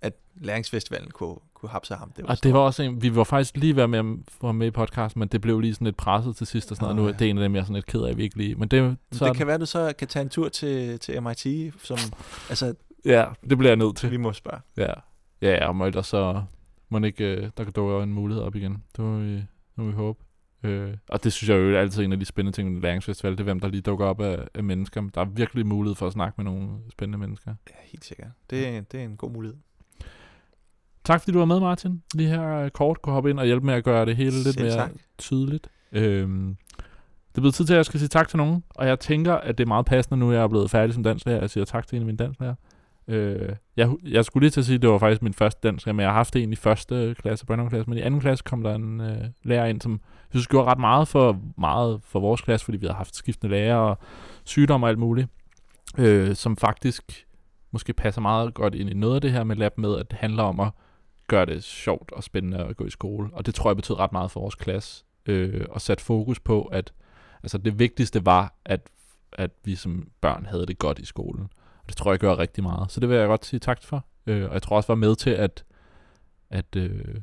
at 0.00 0.12
læringsfestivalen 0.34 1.10
kunne, 1.10 1.36
kunne 1.54 1.70
hapse 1.70 1.94
ham. 1.94 2.12
Det 2.16 2.24
var, 2.24 2.30
og 2.30 2.42
det 2.42 2.52
var 2.54 2.60
også 2.60 2.82
en, 2.82 3.02
vi 3.02 3.16
var 3.16 3.24
faktisk 3.24 3.56
lige 3.56 3.76
ved 3.76 3.86
med 3.86 3.98
at 4.44 4.54
med 4.54 4.66
i 4.66 4.70
podcasten, 4.70 5.18
men 5.18 5.28
det 5.28 5.40
blev 5.40 5.60
lige 5.60 5.74
sådan 5.74 5.84
lidt 5.84 5.96
presset 5.96 6.36
til 6.36 6.46
sidst 6.46 6.70
og 6.70 6.76
sådan 6.76 6.84
noget. 6.84 6.96
Nå, 6.96 7.02
Nu 7.02 7.08
er 7.08 7.12
ja. 7.12 7.18
det 7.18 7.30
en 7.30 7.38
af 7.38 7.42
dem, 7.42 7.54
jeg 7.54 7.60
er 7.60 7.64
sådan 7.64 7.74
lidt 7.74 7.86
ked 7.86 8.00
af, 8.00 8.10
at 8.10 8.16
vi 8.16 8.22
ikke 8.22 8.36
lige... 8.36 8.54
Men 8.54 8.68
det, 8.68 8.96
så, 9.12 9.24
det 9.26 9.36
kan 9.36 9.46
være, 9.46 9.54
at 9.54 9.60
du 9.60 9.66
så 9.66 9.92
kan 9.98 10.08
tage 10.08 10.22
en 10.22 10.28
tur 10.28 10.48
til, 10.48 11.00
til 11.00 11.22
MIT, 11.22 11.74
som 11.82 11.98
altså, 12.48 12.74
Ja, 13.04 13.24
det 13.50 13.58
bliver 13.58 13.70
jeg 13.70 13.76
nødt 13.76 13.96
til. 13.96 14.10
vi 14.10 14.16
må 14.16 14.32
spørge. 14.32 14.60
Ja, 14.76 14.92
ja, 15.42 15.68
og 15.68 15.86
ellers 15.86 16.06
så 16.06 16.42
må 16.88 16.98
den 16.98 17.04
ikke, 17.04 17.36
øh, 17.36 17.50
der 17.56 17.64
kan 17.64 17.72
dukke 17.72 18.02
en 18.02 18.12
mulighed 18.12 18.42
op 18.44 18.54
igen. 18.56 18.72
Det 18.96 19.04
må 19.04 19.18
vi, 19.18 19.42
må 19.76 19.84
vi 19.84 19.92
håbe. 19.92 20.18
Øh, 20.64 20.94
og 21.08 21.24
det 21.24 21.32
synes 21.32 21.48
jeg 21.50 21.56
jo 21.56 21.74
er 21.76 21.80
altid 21.80 22.04
en 22.04 22.12
af 22.12 22.18
de 22.18 22.24
spændende 22.24 22.56
ting 22.56 22.72
med 22.72 22.80
læringsfestival, 22.82 23.32
det 23.32 23.40
er 23.40 23.44
hvem 23.44 23.60
der 23.60 23.68
lige 23.68 23.80
dukker 23.82 24.06
op 24.06 24.20
af, 24.20 24.46
af 24.54 24.64
mennesker. 24.64 25.02
Der 25.14 25.20
er 25.20 25.24
virkelig 25.24 25.66
mulighed 25.66 25.94
for 25.94 26.06
at 26.06 26.12
snakke 26.12 26.34
med 26.36 26.44
nogle 26.44 26.68
spændende 26.90 27.18
mennesker. 27.18 27.54
Ja, 27.70 27.74
helt 27.84 28.04
sikkert. 28.04 28.28
Det, 28.50 28.68
er- 28.68 28.80
det 28.80 29.00
er 29.00 29.04
en 29.04 29.16
god 29.16 29.30
mulighed. 29.30 29.56
tak 31.04 31.20
fordi 31.20 31.32
du 31.32 31.38
var 31.38 31.44
med, 31.44 31.60
Martin. 31.60 32.02
Lige 32.14 32.28
her 32.28 32.48
øh, 32.56 32.70
kort 32.70 33.02
kunne 33.02 33.12
hoppe 33.12 33.30
ind 33.30 33.38
og 33.38 33.46
hjælpe 33.46 33.66
med 33.66 33.74
at 33.74 33.84
gøre 33.84 34.06
det 34.06 34.16
hele 34.16 34.30
lidt 34.30 34.54
Selv 34.54 34.62
mere 34.64 34.72
tak. 34.74 34.90
tydeligt. 35.18 35.68
Øhm, 35.92 36.56
det 37.28 37.38
er 37.38 37.40
blevet 37.40 37.54
tid 37.54 37.64
til, 37.64 37.74
at 37.74 37.76
jeg 37.76 37.86
skal 37.86 38.00
sige 38.00 38.08
tak 38.08 38.28
til 38.28 38.36
nogen, 38.36 38.64
og 38.70 38.86
jeg 38.86 39.00
tænker, 39.00 39.34
at 39.34 39.58
det 39.58 39.64
er 39.64 39.68
meget 39.68 39.86
passende 39.86 40.18
nu, 40.18 40.32
jeg 40.32 40.42
er 40.42 40.48
blevet 40.48 40.70
færdig 40.70 40.94
som 40.94 41.02
dansklærer. 41.02 41.40
Jeg 41.40 41.50
siger 41.50 41.64
tak 41.64 41.86
til 41.86 41.96
en 41.96 42.02
af 42.02 42.06
mine 42.06 42.18
dansklærer. 42.18 42.54
Øh, 43.08 43.48
jeg, 43.76 43.90
jeg 44.04 44.24
skulle 44.24 44.42
lige 44.42 44.50
til 44.50 44.60
at 44.60 44.66
sige, 44.66 44.76
at 44.76 44.82
det 44.82 44.90
var 44.90 44.98
faktisk 44.98 45.22
min 45.22 45.34
første 45.34 45.68
dansk, 45.68 45.86
men 45.86 46.00
jeg 46.00 46.08
har 46.08 46.14
haft 46.14 46.36
en 46.36 46.52
i 46.52 46.56
første 46.56 47.14
klasse, 47.18 47.46
Brøndum 47.46 47.68
klasse, 47.68 47.90
men 47.90 47.98
i 47.98 48.02
anden 48.02 48.20
klasse 48.20 48.44
kom 48.44 48.62
der 48.62 48.74
en 48.74 49.00
øh, 49.00 49.24
lærer 49.42 49.66
ind, 49.66 49.80
som 49.80 49.92
jeg 49.92 49.98
synes 50.30 50.48
gjorde 50.48 50.70
ret 50.70 50.78
meget 50.78 51.08
for, 51.08 51.40
meget 51.58 52.00
for 52.04 52.20
vores 52.20 52.40
klasse, 52.40 52.64
fordi 52.64 52.78
vi 52.78 52.86
havde 52.86 52.96
haft 52.96 53.16
skiftende 53.16 53.54
lærere 53.54 53.88
og 53.90 53.98
sygdomme 54.44 54.86
og 54.86 54.90
alt 54.90 54.98
muligt, 54.98 55.28
øh, 55.98 56.34
som 56.34 56.56
faktisk 56.56 57.26
måske 57.70 57.92
passer 57.92 58.20
meget 58.20 58.54
godt 58.54 58.74
ind 58.74 58.90
i 58.90 58.94
noget 58.94 59.14
af 59.14 59.20
det 59.20 59.32
her 59.32 59.44
med 59.44 59.56
lab 59.56 59.78
med, 59.78 59.98
at 59.98 60.10
det 60.10 60.18
handler 60.18 60.42
om 60.42 60.60
at 60.60 60.70
gøre 61.28 61.46
det 61.46 61.64
sjovt 61.64 62.12
og 62.12 62.24
spændende 62.24 62.58
at 62.58 62.76
gå 62.76 62.84
i 62.84 62.90
skole. 62.90 63.30
Og 63.32 63.46
det 63.46 63.54
tror 63.54 63.70
jeg 63.70 63.76
betød 63.76 63.98
ret 63.98 64.12
meget 64.12 64.30
for 64.30 64.40
vores 64.40 64.54
klasse. 64.54 65.04
Øh, 65.26 65.66
og 65.70 65.80
sat 65.80 66.00
fokus 66.00 66.40
på, 66.40 66.62
at 66.62 66.92
altså 67.42 67.58
det 67.58 67.78
vigtigste 67.78 68.26
var, 68.26 68.54
at, 68.64 68.90
at 69.32 69.50
vi 69.64 69.74
som 69.74 70.08
børn 70.20 70.46
havde 70.46 70.66
det 70.66 70.78
godt 70.78 70.98
i 70.98 71.04
skolen. 71.04 71.48
Og 71.82 71.88
det 71.88 71.96
tror 71.96 72.12
jeg 72.12 72.18
gør 72.18 72.38
rigtig 72.38 72.64
meget. 72.64 72.92
Så 72.92 73.00
det 73.00 73.08
vil 73.08 73.16
jeg 73.16 73.26
godt 73.26 73.44
sige 73.44 73.60
tak 73.60 73.82
for. 73.82 74.04
Øh, 74.26 74.48
og 74.48 74.54
jeg 74.54 74.62
tror 74.62 74.76
også 74.76 74.86
var 74.86 74.94
med 74.94 75.16
til, 75.16 75.30
at, 75.30 75.64
at, 76.50 76.76
øh, 76.76 77.14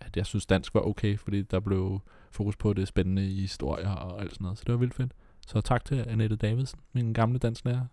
at 0.00 0.16
jeg 0.16 0.26
synes 0.26 0.46
dansk 0.46 0.74
var 0.74 0.80
okay, 0.80 1.18
fordi 1.18 1.42
der 1.42 1.60
blev 1.60 2.00
fokus 2.30 2.56
på 2.56 2.72
det 2.72 2.88
spændende 2.88 3.26
i 3.26 3.40
historier 3.40 3.90
og 3.90 4.20
alt 4.20 4.32
sådan 4.32 4.44
noget. 4.44 4.58
Så 4.58 4.64
det 4.66 4.72
var 4.72 4.78
vildt 4.78 4.94
fedt. 4.94 5.12
Så 5.46 5.60
tak 5.60 5.84
til 5.84 6.04
Annette 6.08 6.36
Davidsen, 6.36 6.80
min 6.92 7.12
gamle 7.12 7.38
dansklærer. 7.38 7.86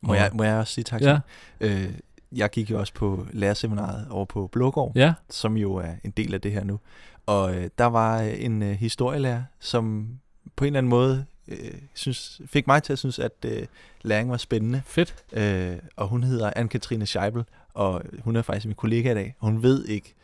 Må 0.00 0.14
jeg, 0.14 0.30
må 0.34 0.44
jeg 0.44 0.56
også 0.56 0.72
sige 0.72 0.84
tak 0.84 1.00
til 1.00 1.08
Ja, 1.08 1.18
Øh, 1.60 1.92
jeg 2.32 2.50
gik 2.50 2.70
jo 2.70 2.78
også 2.80 2.94
på 2.94 3.26
lærerseminaret 3.32 4.08
over 4.10 4.24
på 4.24 4.46
Blågård, 4.46 4.92
ja. 4.94 5.14
som 5.30 5.56
jo 5.56 5.74
er 5.74 5.94
en 6.04 6.10
del 6.10 6.34
af 6.34 6.40
det 6.40 6.52
her 6.52 6.64
nu. 6.64 6.80
Og 7.26 7.56
øh, 7.56 7.70
der 7.78 7.84
var 7.84 8.20
en 8.20 8.62
øh, 8.62 8.72
historielærer, 8.72 9.42
som 9.60 10.08
på 10.56 10.64
en 10.64 10.66
eller 10.66 10.78
anden 10.78 10.90
måde 10.90 11.26
øh, 11.48 11.72
synes, 11.94 12.40
fik 12.46 12.66
mig 12.66 12.82
til 12.82 12.92
at 12.92 12.98
synes, 12.98 13.18
at 13.18 13.32
øh, 13.44 13.66
læring 14.02 14.30
var 14.30 14.36
spændende. 14.36 14.82
Fedt. 14.86 15.24
Øh, 15.32 15.76
og 15.96 16.08
hun 16.08 16.22
hedder 16.22 16.50
Anne-Katrine 16.56 17.04
Scheibel, 17.04 17.44
og 17.74 18.02
hun 18.24 18.36
er 18.36 18.42
faktisk 18.42 18.66
min 18.66 18.74
kollega 18.74 19.10
i 19.10 19.14
dag. 19.14 19.34
Hun 19.38 19.62
ved 19.62 19.84
ikke, 19.84 20.14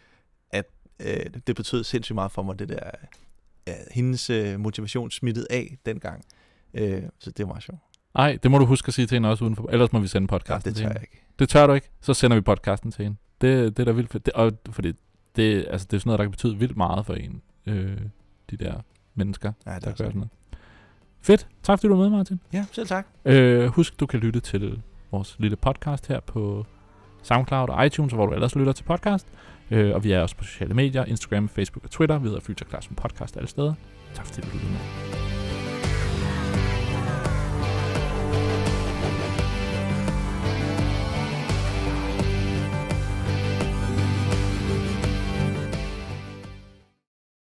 at 0.51 0.67
øh, 1.01 1.27
det 1.47 1.57
betød 1.57 1.85
sindssygt 1.85 2.15
meget 2.15 2.33
for 2.33 2.43
mig, 2.43 2.59
det 2.59 2.69
der, 2.69 2.91
ja, 3.67 3.75
hendes 3.91 4.31
øh, 4.31 4.61
motivation 4.61 5.11
smittede 5.11 5.47
af 5.51 5.79
dengang. 5.87 6.25
Øh, 6.75 7.03
så 7.19 7.31
det 7.31 7.47
var 7.47 7.53
meget 7.53 7.63
sjovt. 7.63 7.81
Ej, 8.15 8.39
det 8.43 8.51
må 8.51 8.59
du 8.59 8.65
huske 8.65 8.89
at 8.89 8.95
sige 8.95 9.07
til 9.07 9.17
hende 9.17 9.29
også 9.29 9.45
udenfor. 9.45 9.71
Ellers 9.71 9.93
må 9.93 9.99
vi 10.01 10.09
sende 10.09 10.25
Ja, 10.31 10.39
podcasten 10.39 10.69
det 10.71 10.77
til 10.77 10.83
tør 10.83 10.89
hende. 10.89 11.01
jeg 11.01 11.09
ikke. 11.13 11.23
Det 11.39 11.49
tør 11.49 11.67
du 11.67 11.73
ikke, 11.73 11.91
så 12.01 12.15
sender 12.15 12.35
vi 12.35 12.41
podcasten 12.41 12.91
til 12.91 13.03
hende. 13.05 13.17
Det, 13.41 13.77
det 13.77 13.83
er 13.83 13.85
da 13.85 13.91
vildt 13.93 14.11
fedt. 14.11 14.27
Det, 14.27 14.35
og 14.35 14.53
fordi 14.71 14.93
det, 15.37 15.67
altså, 15.71 15.87
det 15.91 15.97
er 15.97 16.01
sådan 16.01 16.09
noget, 16.09 16.19
der 16.19 16.25
kan 16.25 16.31
betyde 16.31 16.57
vildt 16.59 16.77
meget 16.77 17.07
for 17.07 17.15
en. 17.15 17.43
Øh, 17.67 17.99
de 18.51 18.57
der 18.57 18.81
mennesker, 19.15 19.53
Ja, 19.67 19.75
det 19.75 19.85
der 19.85 19.91
er 19.91 19.95
gør 19.95 20.05
sådan 20.05 20.15
noget. 20.17 20.31
Fedt. 21.23 21.47
Tak 21.63 21.79
fordi 21.79 21.89
du 21.89 21.97
var 21.97 22.03
med, 22.03 22.17
Martin. 22.17 22.41
Ja, 22.53 22.65
selv 22.73 22.87
tak. 22.87 23.07
Øh, 23.25 23.67
husk, 23.67 24.01
du 24.01 24.07
kan 24.07 24.21
lytte 24.21 24.41
til 24.41 24.83
vores 25.11 25.37
lille 25.39 25.57
podcast 25.57 26.09
her 26.09 26.21
på 26.21 26.67
SoundCloud 27.23 27.69
og 27.69 27.87
iTunes, 27.87 28.13
hvor 28.13 28.27
du 28.27 28.33
ellers 28.33 28.55
lytter 28.55 28.73
til 28.73 28.85
podcast. 28.85 29.27
Øh, 29.71 29.95
og 29.95 30.05
vi 30.05 30.13
er 30.13 30.21
også 30.21 30.37
på 30.37 30.45
sociale 30.45 30.75
medier, 30.75 31.05
Instagram, 31.05 31.49
Facebook 31.49 31.85
og 31.85 31.91
Twitter. 31.91 32.19
Vi 32.19 32.29
hedder 32.29 32.41
Future 32.41 32.69
Classroom 32.69 32.97
Podcast 32.97 33.37
alle 33.37 33.49
steder. 33.49 33.75
Tak 34.15 34.27
fordi 34.27 34.41
du 34.41 34.47
lyttede 34.53 34.73
med. 34.73 35.42